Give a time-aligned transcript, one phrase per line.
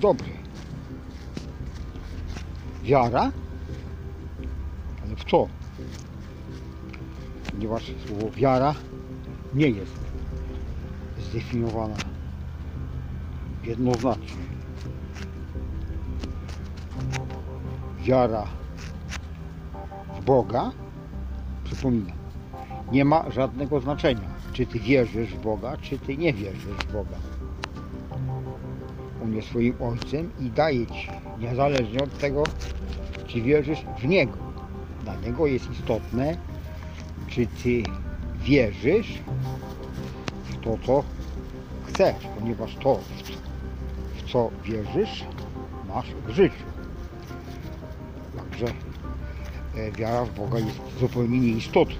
[0.00, 0.32] Dobry.
[2.82, 3.32] Wiara?
[5.04, 5.48] Ale w co?
[7.50, 8.74] Ponieważ słowo wiara
[9.54, 9.92] nie jest
[11.18, 11.96] zdefiniowana
[13.64, 14.42] jednoznacznie.
[18.00, 18.46] Wiara
[20.20, 20.70] w Boga,
[21.64, 22.16] przypominam,
[22.92, 27.16] nie ma żadnego znaczenia, czy ty wierzysz w Boga, czy ty nie wierzysz w Boga.
[29.22, 32.42] On jest swoim ojcem i daje ci, niezależnie od tego,
[33.26, 34.36] czy wierzysz w Niego.
[35.04, 36.36] Dla Niego jest istotne,
[37.26, 37.82] czy Ty
[38.42, 39.18] wierzysz
[40.44, 41.04] w to, co
[41.86, 42.94] chcesz, ponieważ to,
[44.16, 45.24] w- co wierzysz,
[45.88, 46.64] masz w życiu.
[48.36, 48.66] Także
[49.76, 51.96] e, wiara w Boga jest zupełnie nieistotna.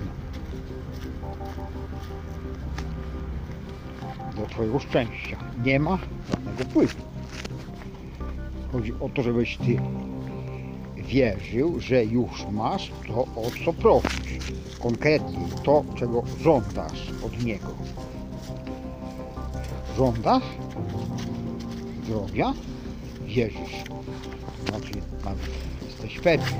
[4.36, 5.98] Do Twojego szczęścia nie ma
[6.30, 7.09] żadnego wpływu.
[8.90, 9.76] Chodzi o to, żebyś Ty
[10.96, 14.52] wierzył, że już masz to, o co prosisz.
[14.82, 17.74] Konkretnie to, czego żądasz od Niego.
[19.96, 20.42] Żądasz
[22.04, 22.52] zdrowia?
[23.26, 23.84] Wierzysz.
[24.68, 24.92] Znaczy,
[25.86, 26.56] jesteś pewny,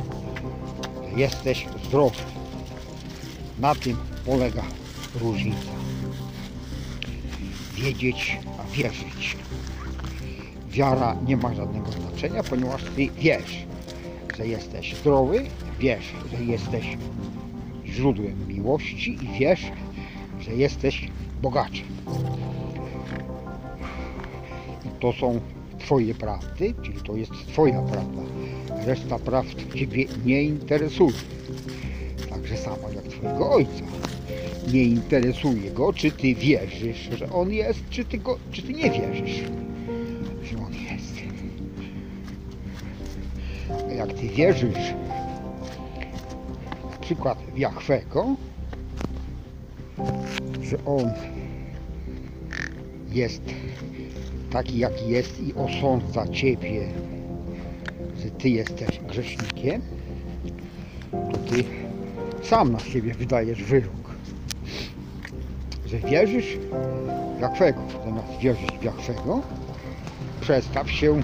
[1.16, 2.22] jesteś zdrowy.
[3.58, 3.96] Na tym
[4.26, 4.62] polega
[5.20, 5.70] różnica.
[7.74, 9.36] Wiedzieć, a wierzyć.
[10.70, 12.09] Wiara nie ma żadnego znaczenia,
[12.50, 13.66] ponieważ ty wiesz,
[14.36, 15.42] że jesteś zdrowy,
[15.78, 16.96] wiesz, że jesteś
[17.86, 19.60] źródłem miłości i wiesz,
[20.40, 21.08] że jesteś
[21.42, 21.86] bogaczem.
[24.84, 25.40] I to są
[25.78, 28.22] Twoje prawdy, czyli to jest Twoja prawda.
[28.86, 31.12] Reszta prawd Ciebie nie interesuje.
[32.30, 33.84] Także samo jak Twojego Ojca.
[34.72, 38.90] Nie interesuje go, czy Ty wierzysz, że On jest, czy Ty, go, czy ty nie
[38.90, 39.42] wierzysz,
[44.00, 44.94] jak Ty wierzysz
[46.90, 48.36] na przykład w Jachwego,
[50.62, 51.10] że On
[53.12, 53.42] jest
[54.50, 56.88] taki jaki jest i osądza Ciebie,
[58.22, 59.82] że Ty jesteś grzesznikiem,
[61.10, 61.64] to Ty
[62.42, 64.10] sam na siebie wydajesz wyrok.
[65.86, 66.58] Że wierzysz
[67.38, 67.80] w Jachwego.
[68.04, 69.40] Zamiast wierzyć w Jachwego,
[70.40, 71.22] przestaw się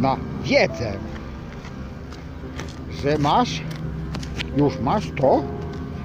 [0.00, 0.92] na wiedzę,
[3.04, 3.62] że masz,
[4.56, 5.42] już masz to,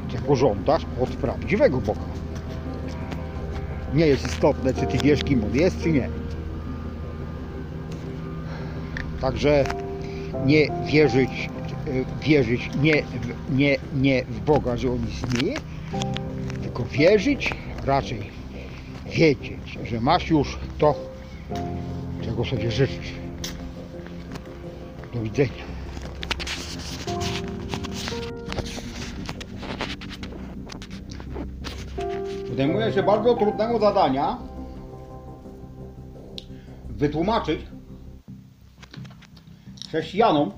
[0.07, 2.01] czego żądasz od prawdziwego Boga.
[3.93, 6.09] Nie jest istotne, czy ty wiesz, kim on jest, czy nie.
[9.21, 9.65] Także
[10.45, 11.49] nie wierzyć,
[11.87, 13.03] e, wierzyć nie,
[13.49, 15.55] nie, nie w Boga, że On istnieje,
[16.61, 17.53] tylko wierzyć,
[17.85, 18.31] raczej
[19.05, 20.95] wiedzieć, że masz już to,
[22.21, 23.13] czego sobie życzysz.
[25.13, 25.68] Do widzenia.
[32.59, 34.37] Podejmuję się bardzo trudnego zadania
[36.89, 37.59] wytłumaczyć
[39.87, 40.51] chrześcijanom,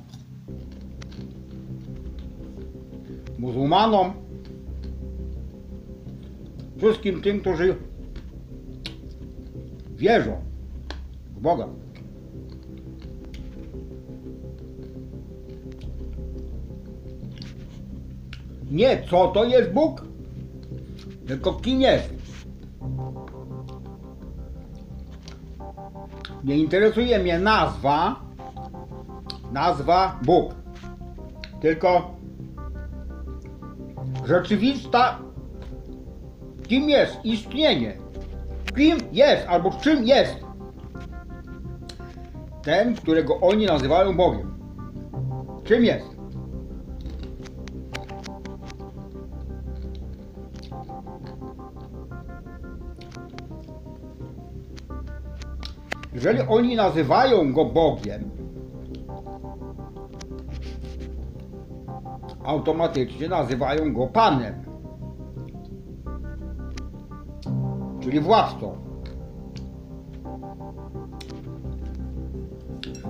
[3.40, 4.14] muzułmanom,
[6.78, 7.76] wszystkim tym, którzy
[9.96, 10.42] wierzą
[11.36, 11.68] w Boga.
[18.72, 20.11] Nie co to jest Bóg,
[21.32, 22.10] tylko kim jest.
[26.44, 28.16] Nie interesuje mnie nazwa,
[29.52, 30.56] nazwa Bóg.
[31.62, 32.16] Tylko
[34.26, 35.20] rzeczywista,
[36.68, 37.98] kim jest istnienie.
[38.76, 40.36] Kim jest albo czym jest.
[42.62, 44.60] ten, którego oni nazywają Bogiem.
[45.64, 46.21] Czym jest?
[56.22, 58.30] Jeżeli oni nazywają go Bogiem,
[62.44, 64.64] automatycznie nazywają go Panem,
[68.00, 68.78] czyli władcą.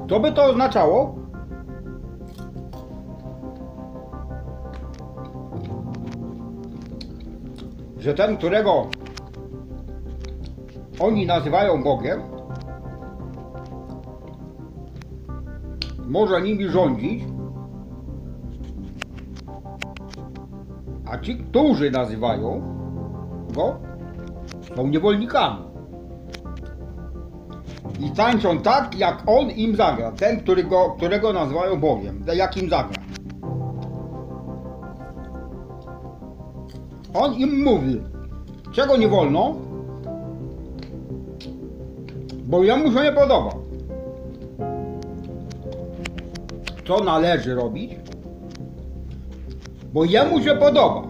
[0.10, 1.16] Co by to oznaczało?
[7.98, 8.88] Że ten, którego
[11.00, 12.31] oni nazywają Bogiem,
[16.12, 17.24] może nimi rządzić,
[21.06, 22.62] a ci, którzy nazywają
[23.56, 23.80] go,
[24.76, 25.58] są niewolnikami.
[28.00, 30.12] I tańczą tak, jak on im zagra.
[30.12, 32.24] Ten, który go, którego nazywają Bogiem.
[32.36, 33.02] Jak im zagra.
[37.14, 38.02] On im mówi,
[38.72, 39.56] czego nie wolno,
[42.46, 43.61] bo jemu się nie podoba.
[46.88, 47.92] Co należy robić,
[49.94, 51.08] bo jemu się podoba.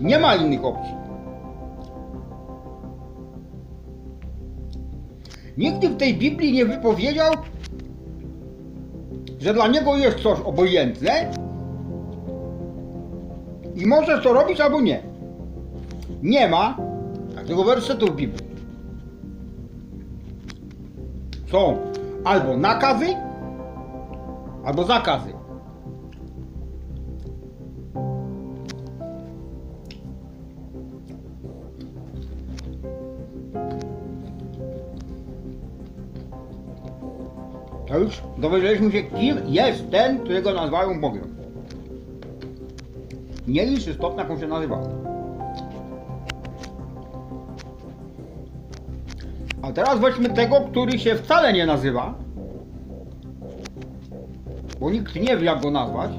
[0.00, 0.94] Nie ma innych opcji.
[5.56, 7.32] Nigdy w tej Biblii nie wypowiedział,
[9.38, 11.30] że dla niego jest coś obojętne
[13.76, 15.02] i możesz to robić albo nie.
[16.22, 16.76] Nie ma
[17.36, 18.49] takiego wersetu w Biblii.
[21.50, 21.76] Są
[22.24, 23.06] albo nakazy,
[24.64, 25.32] albo zakazy.
[37.86, 41.34] To już dowiedzieliśmy się, kim jest ten, którego nazywają Bogiem.
[43.48, 45.09] Nie jest istotne, jak on się nazywa.
[49.62, 52.14] A teraz weźmy tego, który się wcale nie nazywa,
[54.80, 56.10] bo nikt nie wie, jak go nazwać.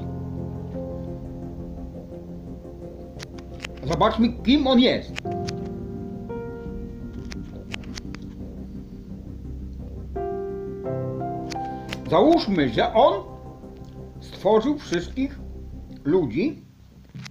[3.84, 5.12] Zobaczmy, kim on jest.
[12.10, 13.22] Załóżmy, że on
[14.20, 15.38] stworzył wszystkich
[16.04, 16.62] ludzi,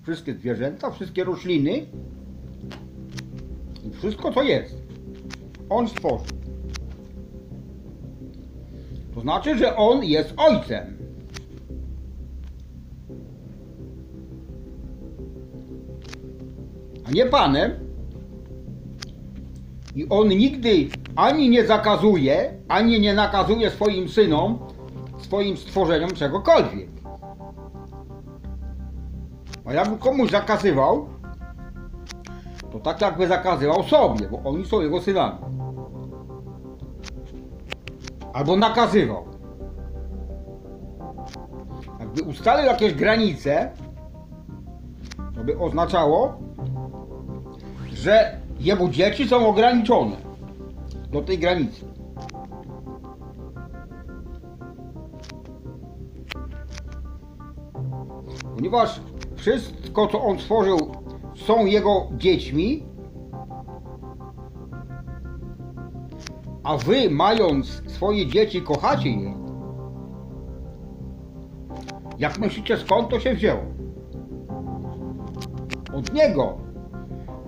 [0.04, 1.86] wszystkie zwierzęta, wszystkie rośliny
[3.84, 4.81] i wszystko, co jest.
[5.72, 6.38] On stworzył.
[9.16, 10.98] To znaczy, że on jest ojcem.
[17.08, 17.72] A nie panem.
[19.96, 24.60] I on nigdy ani nie zakazuje, ani nie nakazuje swoim synom,
[25.18, 26.90] swoim stworzeniom czegokolwiek.
[29.66, 31.10] A jakby komuś zakazywał,
[32.72, 35.61] to tak jakby zakazywał sobie, bo oni są jego synami.
[38.34, 39.26] Albo nakazywał.
[42.00, 43.72] Jakby ustalił jakieś granice,
[45.36, 46.34] to by oznaczało,
[47.94, 50.16] że jego dzieci są ograniczone
[51.12, 51.86] do tej granicy.
[58.56, 59.02] Ponieważ
[59.36, 60.92] wszystko, co on stworzył,
[61.36, 62.84] są jego dziećmi,
[66.64, 69.34] a wy, mając swoje dzieci, kochacie je,
[72.20, 73.62] jak myślicie, skąd to się wzięło?
[75.94, 76.58] Od niego.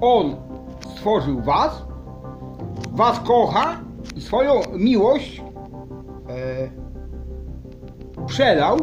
[0.01, 0.35] On
[0.79, 1.85] stworzył was,
[2.91, 3.79] was kocha
[4.15, 5.41] i swoją miłość
[6.29, 6.69] e,
[8.25, 8.77] przelał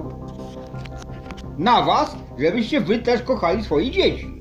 [1.58, 4.40] na was, żebyście wy też kochali swoje dzieci.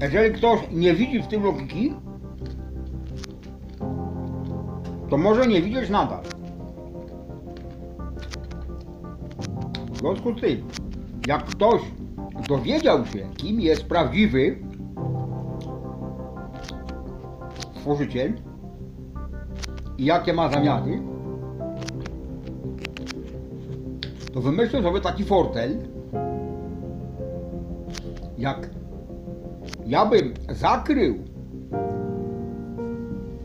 [0.00, 1.94] Jeżeli ktoś nie widzi w tym logiki,
[5.10, 6.22] to może nie widzieć nadal.
[9.92, 10.68] W związku z tym,
[11.26, 11.80] jak ktoś
[12.48, 14.56] dowiedział się, kim jest prawdziwy
[17.76, 18.32] stworzyciel
[19.98, 21.02] i jakie ma zamiary,
[24.34, 25.78] to wymyślił sobie taki fortel,
[28.38, 28.70] jak
[29.86, 31.14] ja bym zakrył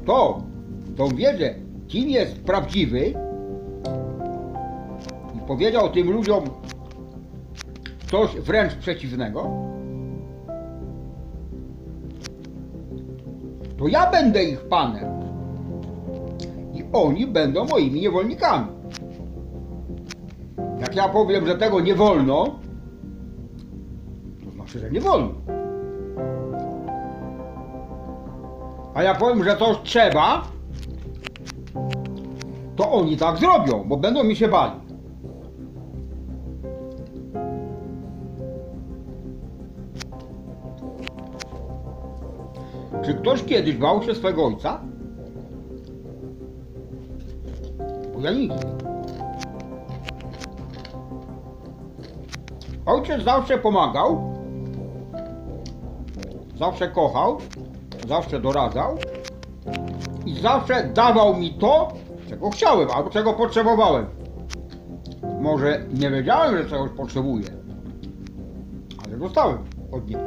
[0.06, 0.42] to,
[0.96, 1.54] tą wiedzę,
[1.88, 3.14] kim jest prawdziwy
[5.36, 6.44] i powiedział tym ludziom
[8.12, 9.52] coś wręcz przeciwnego,
[13.78, 15.16] to ja będę ich panem.
[16.74, 18.68] I oni będą moimi niewolnikami.
[20.80, 22.60] Jak ja powiem, że tego nie wolno,
[24.46, 25.30] to znaczy, że nie wolno.
[28.94, 30.55] A jak powiem, że coś trzeba,
[32.76, 34.86] to oni tak zrobią, bo będą mi się bali.
[43.06, 44.82] Czy ktoś kiedyś bał się swego ojca?
[48.16, 48.66] Bo ja nigdy.
[52.86, 54.34] Ojciec zawsze pomagał,
[56.60, 57.38] zawsze kochał,
[58.08, 58.98] zawsze doradzał
[60.26, 61.88] i zawsze dawał mi to,
[62.36, 64.06] czego chciałem albo czego potrzebowałem.
[65.42, 67.48] Może nie wiedziałem, że czegoś potrzebuję,
[69.06, 69.58] ale dostałem
[69.92, 70.24] od niego.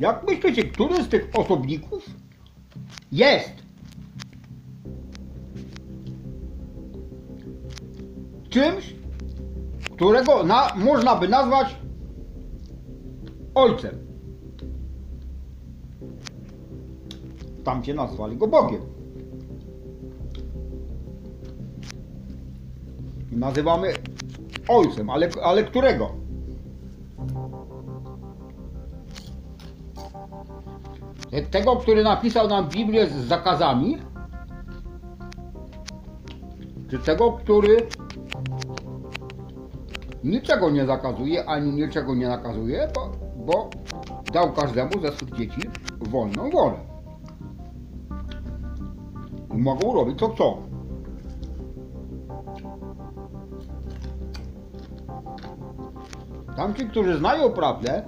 [0.00, 2.06] Jak myślicie, który z tych osobników
[3.12, 3.52] jest
[8.48, 8.94] czymś,
[9.94, 11.76] którego na, można by nazwać
[13.54, 14.07] ojcem?
[17.68, 18.80] Tamcie nazwali go Bogiem.
[23.32, 23.94] Nazywamy
[24.68, 26.10] ojcem, ale, ale którego?
[31.50, 33.98] Tego, który napisał nam Biblię z zakazami?
[36.90, 37.76] Czy tego, który
[40.24, 43.12] niczego nie zakazuje, ani niczego nie nakazuje, bo,
[43.46, 43.70] bo
[44.32, 45.60] dał każdemu ze swych dzieci
[46.00, 46.87] wolną wolę.
[49.48, 50.62] Mogą robić co chcą.
[56.56, 58.02] Tamci, którzy znają prawdę,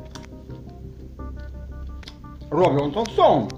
[2.50, 3.48] robią co chcą.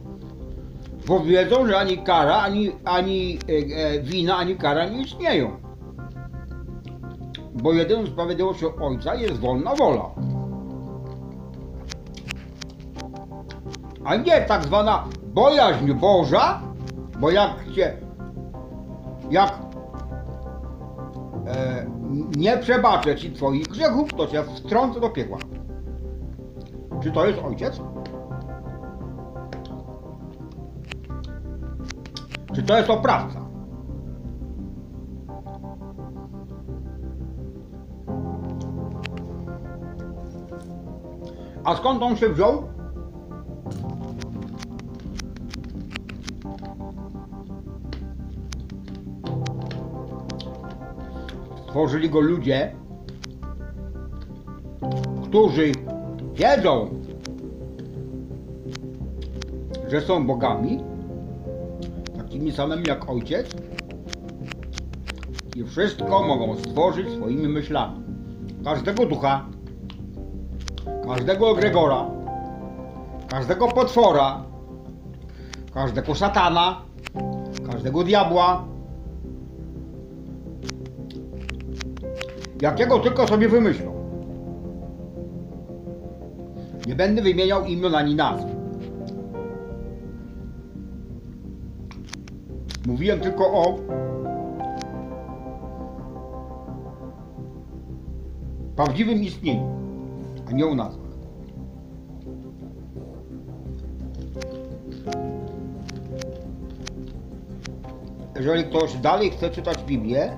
[1.07, 5.51] Bo wiedzą, że ani kara, ani, ani e, e, wina, ani kara nie istnieją.
[7.55, 10.11] Bo jedyną sprawiedliwością Ojca jest wolna wola.
[14.05, 16.63] A nie tak zwana bojaźń Boża,
[17.23, 17.97] bo jak się,
[19.31, 19.59] jak
[21.47, 21.87] e,
[22.37, 25.39] nie przebaczę Ci Twoich grzechów, to Cię wtrącę do piekła.
[27.03, 27.81] Czy to jest Ojciec?
[32.55, 33.41] Czy to jest oprawca?
[41.65, 42.82] A skąd on się wziął?
[51.83, 52.75] Stworzyli go ludzie,
[55.23, 55.73] którzy
[56.35, 56.89] wiedzą,
[59.89, 60.85] że są bogami,
[62.17, 63.57] takimi samymi jak ojciec
[65.57, 68.03] i wszystko mogą stworzyć swoimi myślami.
[68.65, 69.47] Każdego ducha,
[71.09, 72.07] każdego egregora,
[73.29, 74.45] każdego potwora,
[75.75, 76.83] każdego szatana,
[77.71, 78.72] każdego diabła,
[82.63, 83.93] jakiego tylko sobie wymyślą.
[86.87, 88.47] Nie będę wymieniał imion ani nazw.
[92.87, 93.79] Mówiłem tylko o
[98.77, 99.69] prawdziwym istnieniu,
[100.49, 101.13] a nie o nazwach.
[108.37, 110.37] Jeżeli ktoś dalej chce czytać Biblię,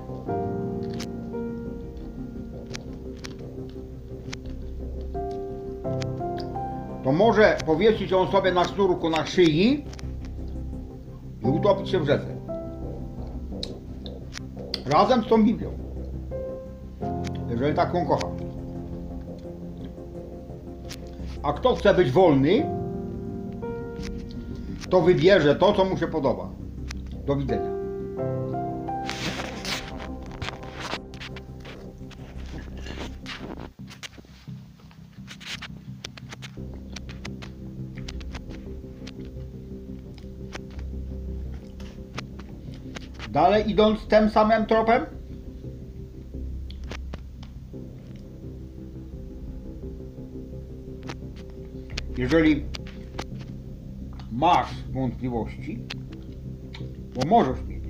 [7.05, 9.85] to może powiesić ją sobie na sznurku na szyi
[11.43, 12.27] i utopić się w rzece.
[14.85, 15.71] Razem z tą Biblią.
[17.49, 18.27] Jeżeli taką kocha.
[21.43, 22.65] A kto chce być wolny,
[24.89, 26.49] to wybierze to, co mu się podoba.
[27.25, 27.74] Do widzenia.
[43.67, 45.05] Idąc tym samym tropem?
[52.17, 52.65] Jeżeli
[54.31, 55.79] masz wątpliwości,
[57.15, 57.83] bo możesz mieć,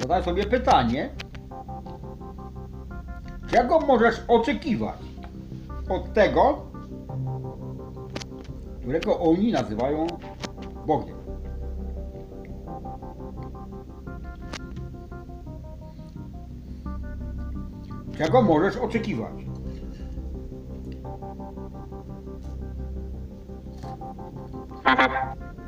[0.00, 1.10] zadaj sobie pytanie,
[3.50, 4.98] Czego możesz oczekiwać
[5.88, 6.66] od tego,
[8.80, 10.06] którego oni nazywają
[10.88, 11.16] Bogiem?
[18.18, 19.32] Czego możesz oczekiwać?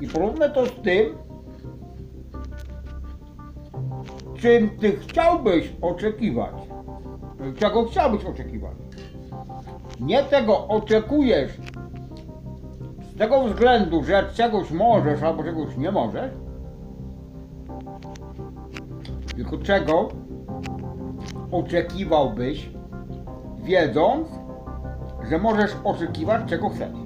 [0.01, 1.19] I porównaj to z tym,
[4.39, 6.55] czym ty chciałbyś oczekiwać.
[7.59, 8.77] Czego chciałbyś oczekiwać.
[10.01, 11.53] Nie tego oczekujesz
[13.21, 16.31] tego względu, że czegoś możesz albo czegoś nie możesz,
[19.37, 20.09] tylko czego
[21.53, 22.71] oczekiwałbyś,
[23.63, 24.29] wiedząc,
[25.31, 26.97] że możesz oczekiwać czego chcesz.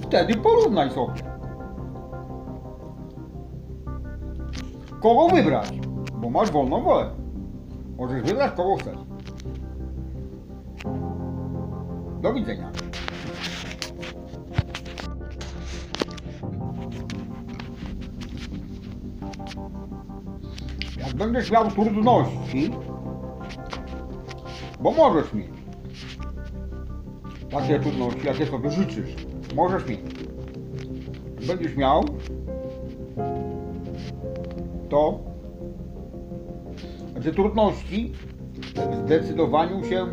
[0.00, 1.12] Wtedy porównaj sobie.
[5.02, 5.80] Kogo wybrać?
[6.14, 7.10] Bo masz wolną wolę.
[7.96, 9.13] Możesz wybrać kogo chcesz.
[12.24, 12.72] Do widzenia.
[20.98, 22.70] Jak będziesz miał trudności,
[24.80, 25.50] bo możesz mieć
[27.50, 29.16] takie trudności, jakie sobie życzysz,
[29.56, 30.00] możesz mieć.
[31.46, 32.04] Będziesz miał,
[34.88, 35.18] to
[37.20, 38.12] że trudności
[38.60, 40.06] w zdecydowaniu się,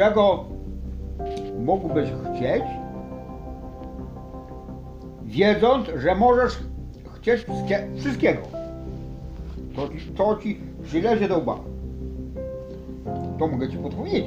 [0.00, 0.44] czego
[1.58, 2.62] mógłbyś chcieć,
[5.24, 6.58] wiedząc, że możesz
[7.16, 8.40] chcieć wszystkie, wszystkiego.
[9.76, 11.56] To ci, to ci przylezie do łba.
[13.38, 14.24] To mogę ci podpowiedzieć.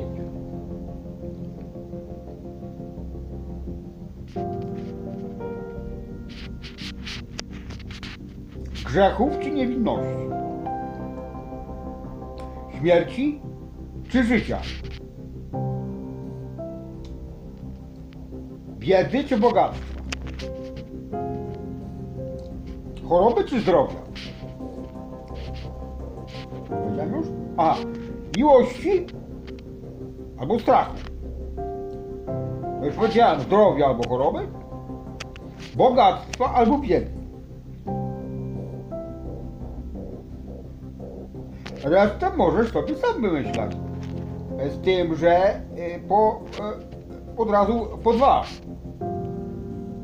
[8.86, 10.24] Grzechów czy niewinności?
[12.80, 13.42] Śmierci
[14.10, 14.62] czy życia?
[18.84, 20.02] Biedy czy bogactwa?
[23.10, 24.00] Choroby czy zdrowia?
[26.70, 27.28] Powiedziałem już?
[27.58, 27.76] A,
[28.38, 29.06] miłości
[30.40, 30.94] albo strachu.
[32.80, 34.48] To już powiedziałem, zdrowia albo choroby,
[35.76, 37.12] bogactwa albo biedy.
[41.84, 43.72] Resztę możesz sobie sam wymyślać.
[44.70, 46.42] Z tym, że y, po,
[46.90, 46.93] y,
[47.38, 48.44] od razu po dwa.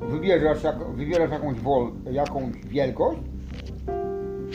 [0.09, 3.19] Wybierzesz, jak, wybierasz jakąś, wol, jakąś wielkość,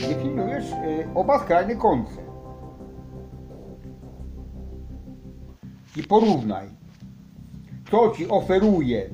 [0.09, 2.25] definiujesz y, oba skrajne końce.
[5.97, 6.67] I porównaj,
[7.91, 9.11] co ci oferuje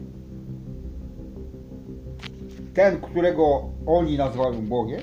[2.75, 5.01] ten, którego oni nazywają Bogiem,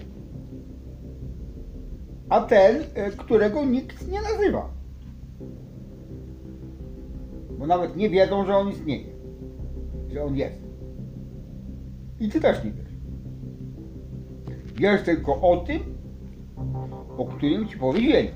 [2.30, 4.77] a ten, e, którego nikt nie nazywa.
[7.58, 9.14] Bo nawet nie wiedzą, że on istnieje,
[10.10, 10.62] że on jest.
[12.20, 12.88] I ty też nie wiesz.
[14.76, 15.80] Wiesz tylko o tym,
[17.18, 18.30] o którym ci powiedzieli.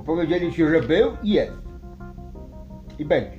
[0.00, 1.52] I powiedzieli ci, że był i jest.
[2.98, 3.38] I będzie.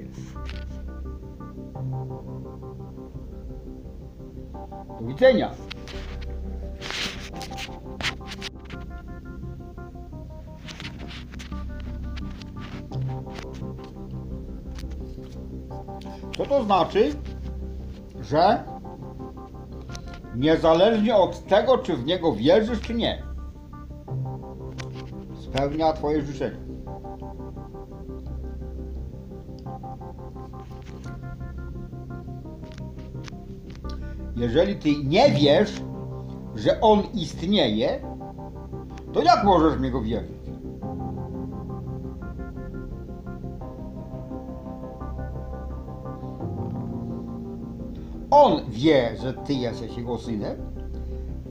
[4.99, 5.51] Do widzenia.
[16.37, 17.13] Co to znaczy,
[18.21, 18.63] że
[20.35, 23.23] niezależnie od tego, czy w niego wierzysz, czy nie,
[25.39, 26.57] spełnia Twoje życzenie.
[34.35, 35.81] Jeżeli Ty nie wiesz,
[36.55, 38.01] że On istnieje,
[39.13, 40.38] to jak możesz w niego wierzyć?
[48.31, 50.57] On wie, że ty jesteś jego synem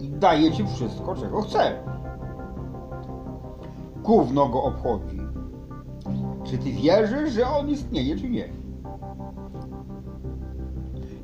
[0.01, 1.73] i daje ci wszystko, czego chce.
[4.03, 5.19] Gówno go obchodzi.
[6.45, 8.49] Czy ty wierzysz, że on istnieje, czy nie?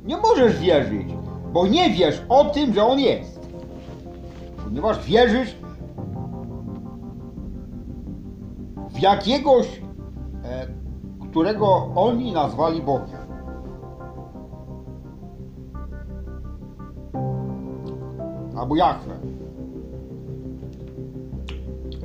[0.04, 1.06] Nie możesz wierzyć,
[1.52, 3.48] bo nie wiesz o tym, że on jest.
[4.64, 5.56] Ponieważ wierzysz
[8.88, 9.82] w jakiegoś,
[10.44, 10.66] e,
[11.30, 13.23] którego oni nazwali Bogiem.
[18.64, 19.14] Albo Jachwę.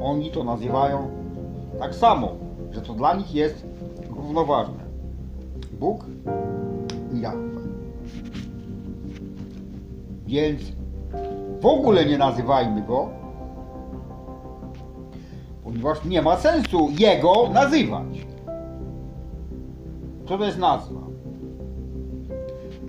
[0.01, 1.07] Oni to nazywają
[1.79, 2.31] tak samo,
[2.71, 3.65] że to dla nich jest
[4.09, 4.83] równoważne.
[5.79, 6.05] Bóg
[7.13, 7.59] i Jachwę.
[10.27, 10.61] Więc
[11.61, 13.09] w ogóle nie nazywajmy go,
[15.63, 18.25] ponieważ nie ma sensu jego nazywać.
[20.27, 20.99] Co to jest nazwa?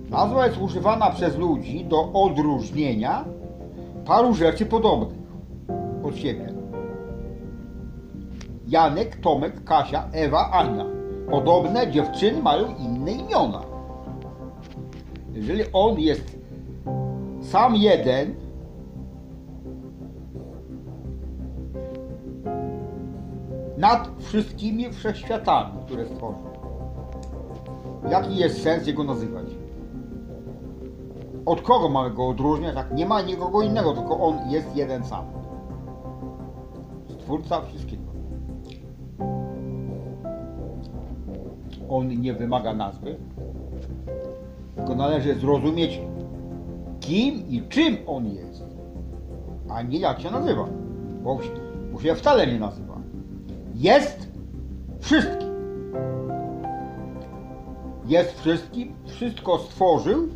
[0.09, 3.25] Nazwa jest używana przez ludzi do odróżnienia
[4.11, 5.19] paru rzeczy podobnych
[6.03, 6.53] od siebie.
[8.67, 10.85] Janek, Tomek, Kasia, Ewa, Ania.
[11.29, 13.61] Podobne dziewczyny mają inne imiona.
[15.33, 16.37] Jeżeli on jest
[17.41, 18.35] sam jeden,
[23.77, 26.49] nad wszystkimi wszechświatami, które stworzył,
[28.09, 29.45] jaki jest sens jego nazywać?
[31.45, 32.75] Od kogo mamy go odróżniać?
[32.75, 35.25] Jak nie ma nikogo innego, tylko on jest jeden sam.
[37.09, 38.11] Stwórca wszystkiego.
[41.89, 43.15] On nie wymaga nazwy,
[44.75, 46.01] tylko należy zrozumieć,
[46.99, 48.63] kim i czym on jest,
[49.69, 50.67] a nie jak się nazywa,
[51.23, 51.39] bo,
[51.93, 52.97] bo się wcale nie nazywa.
[53.75, 54.27] Jest
[54.99, 55.51] wszystkim.
[58.05, 60.27] Jest wszystkim, wszystko stworzył,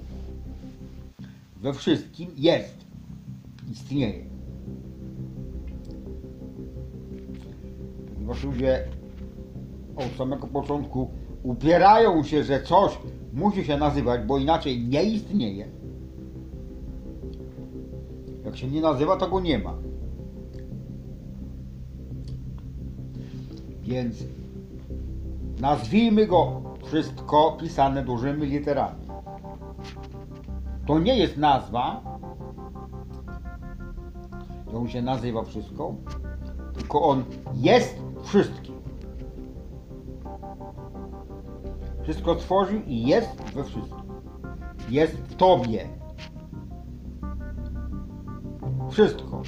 [1.66, 2.86] we wszystkim jest,
[3.72, 4.26] istnieje.
[8.14, 8.88] Ponieważ ludzie
[9.96, 11.10] od samego początku
[11.44, 12.98] upierają się, że coś
[13.34, 15.68] musi się nazywać, bo inaczej nie istnieje.
[18.46, 19.74] Jak się nie nazywa, to go nie ma.
[23.84, 24.24] Więc
[25.62, 29.05] nazwijmy go wszystko pisane dużymi literami.
[30.88, 32.02] To nie jest nazwa,
[34.76, 35.96] on się nazywa wszystko,
[36.74, 38.76] tylko on jest wszystkim.
[42.04, 44.06] Wszystko stworzył i jest we wszystkim.
[44.90, 45.90] Jest w Tobie.
[48.90, 49.42] Wszystko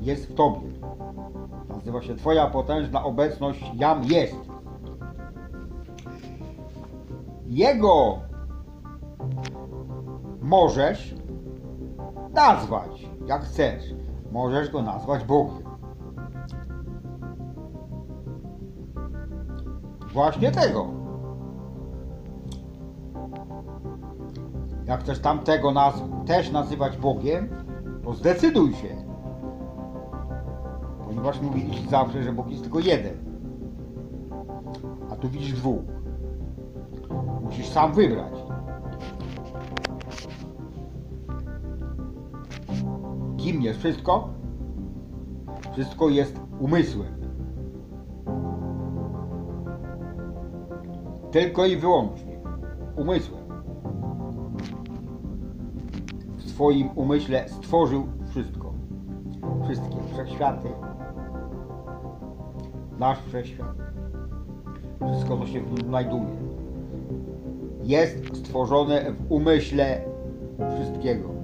[0.00, 0.68] jest w Tobie.
[1.68, 4.36] Nazywa się Twoja potężna obecność Jam jest.
[7.46, 8.18] Jego
[10.46, 11.14] możesz
[12.34, 13.94] nazwać jak chcesz.
[14.32, 15.62] Możesz go nazwać Bogiem.
[20.12, 20.86] Właśnie tego.
[24.86, 27.48] Jak chcesz tamtego naz też nazywać Bogiem,
[28.04, 28.96] to zdecyduj się.
[31.04, 33.14] Ponieważ mówiliście zawsze, że Bóg jest tylko jeden.
[35.10, 35.82] A tu widzisz dwóch.
[37.42, 38.45] Musisz sam wybrać.
[43.46, 44.28] Jest wszystko?
[45.72, 47.08] Wszystko jest umysłem.
[51.30, 52.38] Tylko i wyłącznie
[52.96, 53.44] umysłem.
[56.36, 58.72] W swoim umyśle stworzył wszystko.
[59.64, 60.68] Wszystkie wszechświaty.
[62.98, 63.76] Nasz wszechświat.
[65.12, 66.36] Wszystko, co się w nim znajduje.
[67.82, 70.00] Jest stworzone w umyśle
[70.74, 71.35] wszystkiego.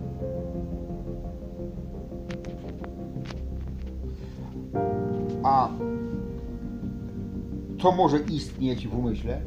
[5.53, 5.69] A
[7.83, 9.41] co może istnieć w umyśle?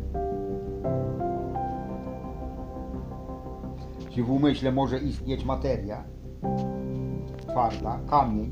[4.10, 6.04] Czy w umyśle może istnieć materia
[7.48, 8.52] twarda, kamień,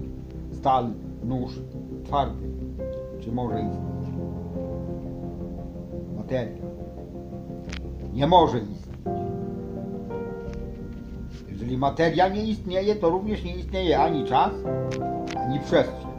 [0.52, 1.60] stal, nóż
[2.04, 2.50] twardy?
[3.20, 4.16] Czy może istnieć
[6.18, 6.63] materia?
[8.13, 9.18] Nie może istnieć.
[11.50, 14.52] Jeżeli materia nie istnieje, to również nie istnieje ani czas,
[15.36, 16.12] ani przestrzeń.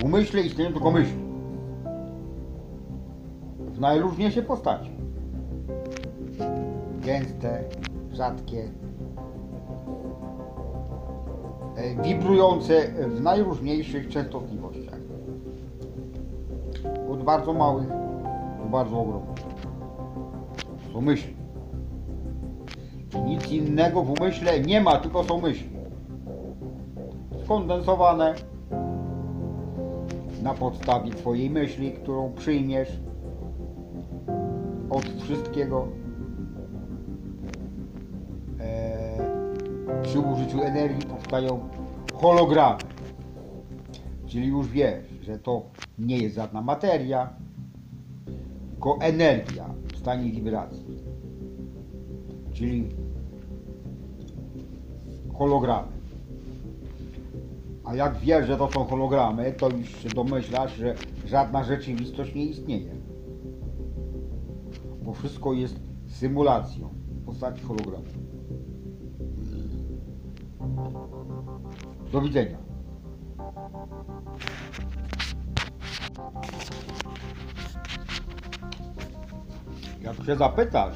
[0.00, 1.18] W umyśle istnieją tylko myśli.
[3.58, 4.90] W najróżniejszej postaci.
[7.04, 7.64] Gęste,
[8.12, 8.68] rzadkie,
[11.76, 14.98] e, wibrujące w najróżniejszych częstotliwościach.
[17.10, 19.38] Od bardzo małych do bardzo ogromnych.
[20.92, 21.36] Są myśli.
[23.24, 25.70] Nic innego w umyśle nie ma, tylko są myśli.
[27.44, 28.34] Skondensowane
[30.42, 33.00] na podstawie Twojej myśli, którą przyjmiesz
[34.90, 35.88] od wszystkiego
[38.60, 41.68] e, przy użyciu energii powstają
[42.14, 42.80] hologramy.
[44.26, 45.62] Czyli już wiesz, że to
[45.98, 47.30] nie jest żadna materia,
[48.70, 50.84] tylko energia w stanie wibracji.
[52.52, 52.88] Czyli
[55.34, 55.99] hologramy.
[57.90, 60.94] A jak wiesz, że to są hologramy, to już się domyślasz, że
[61.26, 62.94] żadna rzeczywistość nie istnieje.
[65.02, 66.94] Bo wszystko jest symulacją,
[67.26, 68.04] postaci hologramu.
[72.12, 72.58] Do widzenia.
[80.02, 80.94] Jak się zapytasz,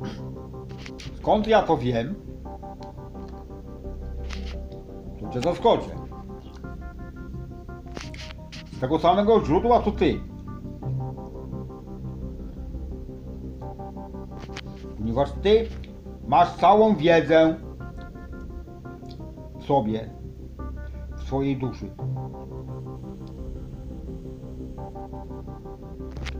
[1.18, 2.29] skąd ja to wiem,
[5.30, 5.90] cię zaskoczę.
[8.72, 10.20] Z tego samego źródła co ty.
[14.98, 15.68] Ponieważ ty
[16.28, 17.56] masz całą wiedzę
[19.58, 20.10] w sobie,
[21.16, 21.90] w swojej duszy.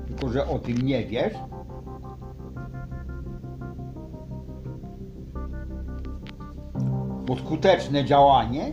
[0.06, 1.34] Tylko, że o tym nie wiesz.
[7.30, 8.72] Bo skuteczne działanie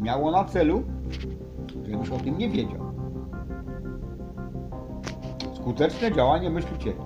[0.00, 0.82] miało na celu,
[1.90, 2.80] żebyś o tym nie wiedział.
[5.54, 7.00] Skuteczne działanie myślicieli.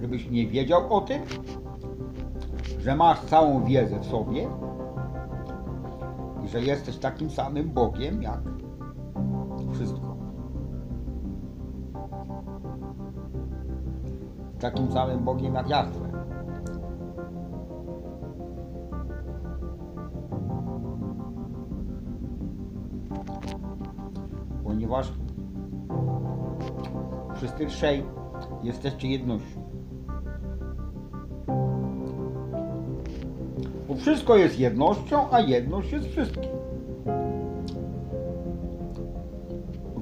[0.00, 1.22] Żebyś nie wiedział o tym,
[2.78, 4.48] że masz całą wiedzę w sobie
[6.44, 8.40] i że jesteś takim samym Bogiem jak
[9.72, 10.16] wszystko.
[14.60, 16.07] Takim samym Bogiem jak Jahwe.
[24.88, 25.12] Ponieważ
[27.36, 28.02] wszyscy trzej
[28.62, 29.60] jesteście jednością.
[33.88, 36.42] Bo wszystko jest jednością, a jedność jest wszystkim.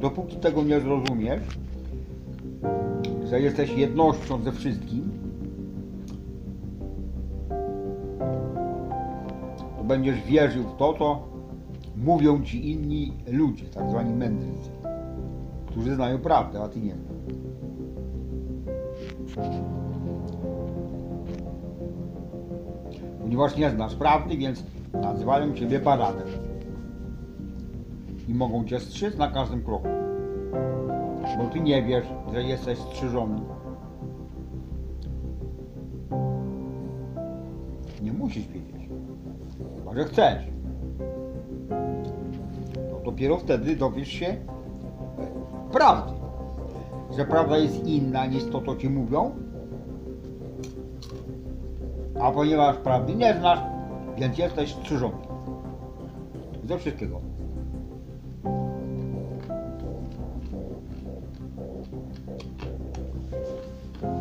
[0.01, 1.43] Dopóki tego nie zrozumiesz,
[3.25, 5.11] że jesteś jednością ze wszystkim,
[9.79, 11.37] to będziesz wierzył w to, co
[11.97, 14.71] mówią ci inni ludzie, tak zwani mędrcy,
[15.77, 16.95] którzy znają prawdę, a ty nie.
[23.21, 26.27] Ponieważ nie znasz prawdy, więc nazywają ciebie baranem.
[28.29, 29.89] I mogą cię strzyc na każdym kroku.
[31.39, 33.41] Bo ty nie wiesz, że jesteś strzyżony.
[38.03, 38.89] Nie musisz wiedzieć.
[39.77, 40.45] Chyba, że chcesz.
[42.91, 44.56] To dopiero wtedy dowiesz się
[45.77, 46.13] prawdy.
[47.17, 49.31] Że prawda jest inna niż to, co ci mówią.
[52.21, 53.59] A ponieważ prawdy nie znasz,
[54.19, 55.15] więc jesteś strzyżony.
[56.65, 57.21] Ze wszystkiego.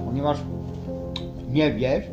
[0.06, 0.38] Ponieważ
[1.50, 2.06] nie wiesz,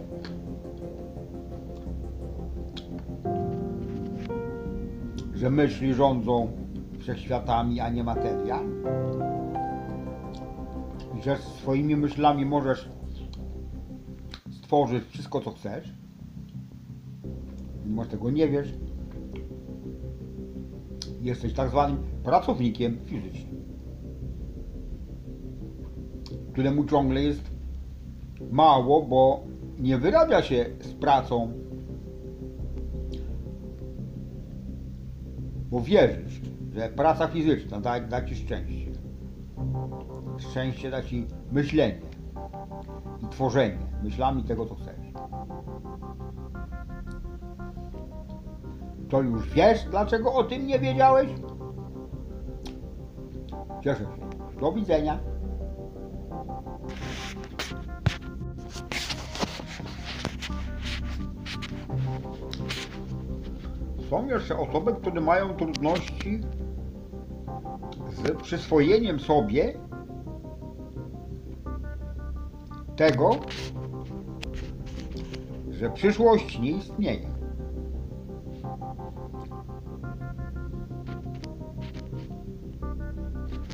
[5.35, 6.49] że myśli rządzą
[6.99, 8.59] wszechświatami, a nie materia.
[11.25, 12.89] Że swoimi myślami możesz
[14.51, 15.93] stworzyć wszystko, co chcesz.
[17.87, 18.75] Mimo tego nie wiesz,
[21.21, 23.65] jesteś tak zwanym pracownikiem fizycznym,
[26.53, 27.43] któremu ciągle jest
[28.51, 29.45] mało, bo
[29.79, 31.53] nie wyrabia się z pracą,
[35.71, 36.41] bo wierzysz,
[36.75, 38.92] że praca fizyczna da, da ci szczęście.
[40.51, 42.01] Szczęście da ci myślenie
[43.23, 44.97] i tworzenie myślami tego, co chcesz.
[49.09, 51.29] To już wiesz, dlaczego o tym nie wiedziałeś?
[53.85, 54.61] Cieszę się.
[54.61, 55.19] Do widzenia.
[64.11, 66.41] Są jeszcze osoby, które mają trudności
[68.13, 69.75] z przyswojeniem sobie
[72.97, 73.37] tego,
[75.71, 77.29] że przyszłość nie istnieje.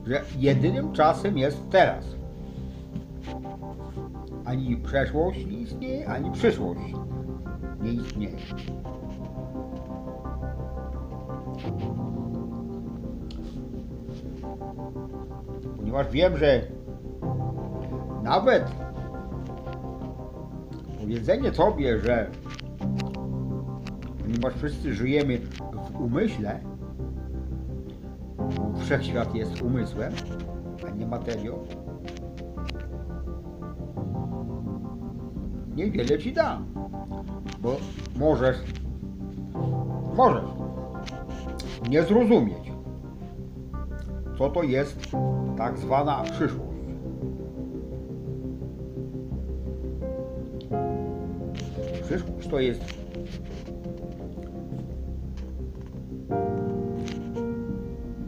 [0.07, 2.05] Że jedynym czasem jest teraz.
[4.45, 6.81] Ani przeszłość nie istnieje, ani przyszłość
[7.81, 8.37] nie istnieje.
[15.77, 16.63] Ponieważ wiem, że
[18.23, 18.88] nawet
[21.09, 22.31] powiedzenie sobie, że
[24.23, 26.61] ponieważ wszyscy żyjemy w umyśle,
[28.79, 30.13] wszechświat jest umysłem,
[30.87, 31.59] a nie materią,
[35.77, 36.61] niewiele ci da.
[37.61, 37.77] Bo
[38.17, 38.57] możesz,
[40.17, 40.51] możesz
[41.91, 42.73] nie zrozumieć,
[44.39, 45.01] co to jest
[45.57, 46.68] tak zwana przyszłość.
[52.51, 52.85] To jest.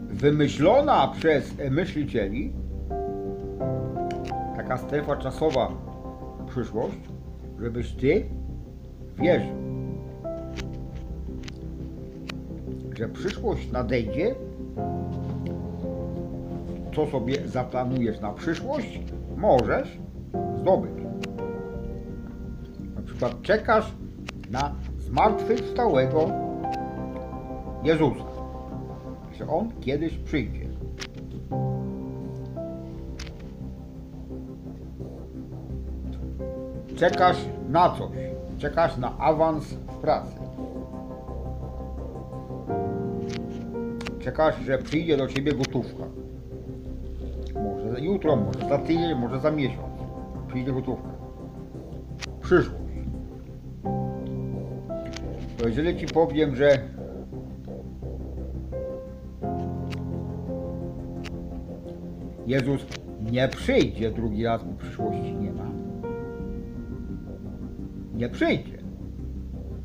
[0.09, 2.53] Wymyślona przez myślicieli.
[4.55, 5.71] Taka strefa czasowa
[6.49, 6.97] przyszłość,
[7.59, 8.25] żebyś ty
[9.17, 9.55] wierzył,
[12.97, 14.35] że przyszłość nadejdzie,
[16.95, 18.99] co sobie zaplanujesz na przyszłość,
[19.37, 19.97] możesz
[20.59, 20.91] zdobyć.
[22.95, 24.00] Na przykład czekasz
[24.51, 26.29] na zmartwychwstałego
[27.83, 28.25] Jezusa,
[29.37, 30.67] że On kiedyś przyjdzie.
[36.95, 37.37] Czekasz
[37.69, 38.11] na coś,
[38.57, 40.35] czekasz na awans w pracy.
[44.19, 46.03] Czekasz, że przyjdzie do ciebie gotówka.
[47.53, 50.01] Może jutro, może za tydzień, może za miesiąc.
[50.47, 51.09] Przyjdzie gotówka.
[52.41, 52.80] Przyszłość.
[55.61, 56.79] To jeżeli ci powiem, że
[62.47, 62.85] Jezus
[63.31, 65.65] nie przyjdzie drugi raz, bo przyszłości nie ma.
[68.13, 68.77] Nie przyjdzie.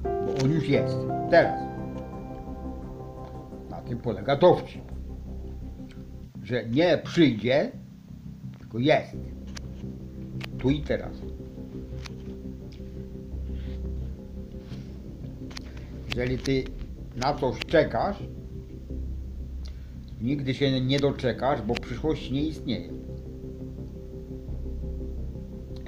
[0.03, 0.97] Bo on już jest.
[1.31, 1.61] Teraz.
[3.71, 4.83] Na tym polega dowcip.
[6.43, 7.71] Że nie przyjdzie,
[8.59, 9.17] tylko jest.
[10.59, 11.16] Tu i teraz.
[16.17, 16.65] Jeżeli ty
[17.17, 18.17] na coś czekasz,
[20.21, 22.89] nigdy się nie doczekasz, bo przyszłość nie istnieje.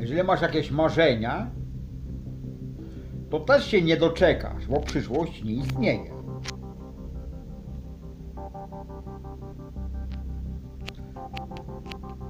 [0.01, 1.51] Jeżeli masz jakieś marzenia,
[3.31, 6.11] to też się nie doczekasz, bo przyszłość nie istnieje.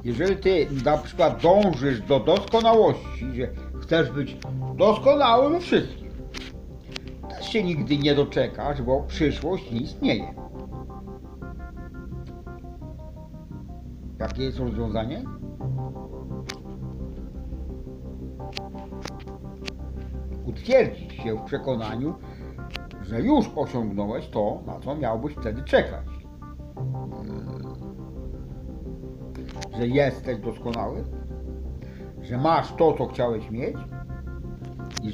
[0.04, 3.48] Jeżeli ty na przykład dążysz do doskonałości, że
[3.80, 4.36] chcesz być
[4.76, 5.97] doskonały we wszystkim,
[7.48, 10.34] się nigdy nie doczekasz, bo przyszłość nie istnieje.
[14.18, 15.22] Jakie jest rozwiązanie?
[20.46, 22.14] Utwierdzić się w przekonaniu,
[23.02, 26.06] że już osiągnąłeś to, na co miałbyś wtedy czekać.
[29.78, 31.04] Że jesteś doskonały,
[32.22, 33.76] że masz to, co chciałeś mieć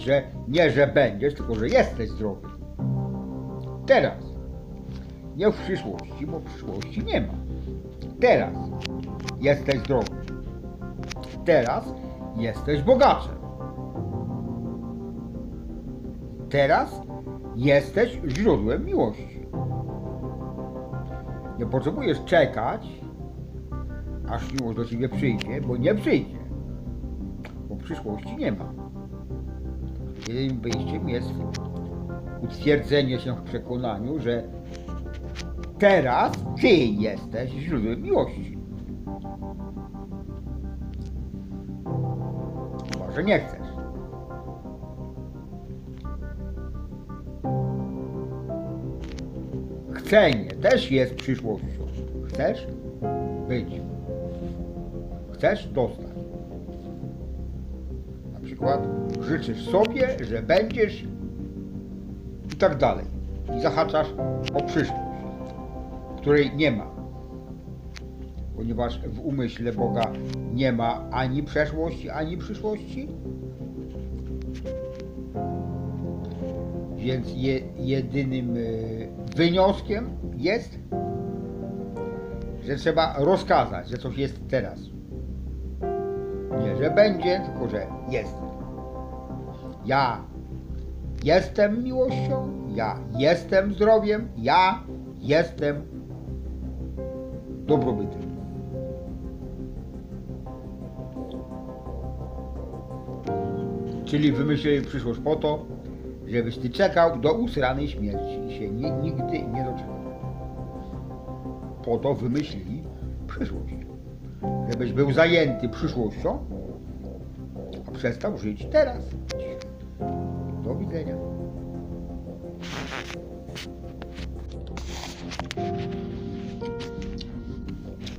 [0.01, 2.49] że nie, że będziesz, tylko że jesteś zdrowy.
[3.87, 4.35] Teraz.
[5.37, 7.35] Nie w przyszłości, bo przyszłości nie ma.
[8.21, 8.55] Teraz
[9.41, 10.11] jesteś zdrowy.
[11.45, 11.95] Teraz
[12.37, 13.35] jesteś bogaczem.
[16.51, 17.01] Teraz
[17.57, 19.41] jesteś źródłem miłości.
[21.59, 22.89] Nie potrzebujesz czekać,
[24.29, 26.39] aż miłość do ciebie przyjdzie, bo nie przyjdzie.
[27.69, 28.84] Bo przyszłości nie ma.
[30.29, 31.31] Jedynym wyjściem jest
[32.43, 34.43] utwierdzenie się w przekonaniu, że
[35.79, 38.59] teraz ty jesteś źródłem miłości.
[42.93, 43.65] Chyba, że nie chcesz.
[49.93, 51.67] Chcenie też jest przyszłością.
[52.29, 52.67] Chcesz
[53.49, 53.81] być.
[55.33, 56.07] Chcesz dostać.
[58.33, 58.89] Na przykład
[59.25, 61.05] życzysz sobie, że będziesz
[62.53, 63.05] i tak dalej.
[63.59, 64.09] I zahaczasz
[64.55, 65.03] o przyszłość,
[66.17, 66.95] której nie ma.
[68.57, 70.13] Ponieważ w umyśle Boga
[70.55, 73.09] nie ma ani przeszłości, ani przyszłości.
[76.97, 80.79] Więc je, jedynym y, wynioskiem jest,
[82.65, 84.81] że trzeba rozkazać, że coś jest teraz.
[86.65, 88.44] Nie, że będzie, tylko że jest.
[89.87, 90.21] Ja
[91.25, 94.83] jestem miłością, ja jestem zdrowiem, ja
[95.21, 95.83] jestem
[97.67, 98.23] dobrobytem.
[104.05, 105.65] Czyli wymyślili przyszłość po to,
[106.27, 109.95] żebyś ty czekał do usranej śmierci i się ni- nigdy nie doczekał.
[111.85, 112.83] Po to wymyślili
[113.27, 113.75] przyszłość.
[114.71, 116.39] Żebyś był zajęty przyszłością,
[117.89, 119.03] a przestał żyć teraz.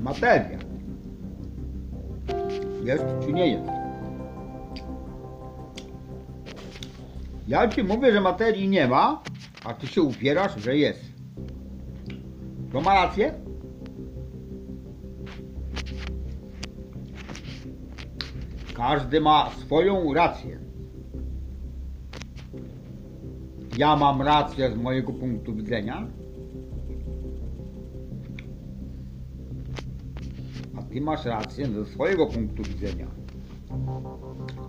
[0.01, 0.59] Materia.
[2.84, 3.69] Jest czy nie jest?
[7.47, 9.23] Ja ci mówię, że materii nie ma,
[9.65, 11.01] a ty się upierasz, że jest.
[12.71, 13.34] To ma rację?
[18.73, 20.64] Każdy ma swoją rację.
[23.78, 26.07] Ja mam rację z mojego punktu widzenia,
[30.78, 33.07] a ty masz rację ze swojego punktu widzenia.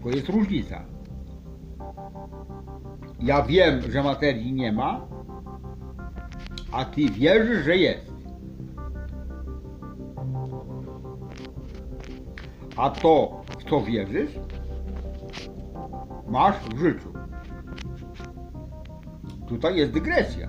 [0.03, 0.85] To jest różnica.
[3.21, 5.07] Ja wiem, że materii nie ma,
[6.73, 8.13] a ty wierzysz, że jest.
[12.77, 14.31] A to, w co wierzysz,
[16.29, 17.16] masz w życiu.
[19.47, 20.49] Tutaj jest dygresja.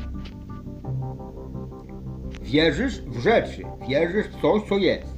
[2.42, 5.18] Wierzysz w rzeczy, wierzysz w coś, co jest.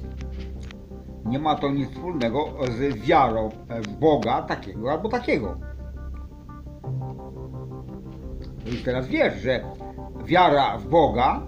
[1.24, 3.48] Nie ma to nic wspólnego z wiarą
[3.82, 5.56] w Boga takiego albo takiego.
[8.64, 9.64] No i teraz wiesz, że
[10.24, 11.42] wiara w Boga,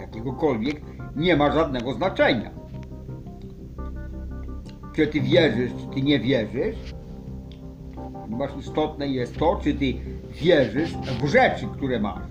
[0.00, 0.82] jakiegokolwiek,
[1.16, 2.50] nie ma żadnego znaczenia.
[4.92, 6.94] Czy ty wierzysz, czy ty nie wierzysz,
[8.20, 9.94] ponieważ istotne jest to, czy ty
[10.30, 12.22] wierzysz w rzeczy, które masz.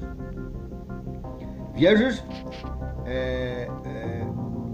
[1.75, 3.69] Wierzysz e, e,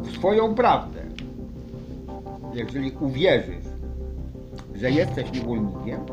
[0.01, 1.01] w swoją prawdę.
[2.53, 3.65] Jeżeli uwierzysz,
[4.76, 6.05] że jesteś niewolnikiem,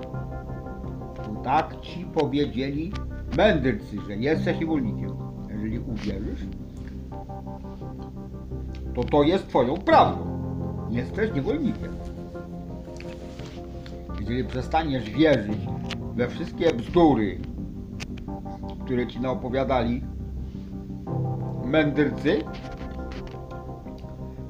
[1.17, 2.93] to tak ci powiedzieli
[3.37, 5.11] mędrcy, że jesteś niewolnikiem.
[5.51, 6.41] Jeżeli uwierzysz,
[8.95, 10.27] to to jest twoją prawdą.
[10.91, 11.93] Jesteś niewolnikiem.
[14.21, 15.59] Jeżeli przestaniesz wierzyć
[16.15, 17.39] we wszystkie bzdury,
[18.85, 20.03] które ci naopowiadali
[21.65, 22.43] mędrcy,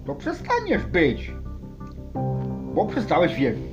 [0.07, 1.35] to przestaniesz być,
[2.75, 3.71] bo przestałeś wierzyć.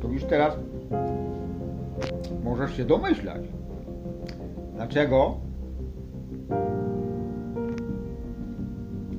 [0.00, 0.56] To już teraz
[2.44, 3.42] możesz się domyślać,
[4.74, 5.36] dlaczego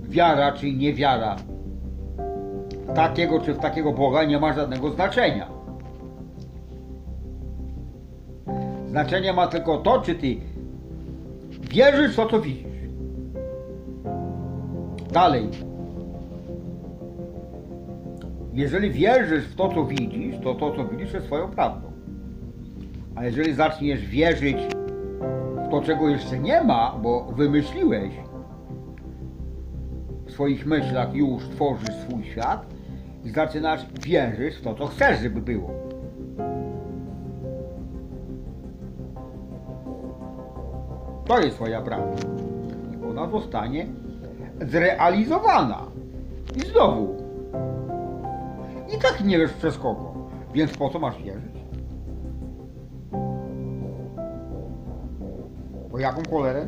[0.10, 1.36] wiara czy niewiara
[2.96, 5.48] takiego czy w takiego Boga nie ma żadnego znaczenia.
[8.90, 10.38] Znaczenie ma tylko to, czy ty
[11.72, 12.80] wierzysz w to, co widzisz.
[15.12, 15.50] Dalej.
[18.54, 21.92] Jeżeli wierzysz w to, co widzisz, to to, co widzisz, jest swoją prawdą.
[23.16, 24.58] A jeżeli zaczniesz wierzyć
[25.68, 28.14] w to, czego jeszcze nie ma, bo wymyśliłeś,
[30.26, 32.79] w swoich myślach już tworzysz swój świat
[33.26, 35.70] zaczynasz wierzyć w to, co chcesz, żeby było.
[41.26, 42.28] To jest twoja prawda.
[43.10, 43.86] Ona zostanie
[44.62, 45.86] zrealizowana.
[46.56, 47.16] I znowu.
[48.96, 50.14] I tak nie wiesz przez kogo.
[50.54, 51.60] Więc po co masz wierzyć?
[55.92, 56.68] Po jaką cholerę?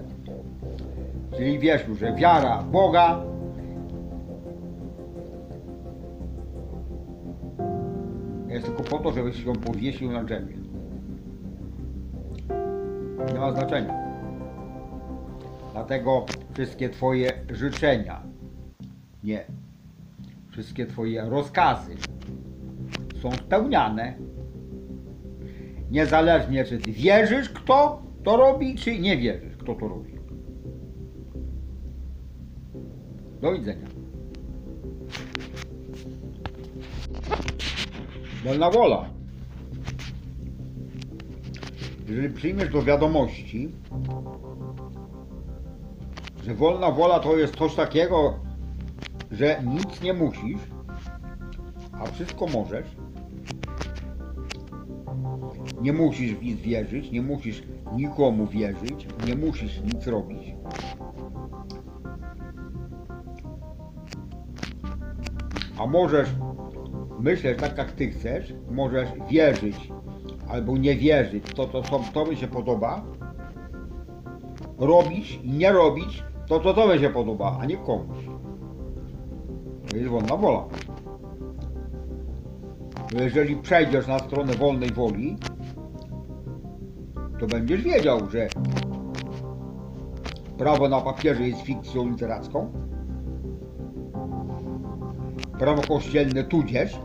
[1.38, 3.31] Czyli wiesz że wiara Boga
[8.92, 10.56] po to, żebyś ją powiesił na drzewie.
[13.34, 13.94] Nie ma znaczenia.
[15.72, 18.24] Dlatego wszystkie Twoje życzenia,
[19.24, 19.46] nie,
[20.50, 21.96] wszystkie Twoje rozkazy
[23.22, 24.14] są spełniane.
[25.92, 30.12] Niezależnie czy Ty wierzysz, kto to robi, czy nie wierzysz, kto to robi.
[33.42, 33.91] Do widzenia.
[38.46, 39.10] Wolna wola.
[42.08, 43.72] Jeżeli przyjmiesz do wiadomości,
[46.44, 48.40] że wolna wola to jest coś takiego,
[49.32, 50.62] że nic nie musisz,
[51.94, 52.88] a wszystko możesz,
[55.82, 57.64] nie musisz w nic wierzyć, nie musisz
[57.96, 60.56] nikomu wierzyć, nie musisz nic robić.
[65.78, 66.30] A możesz
[67.22, 69.92] myśleć tak, jak ty chcesz, możesz wierzyć
[70.50, 73.04] albo nie wierzyć w to, co to, tobie się podoba,
[74.78, 78.18] robić i nie robić to, co tobie się podoba, a nie komuś.
[79.90, 80.66] To jest wolna wola.
[83.20, 85.38] Jeżeli przejdziesz na stronę wolnej woli,
[87.40, 88.48] to będziesz wiedział, że
[90.58, 92.72] prawo na papierze jest fikcją literacką,
[95.60, 97.00] prawo kościelne tudzież,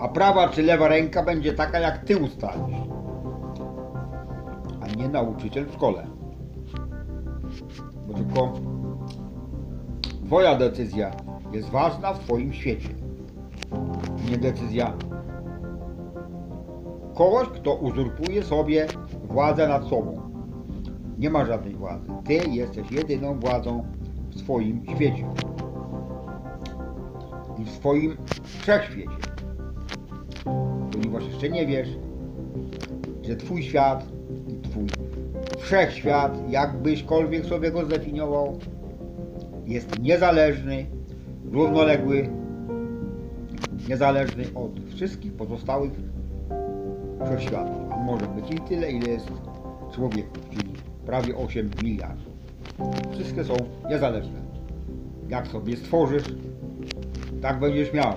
[0.00, 2.78] a prawa czy lewa ręka będzie taka, jak ty ustalisz,
[4.80, 6.06] a nie nauczyciel w szkole.
[8.08, 8.52] Bo tylko
[10.26, 11.10] twoja decyzja
[11.52, 12.88] jest ważna w twoim świecie.
[14.30, 14.92] Nie decyzja
[17.14, 18.86] kogoś, kto uzurpuje sobie
[19.24, 20.30] władzę nad sobą.
[21.18, 22.06] Nie ma żadnej władzy.
[22.24, 23.84] Ty jesteś jedyną władzą
[24.30, 25.26] w swoim świecie.
[27.58, 29.35] w swoim wszechświecie.
[30.92, 31.88] Ponieważ jeszcze nie wiesz,
[33.22, 34.06] że Twój świat
[34.48, 34.86] i Twój
[35.58, 38.58] wszechświat, jakbyśkolwiek sobie go zdefiniował,
[39.66, 40.86] jest niezależny,
[41.52, 42.28] równoległy,
[43.88, 45.92] niezależny od wszystkich pozostałych
[47.24, 47.92] wszechświatów.
[47.92, 49.28] A może być i tyle, ile jest
[49.94, 50.72] człowieków, czyli
[51.06, 52.32] prawie 8 miliardów.
[53.12, 53.54] Wszystkie są
[53.88, 54.40] niezależne.
[55.28, 56.34] Jak sobie stworzysz,
[57.42, 58.12] tak będziesz miał.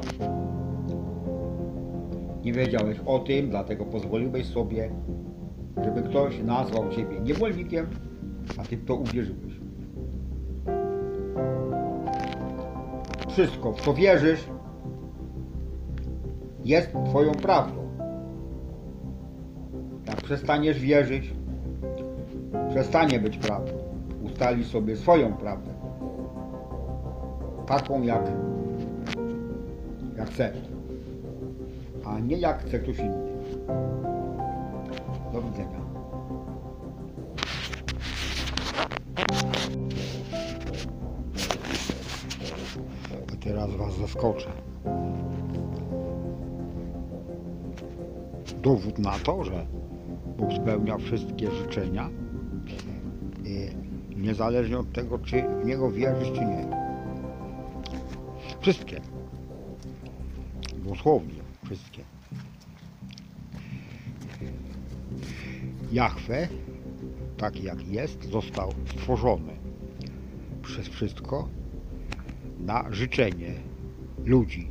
[2.49, 4.89] Nie wiedziałeś o tym, dlatego pozwoliłeś sobie,
[5.83, 7.87] żeby ktoś nazwał ciebie niewolnikiem,
[8.57, 9.53] a ty w to uwierzyłeś.
[13.27, 14.47] Wszystko, w co wierzysz,
[16.65, 17.89] jest twoją prawdą.
[20.07, 21.33] Jak przestaniesz wierzyć,
[22.69, 23.71] przestanie być prawdą.
[24.23, 25.71] Ustalisz sobie swoją prawdę.
[27.67, 28.31] Taką jak,
[30.17, 30.68] jak chcesz.
[32.09, 33.31] A nie jak chce ktoś inny.
[35.33, 35.79] Do widzenia.
[43.33, 44.49] A teraz Was zaskoczę.
[48.61, 49.65] Dowód na to, że
[50.37, 52.09] Bóg spełnia wszystkie życzenia,
[54.15, 56.67] niezależnie od tego, czy w Niego wierzysz, czy nie.
[58.61, 59.01] Wszystkie.
[60.77, 62.03] Dosłownie wszystkie.
[65.91, 66.47] Jahwe,
[67.37, 69.53] taki jak jest, został stworzony
[70.61, 71.49] przez wszystko
[72.59, 73.53] na życzenie
[74.25, 74.67] ludzi,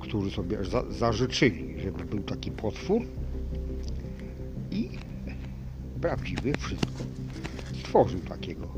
[0.00, 3.02] którzy sobie za, zażyczyli, żeby był taki potwór
[4.70, 4.88] i
[6.00, 7.02] prawdziwy wszystko.
[7.80, 8.68] Stworzył takiego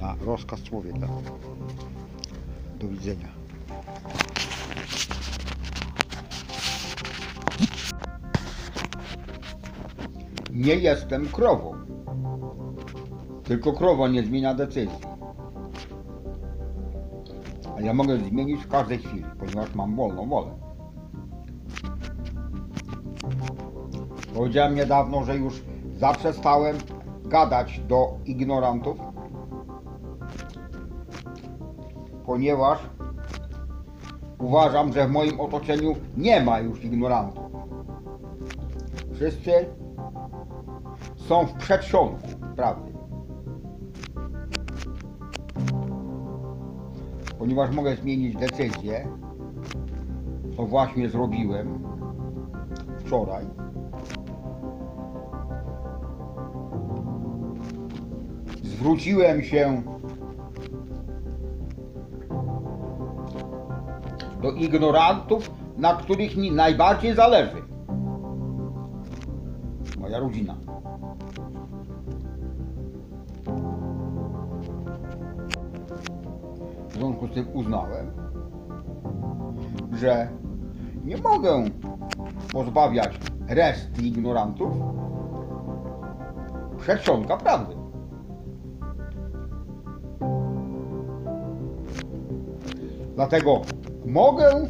[0.00, 1.08] na rozkaz człowieka.
[2.80, 3.35] Do widzenia.
[10.56, 11.74] Nie jestem krową.
[13.44, 14.98] Tylko krowa nie zmienia decyzji.
[17.76, 20.50] A ja mogę zmienić w każdej chwili, ponieważ mam wolną wolę.
[24.34, 25.62] Powiedziałem niedawno, że już
[25.96, 26.76] zaprzestałem
[27.24, 28.98] gadać do ignorantów,
[32.26, 32.78] ponieważ
[34.38, 37.44] uważam, że w moim otoczeniu nie ma już ignorantów.
[39.14, 39.66] Wszyscy
[41.28, 42.92] są w przedsionku prawdy.
[47.38, 49.08] Ponieważ mogę zmienić decyzję,
[50.56, 51.78] co właśnie zrobiłem
[52.98, 53.44] wczoraj.
[58.62, 59.82] Zwróciłem się
[64.42, 67.62] do ignorantów, na których mi najbardziej zależy.
[69.98, 70.54] Moja rodzina.
[76.96, 78.10] W związku z tym uznałem,
[79.92, 80.28] że
[81.04, 81.64] nie mogę
[82.52, 83.18] pozbawiać
[83.48, 84.72] reszty ignorantów
[86.78, 87.74] przedsionka prawdy.
[93.14, 93.62] Dlatego
[94.06, 94.66] mogę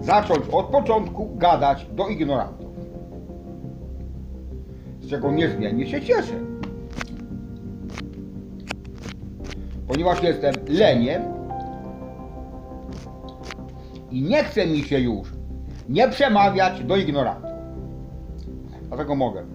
[0.00, 2.70] zacząć od początku gadać do ignorantów.
[5.00, 6.49] Z czego niezmiennie się cieszę.
[9.90, 11.22] Ponieważ jestem leniem
[14.10, 15.32] i nie chce mi się już
[15.88, 17.50] nie przemawiać do ignorantów.
[18.88, 19.46] Dlatego mogę.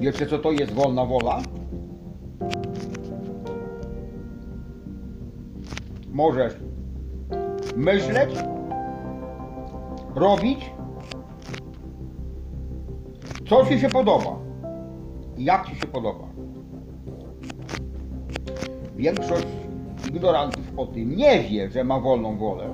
[0.00, 1.42] Wiecie co to jest wolna wola?
[6.10, 6.52] Możesz
[7.76, 8.30] myśleć,
[10.14, 10.70] robić,
[13.48, 14.47] co ci się podoba
[15.38, 16.24] jak ci się podoba.
[18.96, 19.46] Większość
[20.08, 22.68] ignorantów o tym nie wie, że ma wolną wolę,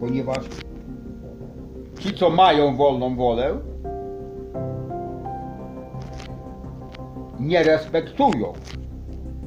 [0.00, 0.44] ponieważ
[1.98, 3.58] ci, co mają wolną wolę,
[7.40, 8.52] nie respektują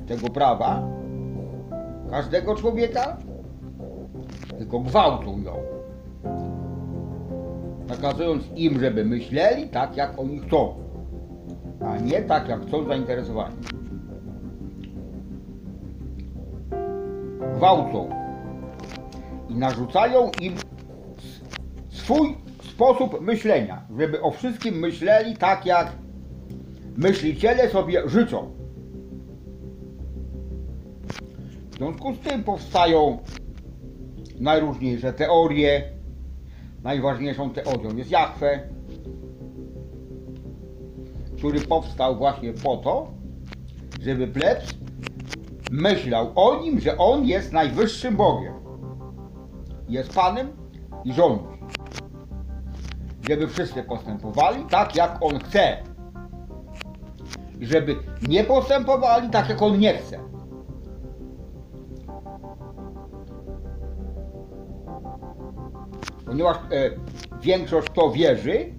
[0.08, 0.84] tego prawa
[2.10, 3.18] każdego człowieka,
[4.58, 5.73] tylko gwałcą ją.
[7.88, 10.76] Nakazując im, żeby myśleli tak, jak oni chcą,
[11.86, 13.56] a nie tak, jak chcą zainteresowani.
[17.56, 18.10] Gwałcą
[19.50, 20.54] i narzucają im
[21.90, 25.92] swój sposób myślenia, żeby o wszystkim myśleli tak, jak
[26.98, 28.52] myśliciele sobie życzą.
[31.72, 33.18] W związku z tym powstają
[34.40, 35.94] najróżniejsze teorie.
[36.84, 38.70] Najważniejszą teorią jest Jahwe,
[41.38, 43.08] który powstał właśnie po to,
[44.02, 44.76] żeby plebs
[45.72, 48.54] myślał o nim, że on jest najwyższym Bogiem.
[49.90, 50.48] Jest Panem
[51.04, 51.44] i rządzi.
[53.28, 55.78] Żeby wszyscy postępowali tak, jak on chce.
[57.62, 57.96] Żeby
[58.28, 60.20] nie postępowali tak, jak on nie chce.
[66.34, 66.62] Ponieważ e,
[67.42, 68.74] większość to wierzy,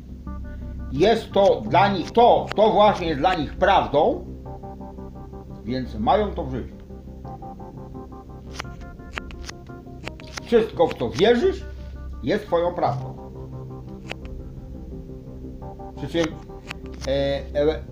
[0.93, 4.25] jest to dla nich to, to właśnie jest dla nich prawdą,
[5.65, 6.75] więc mają to w życiu.
[10.43, 11.65] Wszystko, w co wierzysz,
[12.23, 13.17] jest Twoją prawdą.
[15.97, 16.27] Przy czym
[17.07, 17.83] e, e,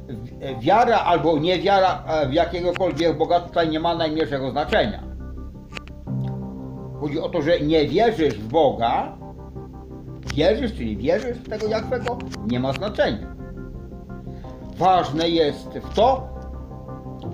[0.41, 5.03] e, wiara albo niewiara e, w jakiegokolwiek Boga tutaj nie ma najmniejszego znaczenia.
[7.01, 9.22] Chodzi o to, że nie wierzysz w Boga,
[10.35, 13.37] wierzysz, czyli wierzysz w tego Jachwego, nie ma znaczenia.
[14.77, 16.29] Ważne jest w to,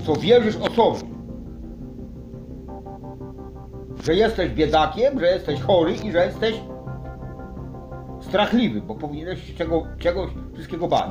[0.07, 1.15] co wierzysz o sobie.
[4.05, 6.55] Że jesteś biedakiem, że jesteś chory i że jesteś
[8.21, 11.11] strachliwy, bo powinieneś się czego, czegoś wszystkiego bać.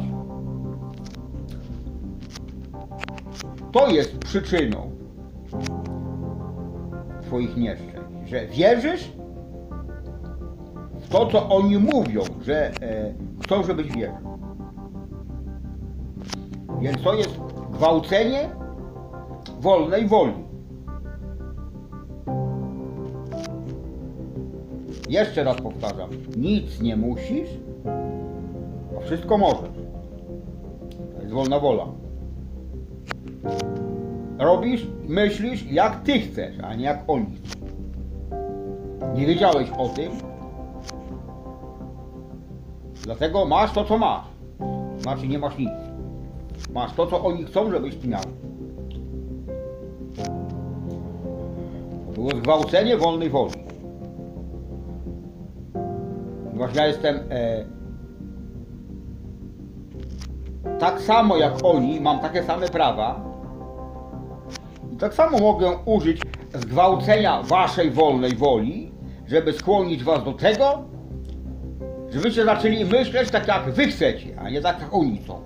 [3.71, 4.91] To jest przyczyną
[7.21, 9.11] Twoich nieszczęść, że wierzysz
[11.10, 14.38] to, co oni mówią, że e, chcą, żebyś wierzył.
[16.82, 17.39] Więc to jest
[17.72, 18.49] gwałcenie
[19.60, 20.34] wolnej woli.
[25.10, 27.49] Jeszcze raz powtarzam, nic nie musisz,
[28.97, 29.70] a wszystko możesz.
[31.16, 31.86] To jest wolna wola.
[34.39, 37.26] Robisz, myślisz jak ty chcesz, a nie jak oni.
[39.16, 40.12] Nie wiedziałeś o tym,
[43.08, 44.26] dlatego masz to, co masz.
[44.99, 45.70] Znaczy nie masz nic.
[46.74, 48.22] Masz to, co oni chcą, żebyś ty miał.
[52.14, 53.53] Było zgwałcenie wolnej woli.
[56.45, 57.66] Ponieważ ja jestem e,
[60.80, 63.20] tak samo jak oni, mam takie same prawa
[64.93, 66.22] i tak samo mogę użyć
[66.53, 68.91] zgwałcenia waszej wolnej woli,
[69.28, 70.96] żeby skłonić was do tego,
[72.18, 75.41] żebyście zaczęli myśleć tak jak wy chcecie, a nie tak jak oni chcą.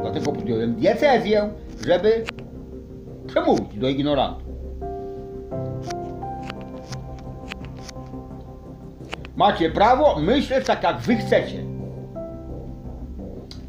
[0.00, 1.50] Dlatego podjąłem decyzję,
[1.86, 2.24] żeby
[3.26, 4.48] przemówić do ignorantów.
[9.36, 11.62] Macie prawo myśleć tak, jak wy chcecie.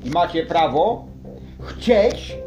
[0.04, 1.06] I macie prawo
[1.60, 2.38] chcieć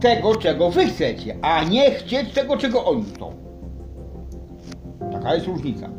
[0.00, 3.32] tego, czego wy chcecie, a nie chcieć tego, czego oni chcą.
[5.12, 5.97] Taka jest różnica.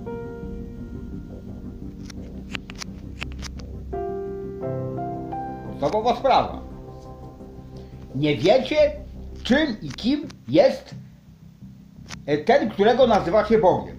[5.79, 6.61] Podstawowa sprawa.
[8.15, 8.91] Nie wiecie,
[9.43, 10.95] czym i kim jest
[12.25, 13.95] e, ten, którego nazywacie Bogiem.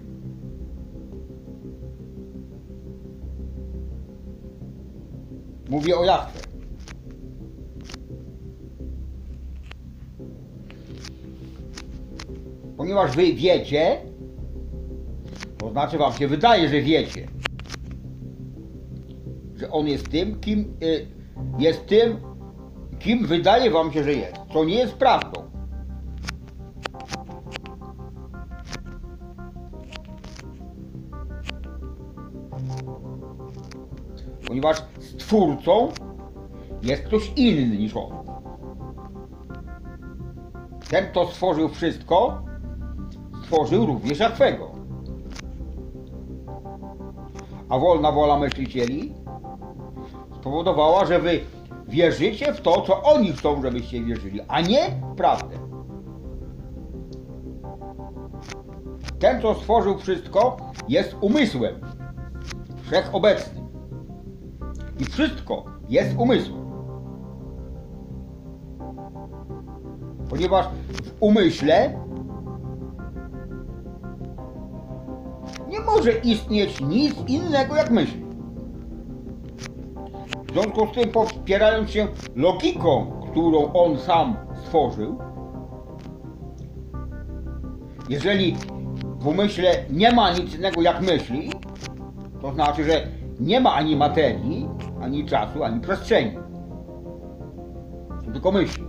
[5.69, 6.39] Mówię o Jachwę.
[12.77, 13.97] Ponieważ wy wiecie,
[15.57, 17.27] to znaczy wam się wydaje, że wiecie,
[19.55, 21.20] że on jest tym, kim y,
[21.57, 22.17] jest tym,
[22.99, 25.51] kim wydaje wam się, że jest, co nie jest prawdą.
[34.47, 35.91] Ponieważ stwórcą
[36.83, 38.11] jest ktoś inny niż on.
[40.89, 42.41] Ten, kto stworzył wszystko,
[43.43, 44.71] stworzył również Jachwego.
[47.69, 49.20] A wolna wola myślicieli
[50.41, 51.39] spowodowała, że wy
[51.87, 55.55] wierzycie w to, co oni chcą, żebyście wierzyli, a nie w prawdę.
[59.19, 61.75] Ten, kto stworzył wszystko, jest umysłem
[62.83, 63.67] wszechobecnym.
[64.99, 66.61] I wszystko jest umysłem.
[70.29, 70.65] Ponieważ
[71.03, 71.99] w umyśle
[75.67, 78.30] nie może istnieć nic innego jak myśl.
[80.51, 85.19] W związku z tym, popierając się logiką, którą on sam stworzył,
[88.09, 88.57] jeżeli
[89.19, 91.51] w umyśle nie ma nic innego jak myśli,
[92.41, 93.07] to znaczy, że
[93.39, 94.67] nie ma ani materii,
[95.01, 96.37] ani czasu, ani przestrzeni.
[98.25, 98.83] To tylko myśli.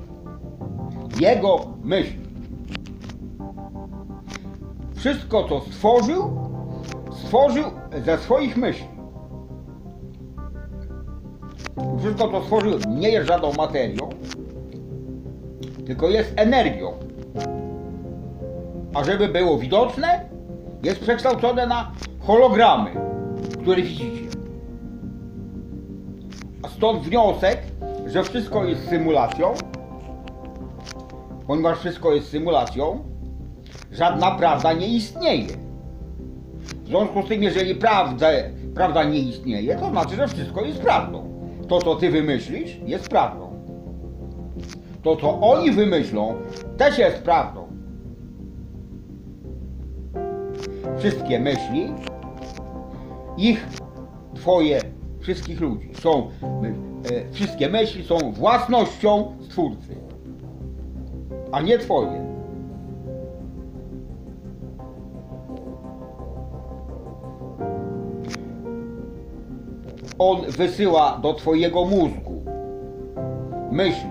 [1.17, 2.21] Jego myśli.
[4.95, 6.31] Wszystko, co stworzył,
[7.13, 7.65] stworzył
[8.05, 8.92] ze swoich myśli.
[11.99, 14.09] Wszystko, co stworzył, nie jest żadną materią,
[15.87, 16.93] tylko jest energią.
[18.95, 20.25] A żeby było widoczne,
[20.83, 22.91] jest przekształcone na hologramy,
[23.63, 24.39] które widzicie.
[26.63, 27.59] A stąd wniosek,
[28.07, 29.55] że wszystko jest symulacją,
[31.47, 33.05] ponieważ wszystko jest symulacją,
[33.93, 35.49] żadna prawda nie istnieje.
[36.85, 38.27] W związku z tym, jeżeli prawda,
[38.75, 41.32] prawda nie istnieje, to znaczy, że wszystko jest prawdą.
[41.73, 43.53] To, co ty wymyślisz, jest prawdą.
[45.03, 46.35] To, co oni wymyślą,
[46.77, 47.67] też jest prawdą.
[50.99, 51.93] Wszystkie myśli,
[53.37, 53.67] ich,
[54.35, 54.81] twoje,
[55.21, 56.31] wszystkich ludzi są,
[57.11, 59.97] e, wszystkie myśli są własnością Stwórcy,
[61.53, 62.32] a nie twoje.
[70.25, 72.43] On wysyła do twojego mózgu
[73.71, 74.11] myśli.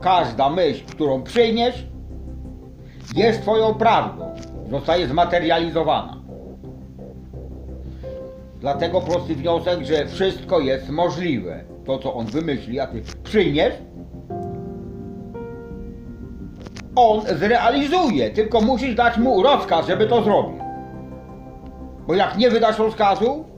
[0.00, 1.86] Każda myśl, którą przyjmiesz,
[3.16, 4.24] jest twoją prawdą.
[4.70, 6.16] Zostaje zmaterializowana.
[8.60, 11.64] Dlatego prosty wniosek, że wszystko jest możliwe.
[11.84, 13.74] To, co on wymyśli, a ty przyjmiesz,
[16.96, 18.30] on zrealizuje.
[18.30, 20.58] Tylko musisz dać mu rozkaz, żeby to zrobił.
[22.06, 23.51] Bo jak nie wydasz rozkazu,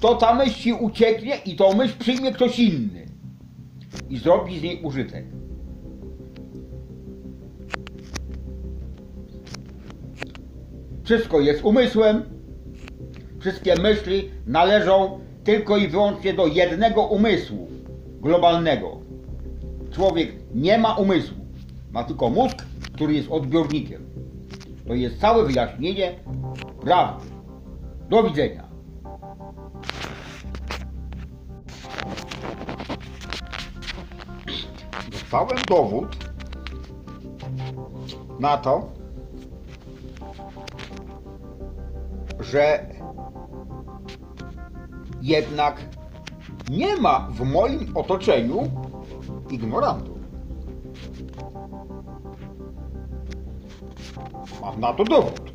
[0.00, 3.06] to ta myśl ci ucieknie i tą myśl przyjmie ktoś inny.
[4.08, 5.24] I zrobi z niej użytek.
[11.04, 12.22] Wszystko jest umysłem.
[13.40, 17.68] Wszystkie myśli należą tylko i wyłącznie do jednego umysłu
[18.20, 19.00] globalnego.
[19.92, 21.36] Człowiek nie ma umysłu.
[21.92, 22.56] Ma tylko mózg,
[22.94, 24.02] który jest odbiornikiem.
[24.86, 26.14] To jest całe wyjaśnienie
[26.80, 27.26] prawdy.
[28.08, 28.65] Do widzenia.
[35.26, 36.16] Dostałem dowód
[38.40, 38.92] na to,
[42.40, 42.86] że
[45.22, 45.80] jednak
[46.70, 48.70] nie ma w moim otoczeniu
[49.50, 50.18] ignorantów.
[54.60, 55.52] Mam na to dowód.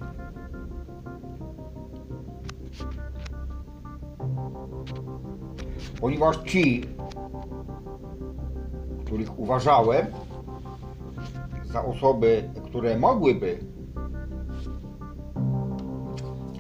[6.02, 6.84] Ponieważ ci,
[9.12, 10.06] których uważałem
[11.64, 13.60] za osoby, które mogłyby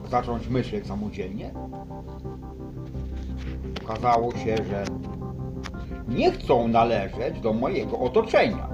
[0.09, 1.53] zacząć myśleć samodzielnie,
[3.83, 4.83] okazało się, że
[6.07, 8.67] nie chcą należeć do mojego otoczenia.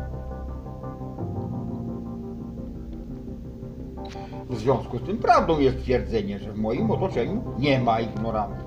[4.49, 8.66] W związku z tym prawdą jest twierdzenie, że w moim otoczeniu nie ma ignorantów.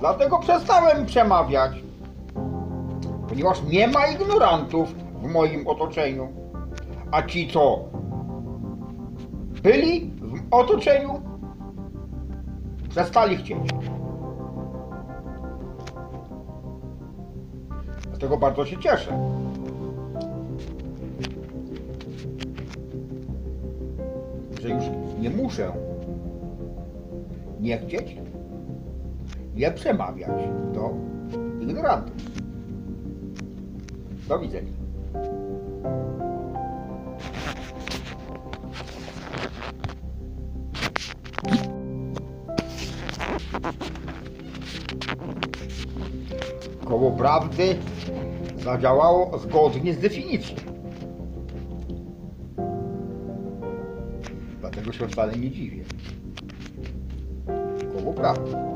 [0.00, 1.72] Dlatego przestałem przemawiać,
[3.28, 6.28] ponieważ nie ma ignorantów w moim otoczeniu.
[7.10, 7.78] A ci, co
[9.62, 11.22] byli w otoczeniu,
[12.88, 13.58] przestali chcieć.
[18.08, 19.34] Dlatego bardzo się cieszę.
[24.60, 24.84] Że już
[25.20, 25.72] nie muszę
[27.60, 28.16] nie chcieć,
[29.54, 30.30] nie przemawiać
[30.74, 30.94] do
[31.60, 32.16] ignorantów.
[34.28, 34.72] Do widzenia.
[46.84, 47.76] Koło prawdy
[48.64, 50.56] zadziałało zgodnie z definicją.
[54.60, 55.84] Dlatego się wcale nie dziwię.
[57.96, 58.69] Koło prawdy.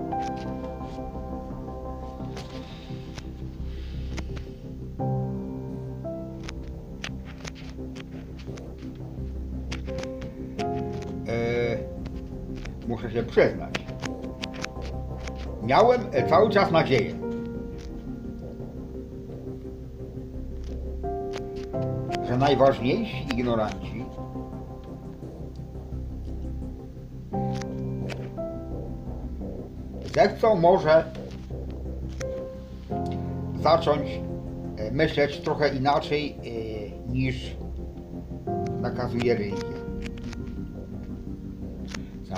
[13.15, 13.75] Muszę przyznać.
[15.63, 17.15] Miałem e, cały czas nadzieję.
[22.29, 24.05] Że najważniejsi ignoranci
[30.15, 31.05] zechcą może
[33.61, 34.09] zacząć
[34.77, 36.37] e, myśleć trochę inaczej
[37.09, 37.57] e, niż
[38.81, 39.64] nakazuje religia.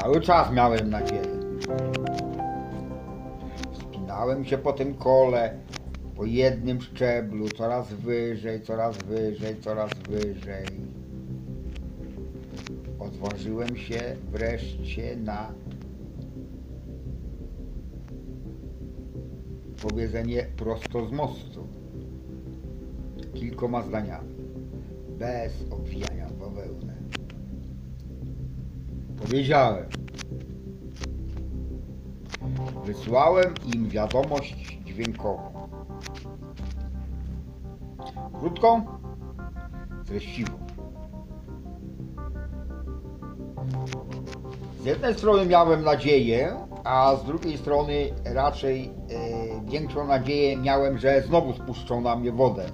[0.06, 1.22] Cały czas miałem nadzieję.
[3.72, 5.58] Wspinałem się po tym kole,
[6.16, 10.66] po jednym szczeblu, coraz wyżej, coraz wyżej, coraz wyżej.
[12.98, 14.00] Odważyłem się
[14.32, 15.52] wreszcie na
[19.82, 21.66] powiedzenie prosto z mostu.
[23.34, 24.34] Kilkoma zdaniami,
[25.18, 26.94] bez obwijania w bawełnę.
[29.16, 29.95] Powiedziałem.
[32.86, 35.68] Wysłałem im wiadomość dźwiękową.
[38.40, 38.86] Krótką,
[40.06, 40.52] treściwą.
[44.80, 48.90] Z jednej strony miałem nadzieję, a z drugiej strony raczej e,
[49.70, 52.66] większą nadzieję miałem, że znowu spuszczą na mnie wodę.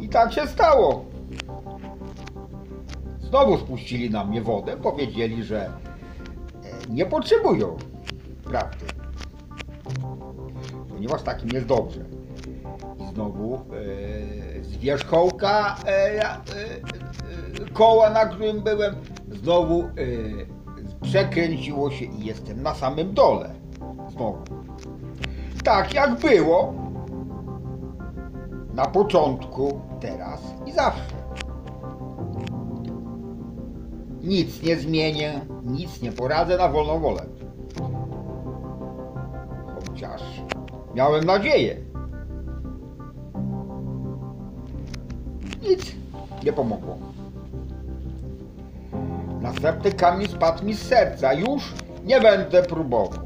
[0.00, 1.04] I tak się stało.
[3.20, 5.70] Znowu spuścili na mnie wodę, powiedzieli, że
[6.90, 7.76] nie potrzebują
[8.44, 8.86] prawdy.
[10.88, 12.00] Ponieważ takim jest dobrze.
[13.00, 13.58] I znowu e,
[14.64, 16.38] z wierzchołka e, e, e,
[17.72, 18.94] koła, na którym byłem,
[19.30, 19.86] znowu e,
[21.02, 23.54] przekręciło się i jestem na samym dole.
[24.10, 24.38] Znowu.
[25.64, 26.74] Tak jak było
[28.74, 31.21] na początku, teraz i zawsze.
[34.22, 37.22] Nic nie zmienię, nic nie poradzę na wolną wolę.
[39.88, 40.22] Chociaż
[40.94, 41.76] miałem nadzieję.
[45.68, 45.92] Nic
[46.44, 46.98] nie pomogło.
[49.40, 51.32] Następny kamień spadł mi z serca.
[51.32, 51.72] Już
[52.04, 53.18] nie będę próbował.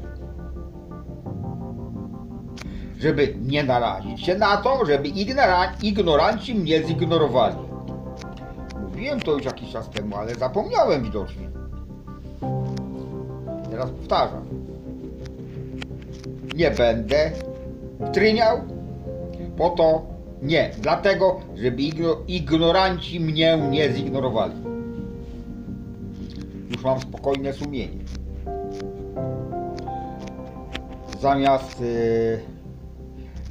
[2.99, 7.66] Żeby nie narazić się na to, żeby ignora- ignoranci mnie zignorowali.
[8.97, 11.49] Mówiłem to już jakiś czas temu, ale zapomniałem widocznie.
[13.71, 14.45] Teraz powtarzam.
[16.55, 17.31] Nie będę
[18.13, 18.57] tryniał
[19.57, 20.05] po to
[20.41, 24.53] nie, dlatego, żeby igno- ignoranci mnie nie zignorowali.
[26.71, 28.03] Już mam spokojne sumienie.
[31.21, 32.39] Zamiast yy,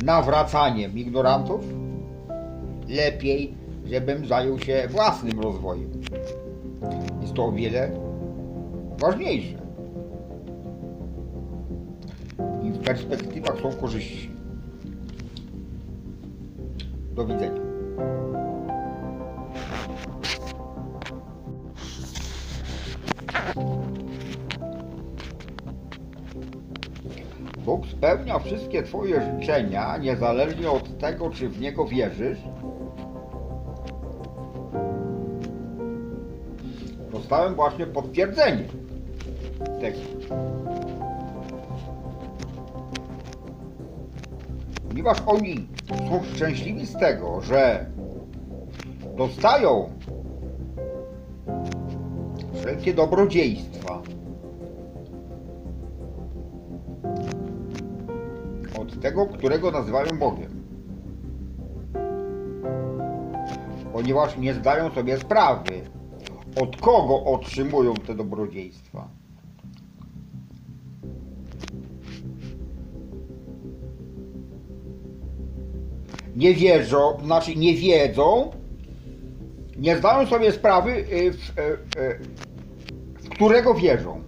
[0.04, 1.60] nawracaniem ignorantów,
[2.88, 3.54] lepiej,
[3.90, 5.90] żebym zajął się własnym rozwojem.
[7.20, 7.90] Jest to o wiele
[8.98, 9.56] ważniejsze.
[12.62, 14.30] I w perspektywach są korzyści.
[17.14, 17.66] Do widzenia.
[27.64, 32.38] Bóg spełnia wszystkie Twoje życzenia, niezależnie od tego, czy w Niego wierzysz.
[37.16, 38.64] Dostałem właśnie potwierdzenie
[39.80, 39.98] tego.
[44.88, 45.68] Ponieważ oni
[46.08, 47.86] są szczęśliwi z tego, że
[49.16, 49.90] dostają
[52.54, 54.02] wszelkie dobrodziejstwa
[58.78, 60.50] od tego, którego nazywają Bogiem.
[63.92, 65.95] Ponieważ nie zdają sobie sprawy,
[66.60, 69.08] od kogo otrzymują te dobrodziejstwa.
[76.36, 78.50] Nie wierzą, znaczy nie wiedzą,
[79.78, 81.62] nie zdają sobie sprawy, y, w, y,
[82.00, 82.18] y,
[83.18, 84.20] w którego wierzą.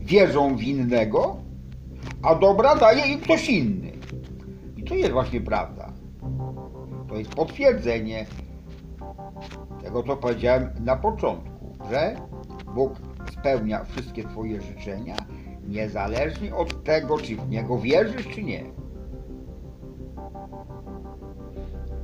[0.00, 1.36] Wierzą w innego,
[2.22, 3.92] a dobra daje im ktoś inny.
[4.76, 5.92] I to jest właśnie prawda.
[7.08, 8.26] To jest potwierdzenie
[9.82, 12.16] tego, co powiedziałem na początku, że
[12.74, 12.92] Bóg
[13.32, 15.16] spełnia wszystkie Twoje życzenia,
[15.68, 18.64] niezależnie od tego, czy w Niego wierzysz, czy nie.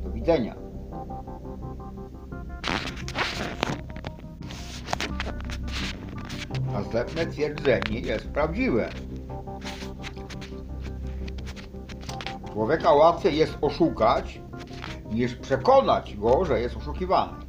[0.04, 0.54] Do widzenia.
[6.72, 8.88] Następne twierdzenie jest prawdziwe.
[12.52, 14.40] Człowieka łatwiej jest oszukać,
[15.10, 17.47] niż przekonać go, że jest oszukiwany.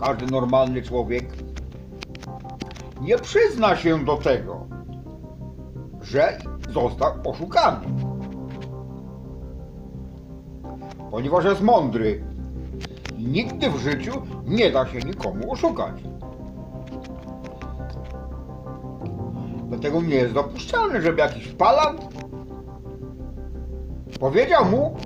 [0.00, 1.24] Każdy normalny człowiek
[3.00, 4.66] nie przyzna się do tego,
[6.02, 6.38] że
[6.70, 7.86] został oszukany.
[11.10, 12.24] Ponieważ jest mądry
[13.18, 14.12] nigdy w życiu
[14.46, 15.94] nie da się nikomu oszukać.
[19.68, 22.00] Dlatego nie jest dopuszczalne, żeby jakiś palant
[24.20, 24.96] powiedział mu,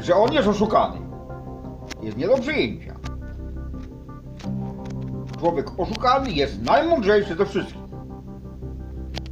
[0.00, 0.98] że on jest oszukany.
[2.02, 2.95] jest nie do przyjęcia.
[5.38, 7.82] Człowiek oszukany jest najmądrzejszy ze wszystkich.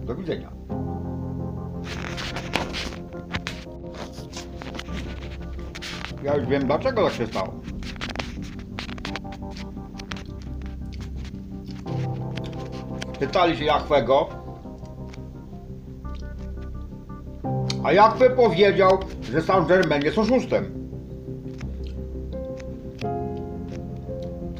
[0.00, 0.50] Do widzenia.
[6.22, 7.54] Ja już wiem dlaczego tak się stało.
[13.18, 14.28] Pytali się Jachwego,
[17.84, 20.83] a Jachwe powiedział, że Saint Germain jest oszustem.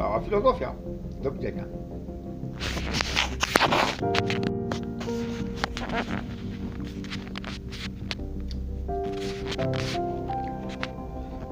[0.05, 0.75] Cała filozofia.
[1.23, 1.65] Do widzenia.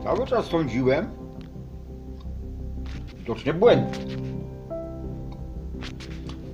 [0.02, 1.06] Cały czas sądziłem,
[3.16, 4.16] widocznie błędnie,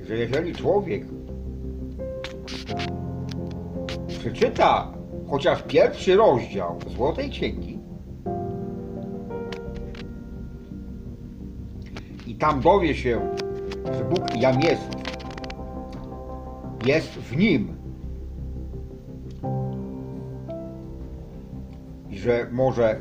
[0.07, 1.05] że jeżeli człowiek
[4.09, 4.93] przeczyta
[5.31, 7.78] chociaż pierwszy rozdział Złotej Księgi
[12.39, 13.21] tam dowie się,
[13.99, 14.89] że Bóg jam jest,
[16.87, 17.77] jest w nim
[22.11, 23.01] i że może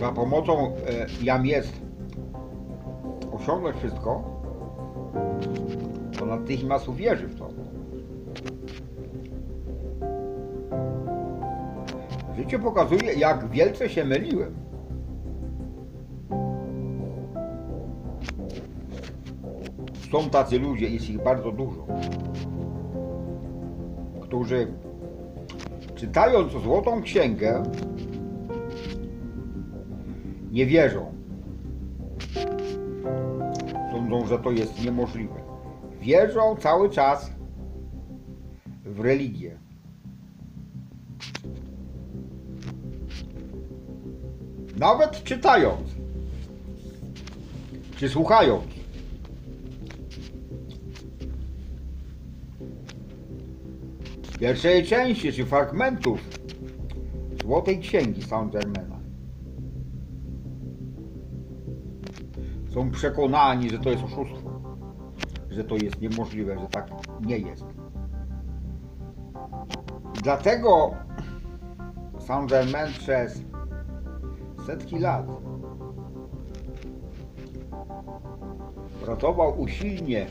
[0.00, 0.72] za pomocą e,
[1.22, 1.72] jam jest
[3.32, 4.40] osiągnąć wszystko,
[6.18, 7.48] to natychmiast uwierzy w to.
[12.36, 14.71] Życie pokazuje, jak wielce się myliłem.
[20.12, 21.86] Są tacy ludzie, jest ich bardzo dużo,
[24.20, 24.72] którzy
[25.94, 27.62] czytając Złotą Księgę
[30.50, 31.12] nie wierzą.
[33.92, 35.34] Sądzą, że to jest niemożliwe.
[36.00, 37.32] Wierzą cały czas
[38.84, 39.58] w religię.
[44.76, 45.90] Nawet czytając,
[47.96, 48.81] czy słuchając.
[54.42, 56.20] Pierwszej części, czy fragmentów
[57.42, 59.00] Złotej Księgi Saint Germaina.
[62.74, 64.50] Są przekonani, że to jest oszustwo,
[65.50, 66.90] że to jest niemożliwe, że tak
[67.20, 67.64] nie jest.
[70.22, 70.94] Dlatego
[72.18, 73.42] Saint Germain przez
[74.66, 75.26] setki lat
[79.04, 80.26] pracował usilnie.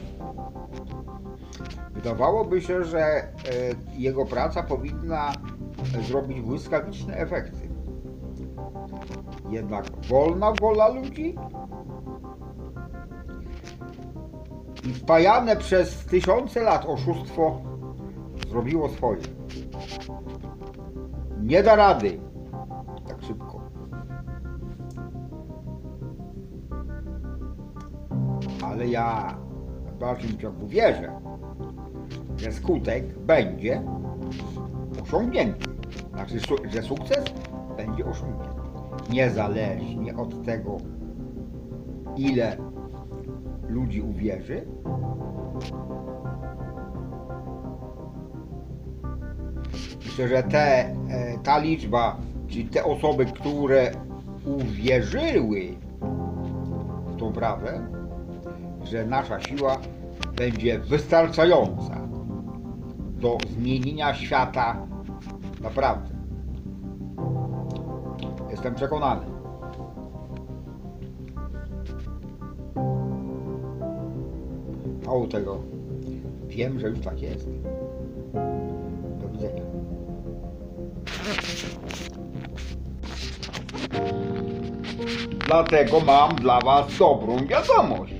[2.04, 3.30] Wydawałoby się, że e,
[3.97, 5.34] jego praca powinna
[6.08, 7.70] zrobić błyskawiczne efekty.
[9.49, 11.36] Jednak wolna wola ludzi
[14.84, 17.62] i wpajane przez tysiące lat oszustwo
[18.49, 19.22] zrobiło swoje.
[21.41, 22.20] Nie da rady
[23.08, 23.62] tak szybko.
[28.64, 29.38] Ale ja
[29.95, 31.31] w dalszym ciągu wierzę,
[32.42, 33.82] że skutek będzie
[35.04, 35.70] osiągnięty.
[36.14, 36.39] Znaczy,
[36.74, 37.26] że sukces
[37.78, 38.62] będzie osiągnięty.
[39.10, 40.78] Niezależnie od tego,
[42.18, 42.58] ile
[43.70, 44.66] ludzi uwierzy,
[50.06, 50.94] Myślę, że te, e,
[51.44, 52.18] ta liczba,
[52.48, 53.92] czyli te osoby, które
[54.46, 55.62] uwierzyły
[57.08, 57.88] w tą prawdę,
[58.84, 59.78] że nasza siła
[60.38, 62.01] będzie wystarczająca
[63.22, 64.88] do zmienienia świata
[65.61, 66.09] naprawdę.
[68.51, 69.26] Jestem przekonany.
[75.05, 75.57] Mało tego,
[76.47, 77.49] wiem, że już tak jest.
[79.22, 79.63] Do widzenia.
[85.47, 88.13] Dlatego mam dla Was dobrą wiadomość.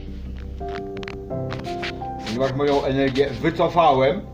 [2.26, 4.31] Ponieważ moją energię wycofałem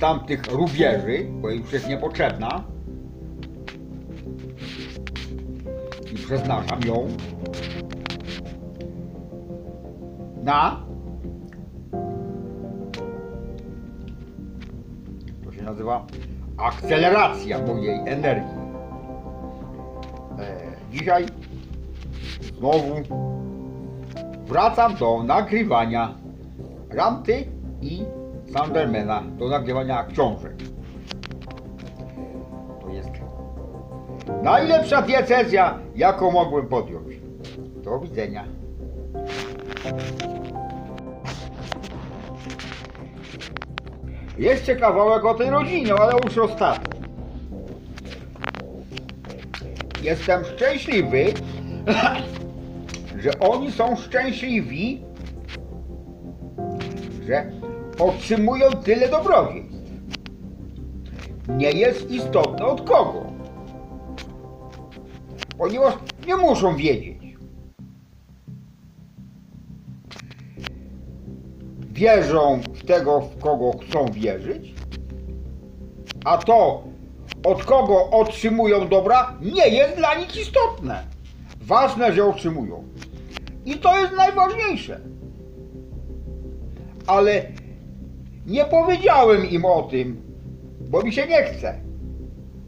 [0.00, 2.64] tamtych rubieży, bo już jest niepotrzebna
[6.12, 7.08] i przeznaczam ją
[10.42, 10.80] na
[15.44, 16.06] to się nazywa
[16.56, 18.60] akceleracja mojej energii.
[20.38, 20.56] E,
[20.92, 21.26] dzisiaj
[22.58, 22.94] znowu
[24.46, 26.14] wracam do nagrywania
[26.90, 27.44] Ramty
[27.82, 28.04] i
[28.52, 30.52] Sandermana, do nagrywania książek.
[32.80, 33.10] To jest
[34.42, 37.06] najlepsza diecezja, jaką mogłem podjąć.
[37.84, 38.44] Do widzenia.
[44.38, 47.00] Jeszcze kawałek o tej rodzinie, ale już ostatni.
[50.02, 51.24] jestem szczęśliwy,
[53.22, 55.02] że oni są szczęśliwi,
[57.26, 57.50] że
[58.00, 59.80] otrzymują tyle dobrodziejstw.
[61.48, 63.26] Nie jest istotne od kogo,
[65.58, 65.94] ponieważ
[66.26, 67.20] nie muszą wiedzieć.
[71.78, 74.74] Wierzą w tego, w kogo chcą wierzyć,
[76.24, 76.84] a to,
[77.44, 81.04] od kogo otrzymują dobra, nie jest dla nich istotne.
[81.60, 82.84] Ważne, że otrzymują.
[83.64, 85.00] I to jest najważniejsze.
[87.06, 87.42] Ale
[88.50, 90.22] nie powiedziałem im o tym,
[90.90, 91.80] bo mi się nie chce.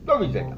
[0.04, 0.56] Do widzenia.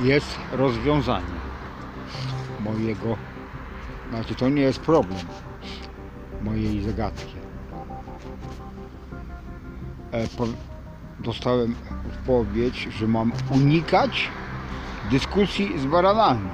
[0.00, 1.38] Jest rozwiązanie
[2.60, 3.16] mojego,
[4.10, 5.20] znaczy to nie jest problem
[6.42, 7.34] mojej zagadki.
[10.12, 10.46] E, po,
[11.18, 11.74] dostałem
[12.08, 14.30] odpowiedź, że mam unikać
[15.10, 16.48] dyskusji z baranami.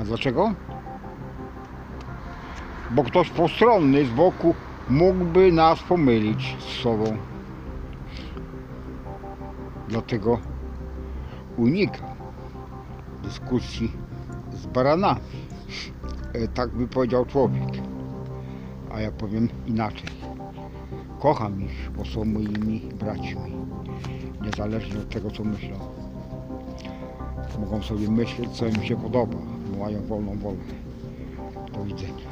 [0.00, 0.52] A dlaczego?
[2.90, 4.54] Bo ktoś postronny z boku
[4.88, 7.16] mógłby nas pomylić z sobą.
[9.88, 10.38] Dlatego
[11.56, 12.08] unikam
[13.22, 13.92] dyskusji
[14.52, 15.20] z baranami.
[16.34, 17.68] E, Tak by powiedział człowiek.
[18.94, 20.10] A ja powiem inaczej.
[21.20, 23.56] Kocham ich, bo są moimi braćmi.
[24.42, 25.97] Niezależnie od tego, co myślą.
[27.60, 29.36] Mogą sobie myśleć, co im się podoba.
[29.78, 30.56] Mają wolną wolę.
[31.74, 32.28] Do widzenia.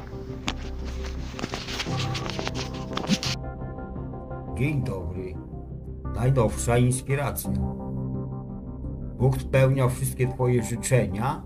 [4.57, 5.33] Dzień dobry.
[6.15, 7.51] Najnowsza inspiracja.
[9.19, 11.43] Bóg spełnia wszystkie Twoje życzenia,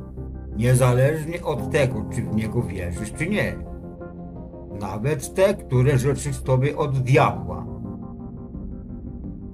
[0.58, 3.56] niezależnie od tego, czy w Niego wierzysz, czy nie.
[4.82, 7.66] Nawet te, które życzysz Tobie od diabła.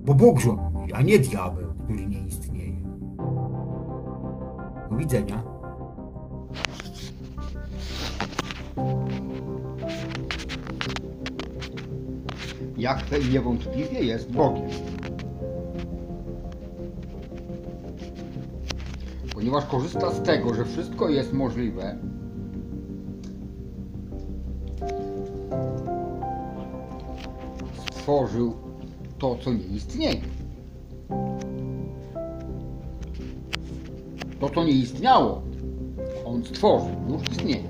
[0.06, 2.47] Bo Bóg rządzi, a nie diabeł, który nie istnieje.
[4.90, 5.44] Do widzenia.
[12.78, 14.70] Jachwę niewątpliwie jest Bogiem.
[19.34, 21.98] Ponieważ korzysta z tego, że wszystko jest możliwe,
[27.92, 28.54] stworzył
[29.20, 30.37] to, co nie istnieje.
[34.40, 35.42] To, co nie istniało,
[36.26, 37.64] on stworzył, już istnieje.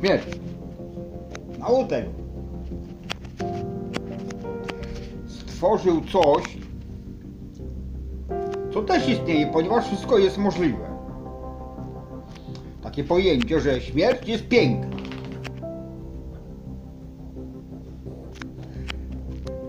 [0.00, 0.26] Śmierć.
[1.58, 2.22] Mało tego.
[5.62, 6.58] stworzył coś,
[8.74, 10.92] co też istnieje, ponieważ wszystko jest możliwe.
[12.82, 14.96] Takie pojęcie, że śmierć jest piękna.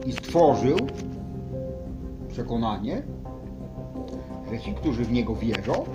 [0.05, 0.77] I stworzył
[2.29, 3.03] przekonanie,
[4.60, 5.86] ci, którzy w niego wierzą,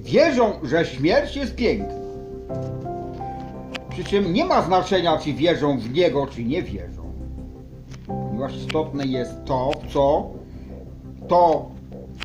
[0.00, 2.00] wierzą, że śmierć jest piękna.
[3.90, 7.02] Przy czym nie ma znaczenia, czy wierzą w Niego, czy nie wierzą.
[8.06, 10.30] Ponieważ istotne jest to, co,
[11.28, 11.70] to,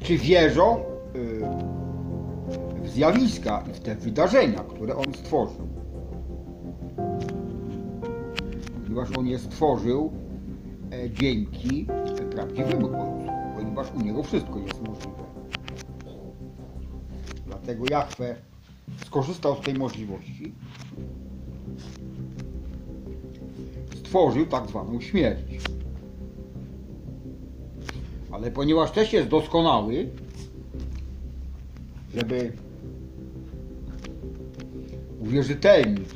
[0.01, 0.79] czy wierzą
[1.13, 5.67] yy, w zjawiska i w te wydarzenia, które On stworzył.
[8.83, 10.11] Ponieważ On je stworzył
[11.13, 11.87] dzięki
[12.31, 15.23] prawdziwemu Ojcu, ponieważ u Niego wszystko jest możliwe.
[17.45, 18.35] Dlatego Jahwe
[19.05, 20.53] skorzystał z tej możliwości
[23.95, 25.59] stworzył tak zwaną śmierć.
[28.31, 30.09] Ale ponieważ też jest doskonały,
[32.15, 32.51] żeby
[35.19, 36.09] uwierzytelnić,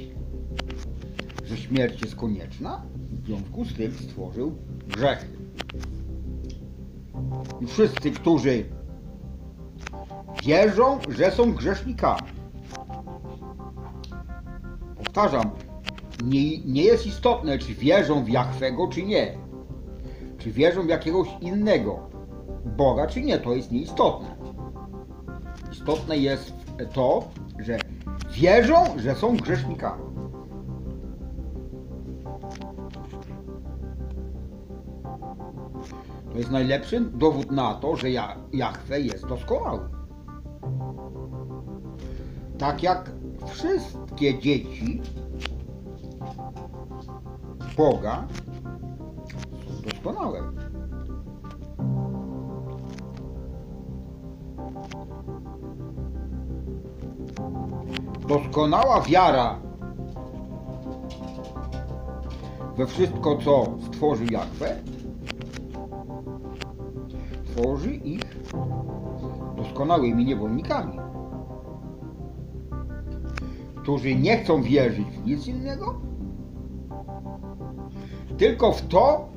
[1.45, 2.85] że śmierć jest konieczna,
[3.29, 4.55] związku z tym stworzył
[4.87, 5.27] grzechy.
[7.61, 8.65] I wszyscy, którzy
[10.43, 12.27] wierzą, że są grzesznikami.
[14.97, 15.49] Powtarzam,
[16.23, 19.37] nie, nie jest istotne, czy wierzą w Jachwego, czy nie.
[20.37, 21.99] Czy wierzą w jakiegoś innego
[22.65, 23.39] Boga, czy nie.
[23.39, 24.35] To jest nieistotne.
[25.71, 26.53] Istotne jest
[26.93, 27.29] to,
[27.59, 27.79] że
[28.31, 30.08] wierzą, że są grzesznikami.
[36.35, 39.79] Jest najlepszy dowód na to, że Ja- Jahwe jest doskonały.
[42.57, 43.11] Tak jak
[43.45, 45.01] wszystkie dzieci
[47.77, 48.27] Boga
[49.67, 50.41] są doskonałe.
[58.27, 59.59] Doskonała wiara
[62.77, 64.75] we wszystko, co stworzył Jahwe,
[67.51, 68.21] tworzy ich
[69.57, 70.99] doskonałymi niewolnikami,
[73.75, 76.01] którzy nie chcą wierzyć w nic innego,
[78.37, 79.29] tylko w to,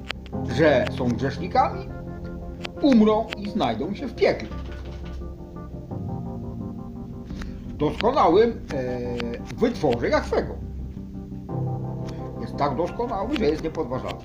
[0.56, 1.88] że są grzesznikami,
[2.82, 4.48] umrą i znajdą się w piekle.
[7.78, 10.54] Doskonałym e, wytworze Jachwego.
[12.40, 14.20] Jest tak doskonały, że jest niepodważalny.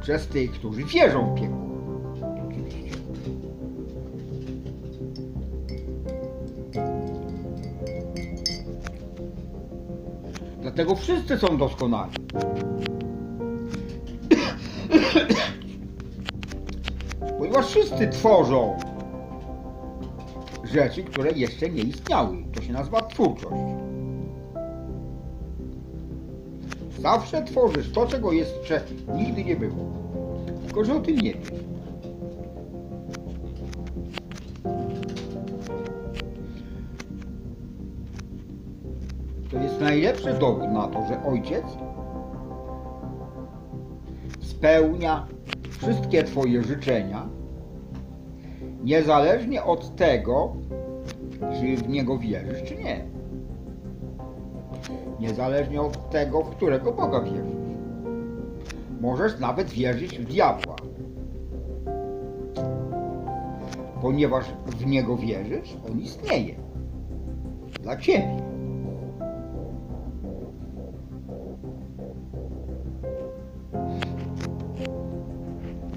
[0.00, 1.61] Przez tych, którzy wierzą w piekło.
[10.74, 12.12] Dlatego wszyscy są doskonali.
[17.38, 18.78] Ponieważ wszyscy tworzą
[20.64, 22.44] rzeczy, które jeszcze nie istniały.
[22.54, 23.56] To się nazywa twórczość.
[26.98, 28.82] Zawsze tworzysz to, czego jeszcze
[29.16, 29.84] nigdy nie było.
[30.66, 31.51] Tylko, że o tym nie wiesz.
[39.82, 41.64] Najlepszy dowód na to, że ojciec
[44.40, 45.26] spełnia
[45.70, 47.28] wszystkie Twoje życzenia,
[48.84, 50.52] niezależnie od tego,
[51.60, 53.04] czy w niego wierzysz, czy nie.
[55.20, 57.62] Niezależnie od tego, w którego Boga wierzysz.
[59.00, 60.76] Możesz nawet wierzyć w diabła.
[64.02, 66.54] Ponieważ w niego wierzysz, on istnieje.
[67.82, 68.51] Dla ciebie.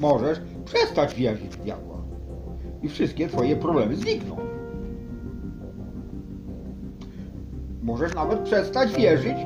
[0.06, 1.98] Możesz przestać wierzyć w diabła.
[2.82, 4.38] I wszystkie twoje problemy znikną.
[7.84, 9.38] Możesz nawet przestać wierzyć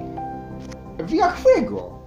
[1.00, 2.00] w Jachwego.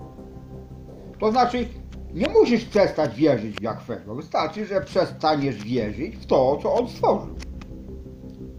[1.18, 1.66] To znaczy,
[2.14, 4.14] nie musisz przestać wierzyć w Jachwego.
[4.14, 7.34] Wystarczy, że przestaniesz wierzyć w to, co On stworzył.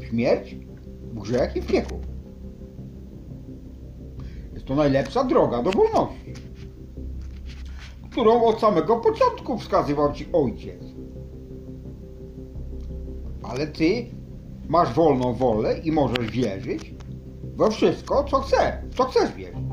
[0.10, 0.56] Śmierć,
[1.14, 2.00] grzech i piekło.
[4.54, 6.34] Jest to najlepsza droga do wolności,
[8.14, 10.82] którą od samego początku wskazywał Ci Ojciec.
[13.44, 14.06] Ale Ty
[14.70, 16.94] masz wolną wolę i możesz wierzyć
[17.44, 19.64] we wszystko, co chcesz, co chcesz wierzyć.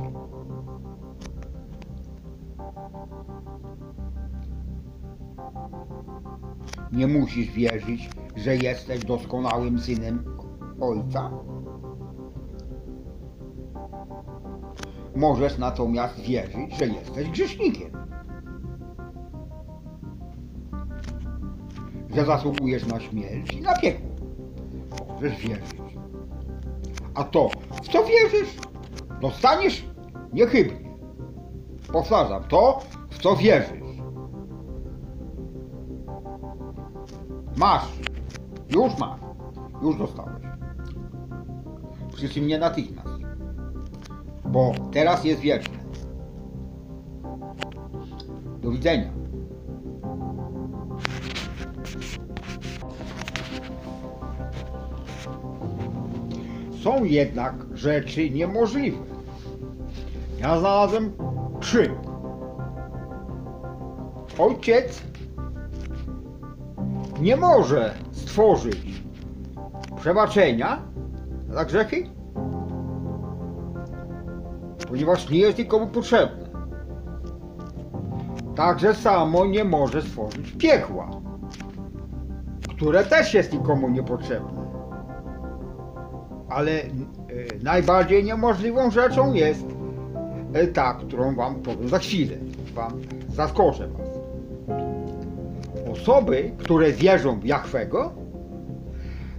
[6.92, 10.24] Nie musisz wierzyć, że jesteś doskonałym synem
[10.80, 11.30] Ojca.
[15.16, 18.09] Możesz natomiast wierzyć, że jesteś grzesznikiem.
[22.14, 24.10] Że zasługujesz na śmierć i na piekło.
[25.08, 25.80] Możesz wierzyć.
[27.14, 27.50] A to,
[27.82, 28.56] w co wierzysz,
[29.20, 29.84] dostaniesz
[30.32, 30.90] niechybnie.
[31.92, 32.80] Powtarzam, to,
[33.10, 33.80] w co wierzysz.
[37.56, 37.88] Masz.
[38.70, 39.20] Już masz.
[39.82, 40.42] Już dostałeś.
[42.14, 43.08] Przy czym nie natychmiast.
[44.44, 45.78] Bo teraz jest wieczne.
[48.62, 49.19] Do widzenia.
[56.82, 58.98] Są jednak rzeczy niemożliwe.
[60.40, 61.12] Ja znalazłem
[61.60, 61.90] trzy.
[64.38, 65.02] Ojciec
[67.20, 69.02] nie może stworzyć
[70.00, 70.82] przebaczenia
[71.48, 72.06] za grzechy,
[74.88, 76.50] ponieważ nie jest nikomu potrzebne.
[78.56, 81.10] Także samo nie może stworzyć piekła,
[82.68, 84.59] które też jest nikomu niepotrzebne.
[86.50, 86.88] Ale e,
[87.62, 89.66] najbardziej niemożliwą rzeczą jest
[90.52, 92.36] e, ta, którą wam powiem za chwilę.
[92.74, 92.92] Wam
[93.28, 94.10] zaskoczę was.
[95.92, 98.12] Osoby, które wierzą w Jachwego,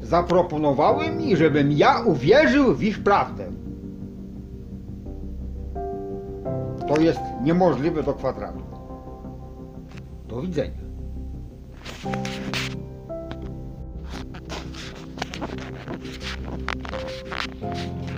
[0.01, 3.45] zaproponowały mi, żebym ja uwierzył w ich prawdę.
[6.87, 8.61] To jest niemożliwe do kwadratu.
[10.27, 10.81] Do widzenia.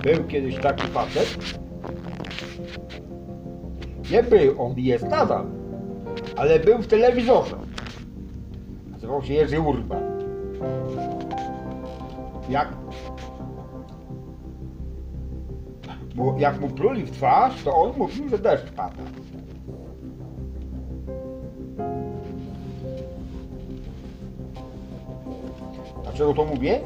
[0.02, 1.36] Był kiedyś taki facet.
[4.10, 5.46] Nie był, on jest nadal,
[6.36, 7.56] ale był w telewizorze.
[8.90, 10.02] Nazywał się Jerzy Urban.
[12.48, 12.68] Jak
[16.14, 19.02] Bo jak mu pluli w twarz, to on mówił, że deszcz pada.
[26.02, 26.80] Dlaczego to mówię?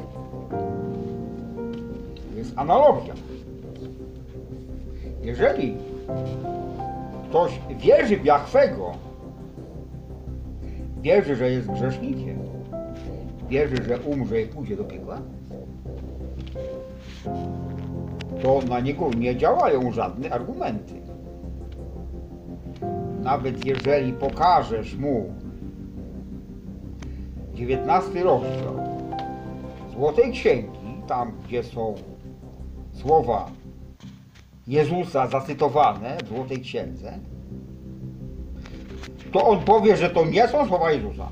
[2.39, 3.13] Jest analogia.
[5.21, 5.77] Jeżeli
[7.29, 8.91] ktoś wierzy w Jachwego,
[11.01, 12.39] wierzy, że jest grzesznikiem,
[13.49, 15.21] wierzy, że umrze i pójdzie do piekła,
[18.41, 20.93] to na niego nie działają żadne argumenty.
[23.21, 25.33] Nawet jeżeli pokażesz mu
[27.53, 28.79] 19 rozdział
[29.93, 31.95] Złotej Księgi, tam gdzie są
[33.01, 33.51] słowa
[34.67, 37.19] Jezusa zacytowane w Złotej Księdze,
[39.31, 41.29] to on powie, że to nie są słowa Jezusa.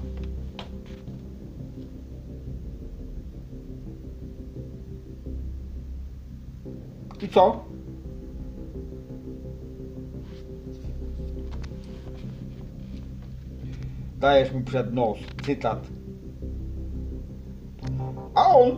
[7.22, 7.64] I co?
[14.20, 15.88] Dajesz mu przed nos cytat.
[18.36, 18.72] A on,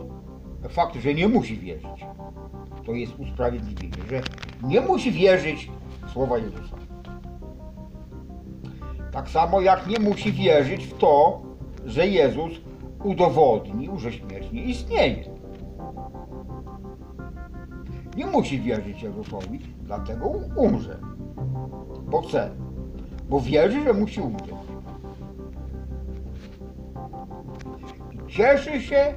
[0.68, 2.04] fakt, że nie musi wierzyć,
[2.90, 4.22] to jest usprawiedliwienie, że
[4.62, 5.70] nie musi wierzyć
[6.06, 6.76] w słowa Jezusa.
[9.12, 11.42] Tak samo jak nie musi wierzyć w to,
[11.86, 12.52] że Jezus
[13.04, 15.24] udowodnił, że śmierć nie istnieje.
[18.16, 20.26] Nie musi wierzyć Jezusowi, dlatego
[20.56, 20.98] umrze.
[22.06, 22.50] Bo chce.
[23.28, 24.54] Bo wierzy, że musi umrzeć.
[28.12, 29.14] I cieszy się,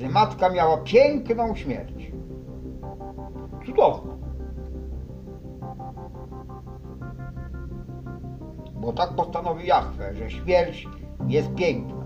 [0.00, 2.12] że matka miała piękną śmierć.
[3.66, 4.18] Cudowną.
[8.74, 10.88] Bo tak postanowił Jahwe, że śmierć
[11.26, 12.04] jest piękna.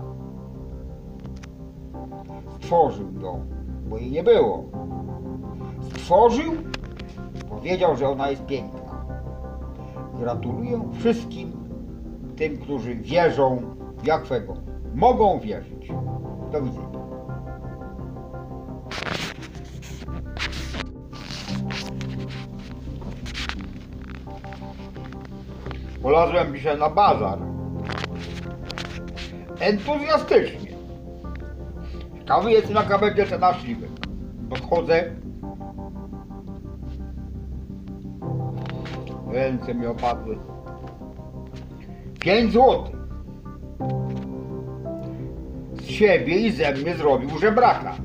[2.55, 3.45] Stworzył ją,
[3.89, 4.63] bo jej nie było.
[5.81, 6.53] Stworzył,
[7.49, 9.05] powiedział, że ona jest piękna.
[10.19, 11.51] Gratuluję wszystkim
[12.35, 13.61] tym, którzy wierzą
[13.97, 14.53] w Jahwego.
[14.95, 15.91] Mogą wierzyć.
[16.51, 17.04] Do widzenia.
[26.05, 27.39] Polazłem dzisiaj na bazar.
[29.59, 30.71] Entuzjastycznie.
[32.17, 33.89] Ciekawy jestem jaka będzie cena śliwek.
[34.49, 35.03] Podchodzę.
[39.31, 40.37] Ręce mi opadły.
[42.19, 42.95] 5 złotych.
[45.73, 47.95] Z siebie i ze mnie zrobił żebraka.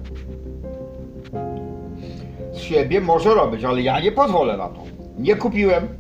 [2.53, 4.81] Z siebie może robić, ale ja nie pozwolę na to.
[5.19, 6.00] Nie kupiłem.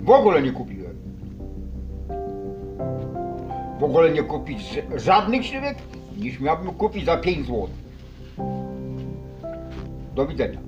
[0.00, 0.96] W ogóle nie kupiłem.
[3.80, 5.78] W ogóle nie kupić żadnych śliwek,
[6.18, 7.68] niż miałbym kupić za 5 zł.
[10.14, 10.58] Do widzenia.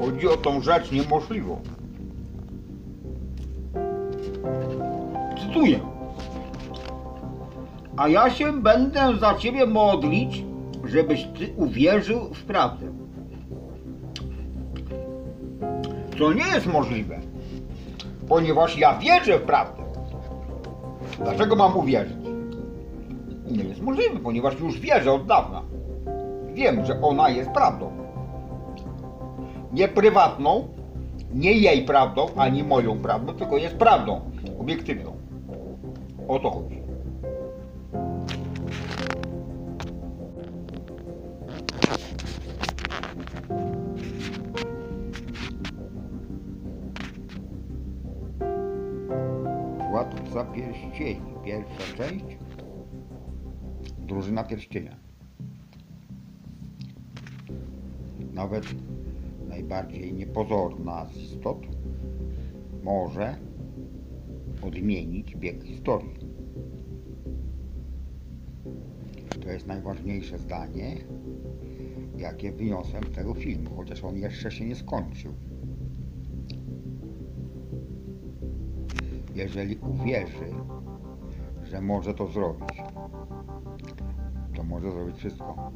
[0.00, 1.60] Chodzi o tą rzecz niemożliwą.
[5.40, 5.91] Cytuję.
[8.02, 10.44] A ja się będę za ciebie modlić,
[10.84, 12.86] żebyś ty uwierzył w prawdę.
[16.18, 17.20] Co nie jest możliwe,
[18.28, 19.82] ponieważ ja wierzę w prawdę.
[21.18, 22.16] Dlaczego mam uwierzyć?
[23.50, 25.62] Nie jest możliwe, ponieważ już wierzę od dawna.
[26.54, 27.92] Wiem, że ona jest prawdą.
[29.72, 30.68] Nie prywatną,
[31.34, 34.20] nie jej prawdą, ani moją prawdą, tylko jest prawdą
[34.60, 35.12] obiektywną.
[36.28, 36.81] O to chodzi.
[50.02, 52.24] Władca Pierścieni, pierwsza część,
[53.98, 54.96] Drużyna Pierścienia.
[58.32, 58.64] Nawet
[59.48, 61.58] najbardziej niepozorna z istot
[62.82, 63.36] może
[64.62, 66.32] odmienić bieg historii.
[69.42, 70.96] To jest najważniejsze zdanie,
[72.16, 75.32] jakie wyniosłem z tego filmu, chociaż on jeszcze się nie skończył.
[79.42, 80.54] Jeżeli uwierzy,
[81.62, 82.82] że może to zrobić,
[84.56, 85.72] to może zrobić wszystko.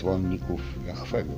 [0.00, 1.32] zwolenników Jachwego.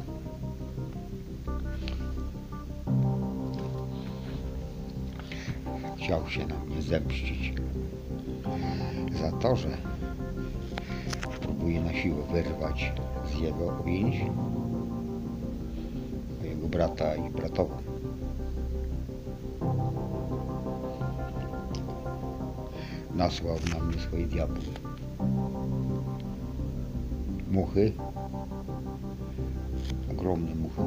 [5.97, 7.55] Chciał się na mnie zemścić
[9.21, 9.69] za to, że
[11.41, 12.93] próbuje na siłę wyrwać
[13.35, 14.17] z jego objęć
[16.41, 17.79] mojego brata i bratowa.
[23.15, 24.65] Nasłał na mnie swoje diabły.
[27.51, 27.93] Muchy
[30.23, 30.83] ogromne muchy,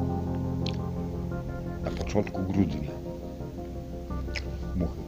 [1.84, 2.90] na początku grudnia.
[4.76, 5.00] Muchy.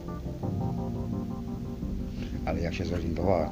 [2.45, 3.49] Ale ja się zorientowałem.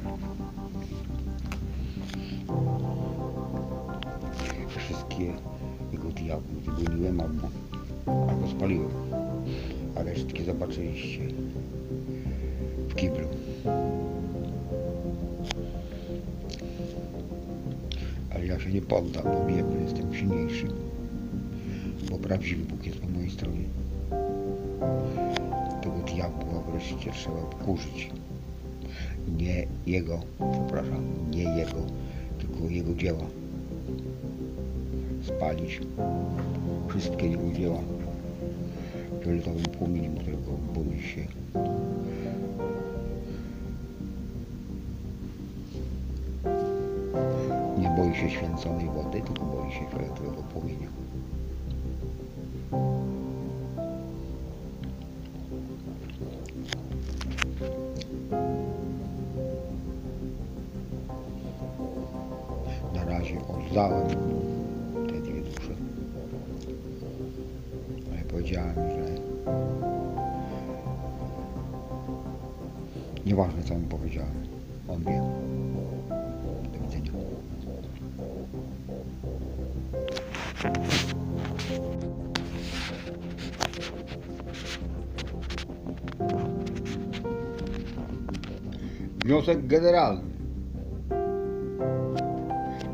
[4.78, 5.34] Wszystkie
[5.92, 7.48] jego diabły wygoniłem albo,
[8.30, 8.92] albo spaliłem.
[9.96, 11.28] A resztki zobaczyliście
[12.90, 13.28] w kiblu.
[18.36, 20.68] Ale ja się nie poddam, bo że jestem silniejszy.
[22.12, 23.64] Bo prawdziwy Bóg jest po mojej stronie.
[25.82, 28.10] Tego diabła wreszcie trzeba pokurzyć.
[29.38, 30.20] Nie jego,
[30.52, 31.86] przepraszam, nie jego,
[32.40, 33.26] tylko jego dzieła.
[35.24, 35.82] Spalić
[36.90, 37.80] wszystkie jego dzieła
[39.24, 41.28] fioletowym płomieniem, którego boi się.
[48.18, 50.88] Się święconej wody, tylko boi się fioletowego płomienia.
[62.96, 64.08] Na razie oddałem
[65.08, 65.74] te dwie dusze.
[68.12, 69.22] Ale powiedziałem, że
[73.26, 74.48] nieważne co mu powiedziałem.
[74.88, 75.22] On wie.
[89.26, 90.32] Wniosek generalny.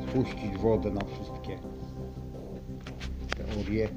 [0.10, 1.60] Spuścić wodę na wszystkie
[3.38, 3.90] teorie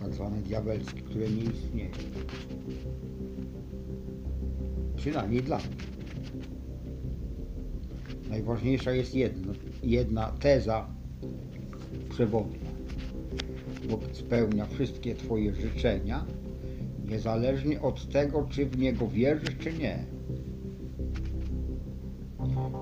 [0.00, 1.90] tak zwane diabelskie, które nie istnieją.
[4.96, 5.93] Przynajmniej dla mnie.
[8.34, 9.52] Najważniejsza jest jedna,
[9.82, 10.86] jedna teza
[12.10, 12.58] przewodnia.
[13.90, 16.24] Bóg spełnia wszystkie Twoje życzenia,
[17.08, 20.04] niezależnie od tego, czy w Niego wierzysz, czy nie.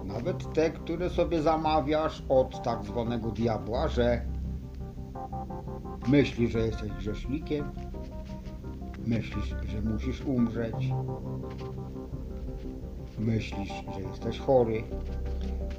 [0.04, 4.22] Nawet te, które sobie zamawiasz od tak zwanego diabła, że
[6.08, 7.64] myślisz, że jesteś grzesznikiem,
[9.06, 10.74] myślisz, że musisz umrzeć,
[13.18, 14.82] myślisz, że jesteś chory,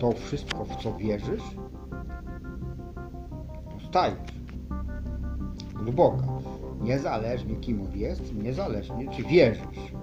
[0.03, 1.43] to wszystko, w co wierzysz,
[3.79, 4.17] dostajesz
[5.79, 6.23] od Boga.
[6.81, 9.93] Niezależnie kim On jest, niezależnie czy wierzysz,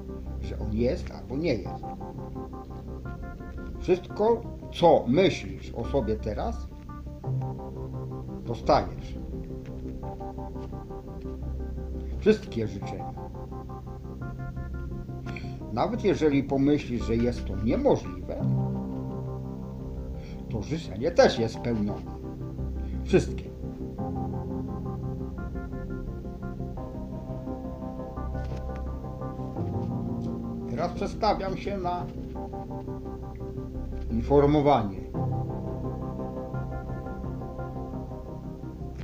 [0.40, 1.84] że On jest albo nie jest.
[3.80, 6.68] Wszystko, co myślisz o sobie teraz,
[8.44, 9.18] dostajesz.
[12.18, 13.14] Wszystkie życzenia.
[15.72, 18.59] Nawet jeżeli pomyślisz, że jest to niemożliwe,
[20.60, 22.02] to też jest spełnione.
[23.04, 23.44] Wszystkie.
[30.70, 32.06] Teraz przestawiam się na
[34.10, 35.00] informowanie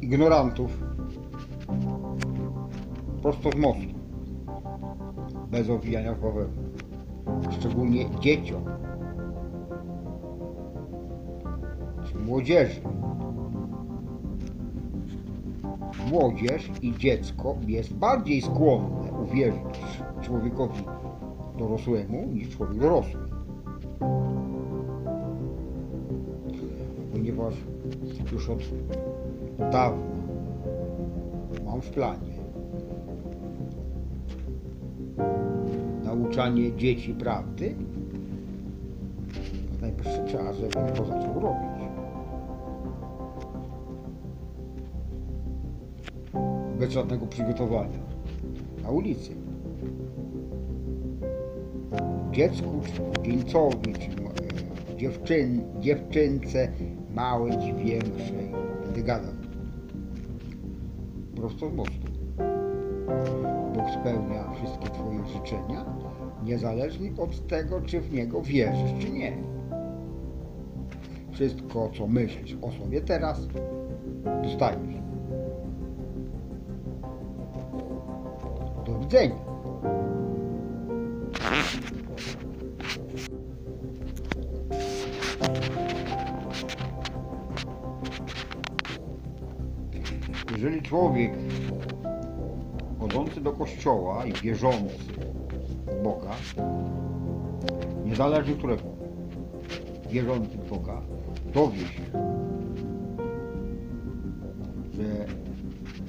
[0.03, 0.71] ignorantów
[3.23, 3.95] prosto z mostu,
[5.51, 6.63] bez owijania w bawełnę,
[7.51, 8.76] szczególnie dzieciom
[12.27, 12.81] młodzieży.
[16.11, 19.81] Młodzież i dziecko jest bardziej skłonne uwierzyć
[20.23, 20.83] człowiekowi
[21.59, 23.21] dorosłemu niż człowiek dorosły.
[27.13, 27.55] Ponieważ
[28.33, 28.61] już od
[29.59, 30.17] dawna
[31.65, 32.37] mam w planie
[36.05, 37.75] nauczanie dzieci prawdy,
[39.81, 41.66] najwyższy czas, żebym to zaczął robić.
[46.87, 47.99] Bez żadnego przygotowania.
[48.83, 49.31] Na ulicy.
[52.33, 54.11] Dziecku, czy młodzieńcowi, czy
[54.95, 56.69] e, dziewczyn, dziewczynce,
[57.15, 58.53] małej czy większej.
[58.85, 59.33] Będę gadał.
[61.37, 62.07] Prosto z mostu.
[63.75, 65.85] Bóg spełnia wszystkie Twoje życzenia,
[66.45, 69.33] niezależnie od tego, czy w Niego wierzysz, czy nie.
[71.33, 73.49] Wszystko, co myślisz o sobie teraz,
[74.43, 74.86] dostajesz.
[79.17, 79.33] Jeżeli
[90.83, 91.33] człowiek
[93.01, 95.13] chodzący do kościoła i wierzący
[95.87, 96.31] w Boga,
[98.05, 98.83] niezależnie którego,
[100.11, 101.03] wierzący w Boga,
[101.55, 102.03] dowie się,
[104.95, 105.27] że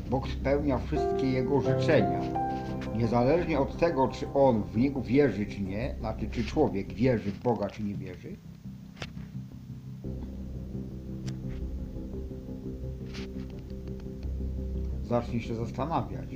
[0.09, 2.46] Bóg spełnia wszystkie jego życzenia,
[2.97, 7.43] niezależnie od tego, czy on w niego wierzy, czy nie, znaczy, czy człowiek wierzy w
[7.43, 8.35] Boga, czy nie wierzy,
[15.03, 16.27] zacznie się zastanawiać.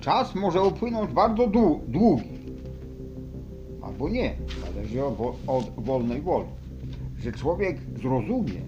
[0.00, 2.28] Czas może upłynąć bardzo dłu- długi,
[3.82, 4.34] albo nie,
[4.66, 6.48] zależy od, od wolnej woli.
[7.18, 8.60] Że człowiek zrozumie,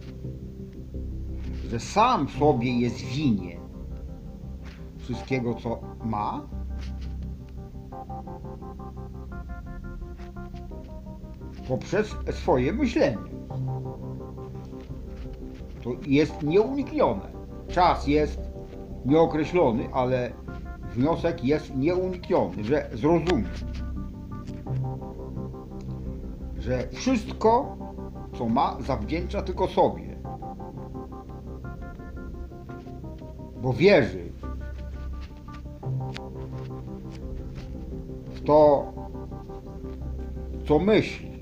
[1.74, 3.60] że sam sobie jest winie
[4.98, 6.46] wszystkiego, co ma,
[11.68, 13.18] poprzez swoje myślenie.
[15.82, 17.32] To jest nieuniknione.
[17.68, 18.40] Czas jest
[19.04, 20.32] nieokreślony, ale
[20.92, 23.48] wniosek jest nieunikniony, że zrozumie,
[26.58, 27.76] że wszystko,
[28.38, 30.03] co ma, zawdzięcza tylko sobie.
[33.64, 34.32] Bo wierzy
[38.34, 38.92] w to,
[40.66, 41.38] co myśli.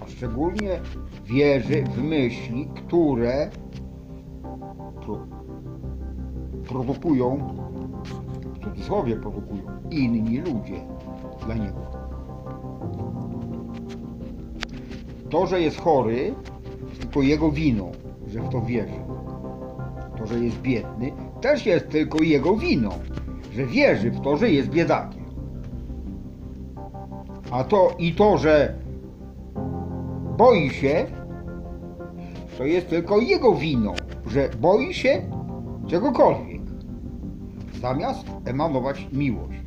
[0.00, 0.80] A szczególnie
[1.24, 3.50] wierzy w myśli, które
[5.04, 5.26] pro,
[6.68, 7.54] produkują,
[8.54, 10.80] w cudzysłowie produkują inni ludzie
[11.46, 11.80] dla niego.
[15.30, 16.34] To, że jest chory,
[16.88, 17.92] jest tylko jego winą,
[18.30, 19.00] że w to wierzy.
[20.18, 22.90] To, że jest biedny, też jest tylko jego winą,
[23.52, 25.24] że wierzy w to, że jest biedakiem.
[27.50, 28.74] A to i to, że
[30.38, 31.06] boi się,
[32.58, 33.94] to jest tylko jego winą,
[34.26, 35.22] że boi się
[35.86, 36.60] czegokolwiek,
[37.80, 39.60] zamiast emanować miłość.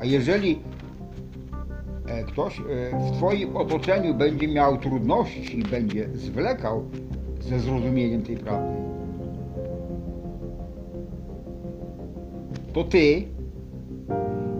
[0.00, 0.58] A jeżeli
[2.22, 2.62] ktoś e,
[2.98, 6.84] w Twoim otoczeniu będzie miał trudności i będzie zwlekał
[7.40, 8.76] ze zrozumieniem tej prawdy,
[12.72, 13.22] to Ty,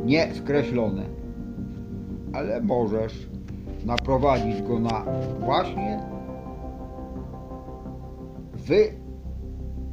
[0.04, 1.02] nie skreślone,
[2.32, 3.28] ale możesz
[3.86, 5.04] naprowadzić go na
[5.40, 6.00] właśnie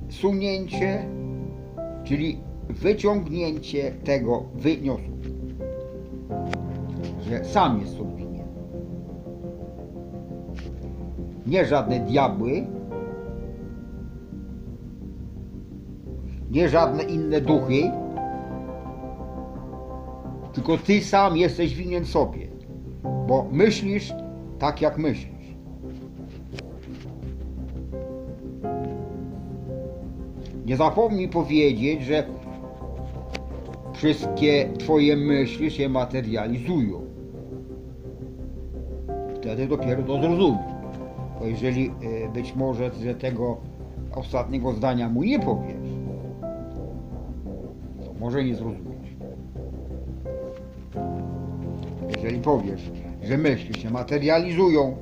[0.08, 1.06] wysunięcie,
[2.04, 2.38] czyli
[2.70, 5.19] wyciągnięcie tego wyniosku,
[7.30, 8.48] że sam jest winien.
[11.48, 12.68] Nie żadne diabły,
[16.52, 17.92] nie żadne inne duchy,
[20.54, 22.48] tylko ty sam jesteś winien sobie,
[23.28, 24.14] bo myślisz
[24.60, 25.56] tak, jak myślisz.
[30.66, 32.24] Nie zapomnij powiedzieć, że
[33.94, 37.09] wszystkie twoje myśli się materializują.
[39.42, 40.80] Wtedy dopiero to zrozumie.
[41.40, 41.92] Bo jeżeli
[42.26, 43.58] e, być może, że tego
[44.16, 45.90] ostatniego zdania mu nie powiesz,
[48.06, 49.16] to może nie zrozumieć.
[52.16, 52.92] Jeżeli powiesz,
[53.24, 54.96] że myśli się materializują,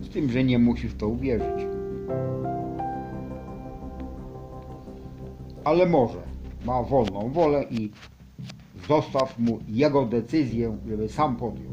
[0.00, 1.66] z tym, że nie musisz w to uwierzyć.
[5.64, 6.18] Ale może
[6.64, 7.90] ma wolną wolę i
[8.88, 11.72] zostaw mu jego decyzję, żeby sam podjął.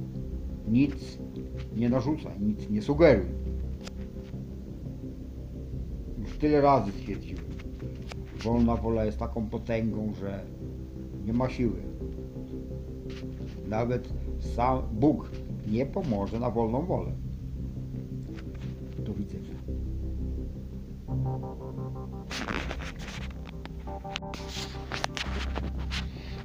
[0.67, 1.17] Nic
[1.75, 3.25] nie narzucaj, nic nie sugeruj.
[6.17, 7.43] Już tyle razy stwierdziłem.
[8.43, 10.43] Wolna wola jest taką potęgą, że
[11.25, 11.81] nie ma siły.
[13.67, 14.13] Nawet
[14.55, 15.31] sam Bóg
[15.67, 17.11] nie pomoże na wolną wolę.
[18.99, 19.53] Do widzenia.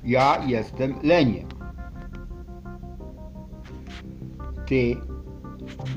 [0.09, 1.48] Ja jestem leniem.
[4.66, 4.97] Ty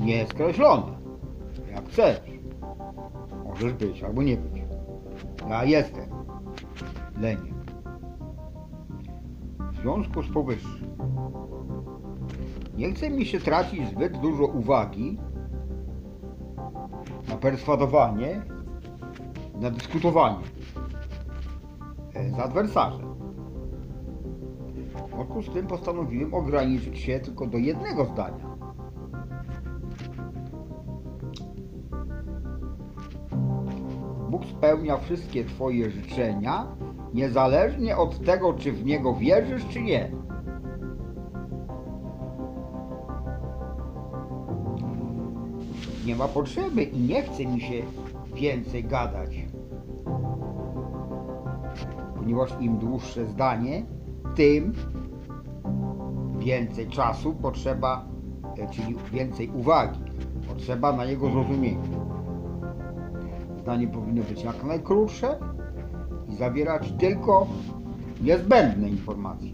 [0.00, 0.92] nie skreślony.
[1.70, 2.20] Jak chcesz.
[3.44, 4.62] Możesz być albo nie być.
[5.48, 6.04] Ja jestem
[7.20, 7.64] leniem.
[9.72, 10.96] W związku z powyższym
[12.76, 15.18] nie chce mi się tracić zbyt dużo uwagi
[17.28, 18.42] na perswadowanie,
[19.60, 20.44] na dyskutowanie
[22.36, 23.21] z adwersarzem.
[25.14, 28.52] Związku z tym postanowiłem ograniczyć się tylko do jednego zdania.
[34.30, 36.66] Bóg spełnia wszystkie Twoje życzenia,
[37.14, 40.10] niezależnie od tego, czy w Niego wierzysz, czy nie.
[46.06, 47.82] Nie ma potrzeby i nie chce mi się
[48.34, 49.46] więcej gadać.
[52.16, 53.82] Ponieważ im dłuższe zdanie,
[54.34, 54.72] tym
[56.44, 58.04] więcej czasu potrzeba,
[58.58, 60.00] e, czyli więcej uwagi
[60.48, 61.88] potrzeba na jego zrozumienie.
[63.60, 65.38] Zdanie powinno być jak najkrótsze
[66.28, 67.46] i zawierać tylko
[68.22, 69.52] niezbędne informacje.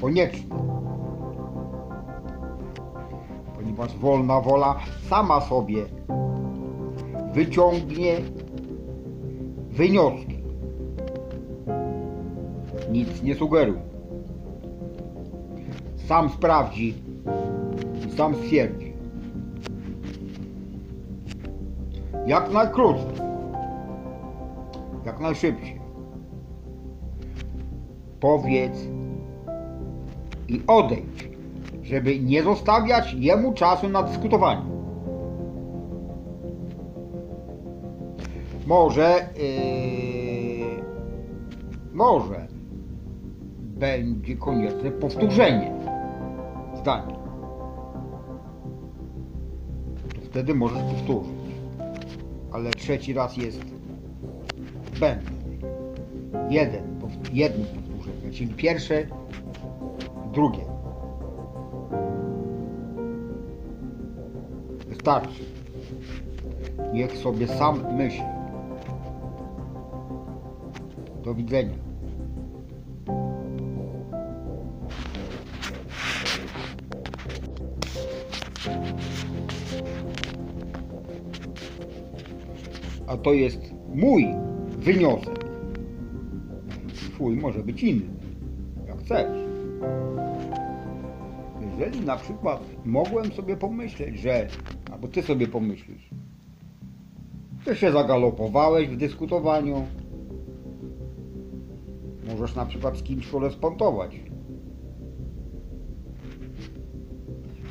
[0.00, 0.56] Konieczne.
[3.56, 4.76] Ponieważ wolna wola
[5.08, 5.84] sama sobie
[7.32, 8.16] wyciągnie
[9.70, 10.38] wnioski.
[12.92, 13.93] Nic nie sugeruj.
[16.08, 16.94] Sam sprawdzi
[18.08, 18.92] i sam stwierdzi.
[22.26, 23.12] Jak najkrócej.
[25.06, 25.80] Jak najszybciej.
[28.20, 28.88] Powiedz
[30.48, 31.28] i odejdź,
[31.82, 34.62] żeby nie zostawiać jemu czasu na dyskutowanie.
[38.66, 40.82] Może, yy,
[41.92, 42.46] może
[43.62, 45.73] będzie konieczne powtórzenie
[46.84, 47.02] To
[50.24, 51.32] wtedy możesz powtórzyć.
[52.52, 53.60] Ale trzeci raz jest
[54.94, 55.30] zbędny.
[56.50, 57.00] Jeden,
[57.32, 59.06] jedno powtórzenie, czyli pierwsze,
[60.32, 60.64] drugie.
[64.88, 65.44] Wystarczy.
[66.92, 68.24] Niech sobie sam myśli.
[71.24, 71.93] Do widzenia.
[83.24, 84.26] To jest mój
[84.68, 85.44] wniosek.
[86.94, 88.14] Twój może być inny,
[88.86, 89.38] jak chcesz.
[91.70, 94.48] Jeżeli na przykład mogłem sobie pomyśleć, że,
[94.92, 96.10] albo ty sobie pomyślisz,
[97.66, 99.86] że się zagalopowałeś w dyskutowaniu,
[102.26, 104.20] możesz na przykład z kimś korespondować.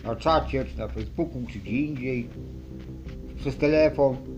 [0.03, 2.30] Na czacie, czy na Facebooku, czy gdzie indziej,
[3.35, 4.32] przez telefon.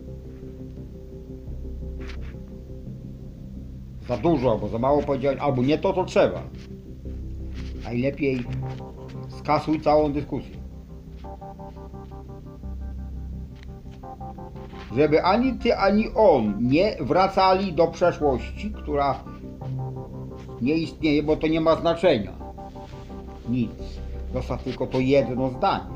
[4.07, 6.41] Za dużo, albo za mało powiedziałeś, albo nie to, co trzeba.
[7.83, 8.43] Najlepiej
[9.29, 10.55] skasuj całą dyskusję.
[14.95, 19.23] Żeby ani ty, ani on nie wracali do przeszłości, która
[20.61, 22.31] nie istnieje, bo to nie ma znaczenia.
[23.49, 23.71] Nic.
[24.33, 25.94] Zostaw tylko to jedno zdanie.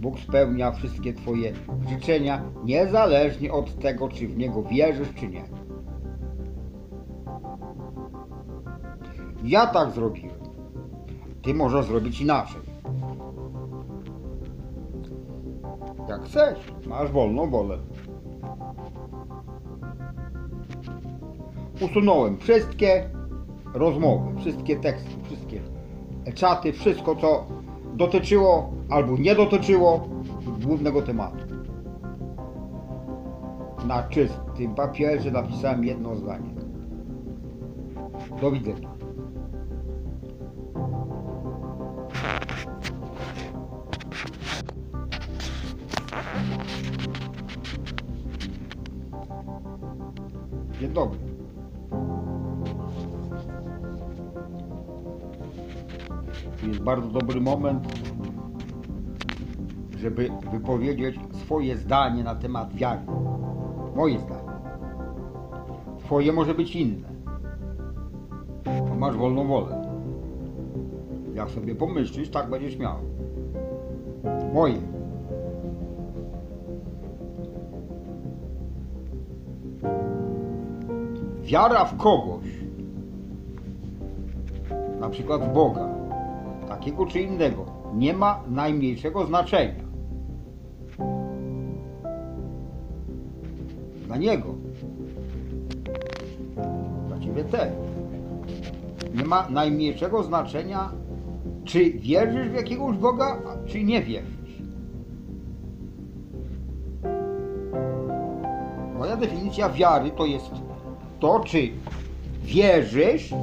[0.00, 1.52] Bóg spełnia wszystkie Twoje
[1.88, 5.44] życzenia, niezależnie od tego, czy w Niego wierzysz, czy nie.
[9.44, 10.36] Ja tak zrobiłem.
[11.42, 12.60] Ty możesz zrobić inaczej.
[16.08, 17.78] Jak chcesz, masz wolną wolę.
[21.80, 23.10] Usunąłem wszystkie
[23.74, 25.60] rozmowy, wszystkie teksty, wszystkie
[26.34, 27.46] czaty, wszystko co
[27.96, 30.08] dotyczyło albo nie dotyczyło
[30.62, 31.36] głównego tematu.
[33.86, 36.50] Na czystym papierze napisałem jedno zdanie.
[38.40, 38.88] Do widzenia.
[50.80, 51.35] Dzień dobry.
[56.66, 57.88] Jest bardzo dobry moment,
[59.98, 63.00] żeby wypowiedzieć swoje zdanie na temat wiary.
[63.96, 64.40] Moje zdanie.
[65.98, 67.08] Twoje może być inne.
[68.98, 69.82] Masz wolną wolę.
[71.34, 72.96] Jak sobie pomyślisz, tak będziesz miał.
[74.54, 74.80] Moje.
[81.42, 82.44] Wiara w kogoś,
[85.00, 85.95] na przykład w Boga,
[86.76, 89.84] takiego czy innego, nie ma najmniejszego znaczenia.
[94.06, 94.54] Dla Niego.
[97.08, 97.68] Dla Ciebie też.
[99.14, 100.92] Nie ma najmniejszego znaczenia,
[101.64, 104.62] czy wierzysz w jakiegoś Boga, czy nie wierzysz.
[108.98, 110.50] Moja definicja wiary to jest
[111.20, 111.58] to, czy
[112.42, 113.34] wierzysz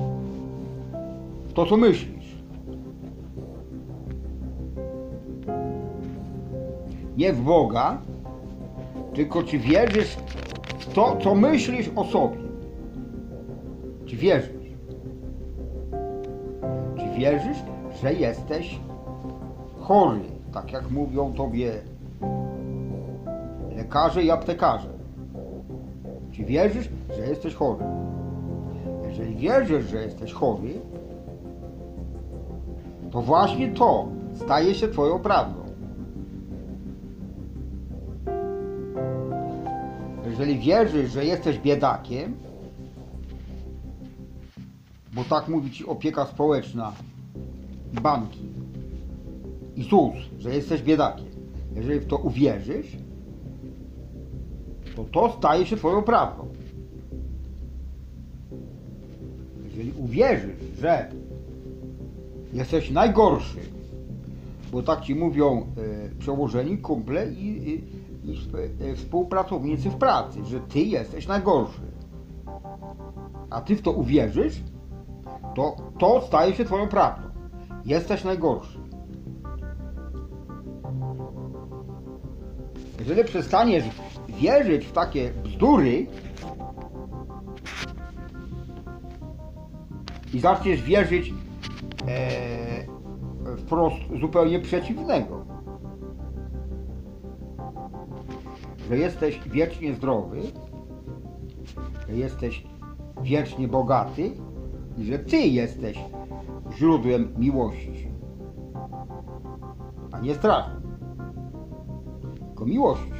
[1.49, 2.12] w to, co myślisz.
[7.17, 7.97] Nie w Boga,
[9.13, 10.17] tylko czy wierzysz
[10.79, 12.37] w to, co myślisz o sobie.
[14.05, 14.73] Czy wierzysz?
[16.97, 17.57] Czy wierzysz,
[18.01, 18.79] że jesteś
[19.79, 20.19] chory,
[20.53, 21.73] tak jak mówią tobie
[23.77, 24.89] lekarze i aptekarze?
[26.31, 27.85] Czy wierzysz, że jesteś chory?
[29.07, 30.73] Jeżeli wierzysz, że jesteś chory,
[33.11, 35.62] to właśnie to staje się Twoją prawdą.
[40.43, 42.33] Jeżeli wierzysz, że jesteś biedakiem,
[45.13, 46.93] bo tak mówi Ci opieka społeczna,
[48.01, 48.49] banki
[49.75, 51.27] i ZUS, że jesteś biedakiem,
[51.75, 52.97] jeżeli w to uwierzysz,
[54.95, 56.47] to to staje się Twoją prawdą.
[59.63, 61.11] Jeżeli uwierzysz, że
[62.53, 63.59] jesteś najgorszy,
[64.71, 67.83] bo tak Ci mówią e, przełożeni, kumple i, i,
[68.43, 71.81] sp- e, współpracownicy w pracy, że Ty jesteś najgorszy,
[73.49, 74.61] a Ty w to uwierzysz,
[75.55, 77.27] to to staje się Twoją prawdą.
[77.85, 78.79] Jesteś najgorszy.
[82.99, 83.83] Jeżeli przestaniesz
[84.29, 86.07] wierzyć w takie bzdury
[90.33, 91.33] i zaczniesz wierzyć
[92.07, 95.45] e, wprost zupełnie przeciwnego,
[98.93, 100.41] że jesteś wiecznie zdrowy,
[102.07, 102.63] że jesteś
[103.21, 104.31] wiecznie bogaty
[104.97, 105.99] i że Ty jesteś
[106.77, 108.07] źródłem miłości,
[110.11, 110.69] a nie strachu,
[112.47, 113.11] tylko miłości.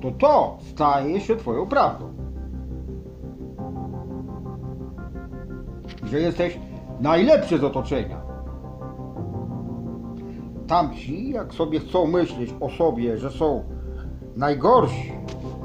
[0.00, 2.12] To to staje się Twoją prawdą.
[6.04, 6.58] Że jesteś
[7.00, 8.19] najlepszy z otoczenia.
[10.70, 13.64] Tamci, jak sobie chcą myśleć o sobie, że są
[14.36, 15.12] najgorsi,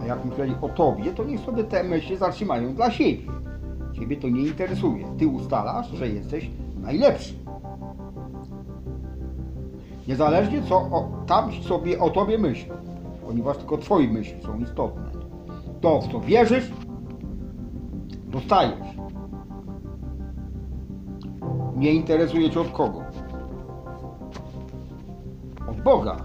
[0.02, 3.32] a jak myśleli o Tobie, to niech sobie te myśli zatrzymają dla siebie.
[3.94, 5.06] Ciebie to nie interesuje.
[5.18, 6.50] Ty ustalasz, że jesteś
[6.82, 7.34] najlepszy.
[10.08, 12.76] Niezależnie co o, tam sobie o tobie myślą,
[13.28, 15.12] ponieważ tylko twoje myśli są istotne.
[15.82, 16.72] To, w co wierzysz,
[18.28, 18.88] dostajesz.
[21.76, 23.05] Nie interesuje cię od kogo.
[25.68, 26.18] Od Boga.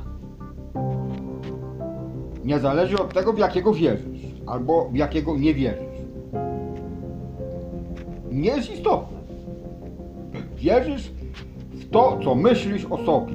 [2.44, 5.90] Nie zależy od tego, w jakiego wierzysz, albo w jakiego nie wierzysz
[8.30, 9.18] nie jest istotne.
[10.56, 11.12] Wierzysz
[11.72, 13.34] w to, co myślisz o sobie.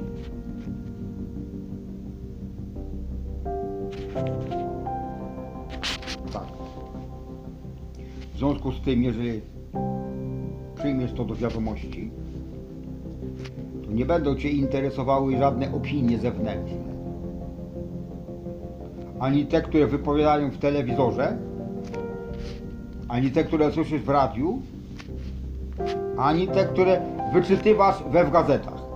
[6.32, 6.46] Tak.
[8.34, 9.40] W związku z tym, jeżeli
[10.74, 12.10] przyjmiesz to do wiadomości,
[13.88, 16.96] nie będą Cię interesowały żadne opinie zewnętrzne.
[19.20, 21.38] Ani te, które wypowiadają w telewizorze,
[23.08, 24.62] ani te, które słyszysz w radiu,
[26.18, 27.00] ani te, które
[27.32, 28.86] wyczytywasz we w gazetach.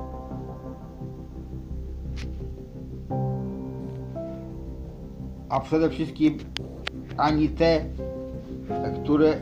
[5.49, 6.39] A przede wszystkim
[7.17, 7.85] ani te,
[9.03, 9.37] które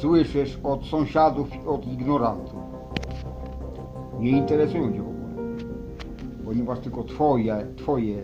[0.00, 2.53] słyszysz od sąsiadów od ignorantów.
[4.20, 5.54] Nie interesują cię w ogóle.
[6.44, 8.16] Ponieważ tylko twoje, twoje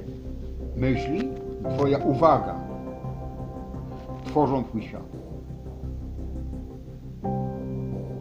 [0.76, 1.28] myśli,
[1.76, 2.70] twoja uwaga
[4.30, 5.02] tworzą twój świat.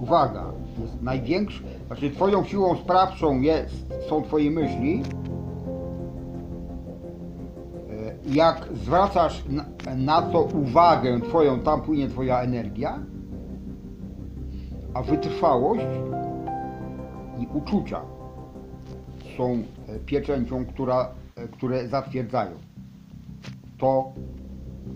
[0.01, 0.45] Uwaga,
[0.81, 5.03] jest największy, znaczy twoją siłą sprawczą jest, są twoje myśli.
[7.89, 9.43] E, Jak zwracasz
[9.97, 12.99] na to uwagę twoją, tam płynie twoja energia,
[14.93, 15.85] a wytrwałość
[17.39, 18.01] i uczucia
[19.37, 22.51] są e, pieczęcią, która, e, które zatwierdzają
[23.77, 24.13] to,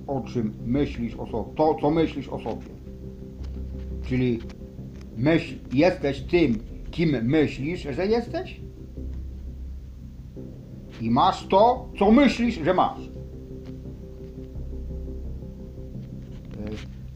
[0.07, 2.67] o czym myślisz o sobie, to, co myślisz o sobie.
[4.05, 4.39] Czyli
[5.17, 6.59] myśl, jesteś tym,
[6.91, 8.61] kim myślisz, że jesteś
[11.01, 12.99] i masz to, co myślisz, że masz.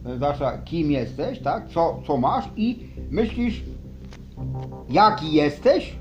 [0.05, 1.69] E, Zasza, kim jesteś, tak?
[1.69, 2.79] Co, co masz i
[3.11, 3.63] myślisz,
[4.89, 5.97] jaki jesteś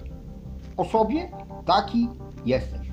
[0.76, 1.30] o sobie,
[1.64, 2.08] taki
[2.46, 2.86] jesteś.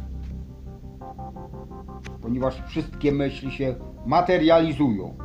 [2.22, 3.76] Ponieważ wszystkie myśli się
[4.06, 5.18] materializują.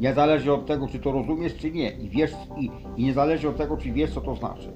[0.00, 1.90] Nie zależy od tego, czy to rozumiesz, czy nie.
[1.90, 4.72] I wiesz, i, i nie zależy od tego, czy wiesz, co to znaczy.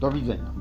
[0.00, 0.54] Do widzenia.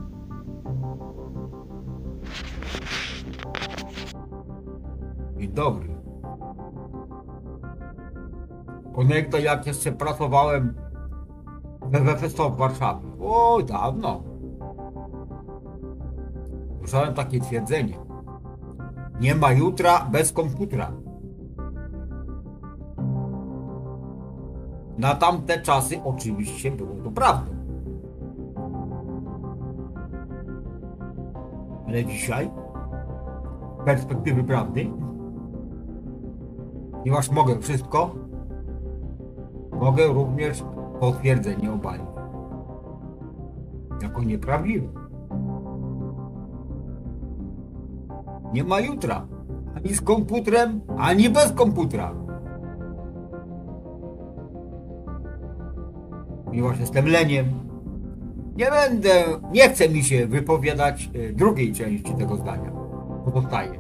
[5.37, 5.92] Dzień dobry.
[8.95, 10.73] Konekta jak jeszcze pracowałem
[11.81, 13.07] w WFSO w Warszawie.
[13.21, 14.23] O, dawno.
[16.79, 17.97] Słyszałem takie twierdzenie.
[19.21, 20.91] Nie ma jutra bez komputera.
[24.97, 27.51] Na tamte czasy oczywiście było to prawdą.
[31.87, 32.51] Ale dzisiaj,
[33.81, 34.91] z perspektywy prawdy,
[36.91, 38.15] ponieważ mogę wszystko,
[39.83, 40.63] mogę również
[40.99, 42.05] potwierdzenie obalić.
[44.01, 44.87] Jako nieprawdziwe.
[48.53, 49.27] Nie ma jutra.
[49.75, 52.13] Ani z komputerem, ani bez komputera.
[56.45, 57.45] Ponieważ jestem leniem,
[58.55, 59.09] nie będę,
[59.51, 62.71] nie chce mi się wypowiadać e, drugiej części tego zdania.
[63.25, 63.79] Pozostaje.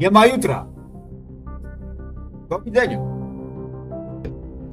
[0.00, 0.66] Nie ma jutra.
[2.48, 3.15] Do widzenia.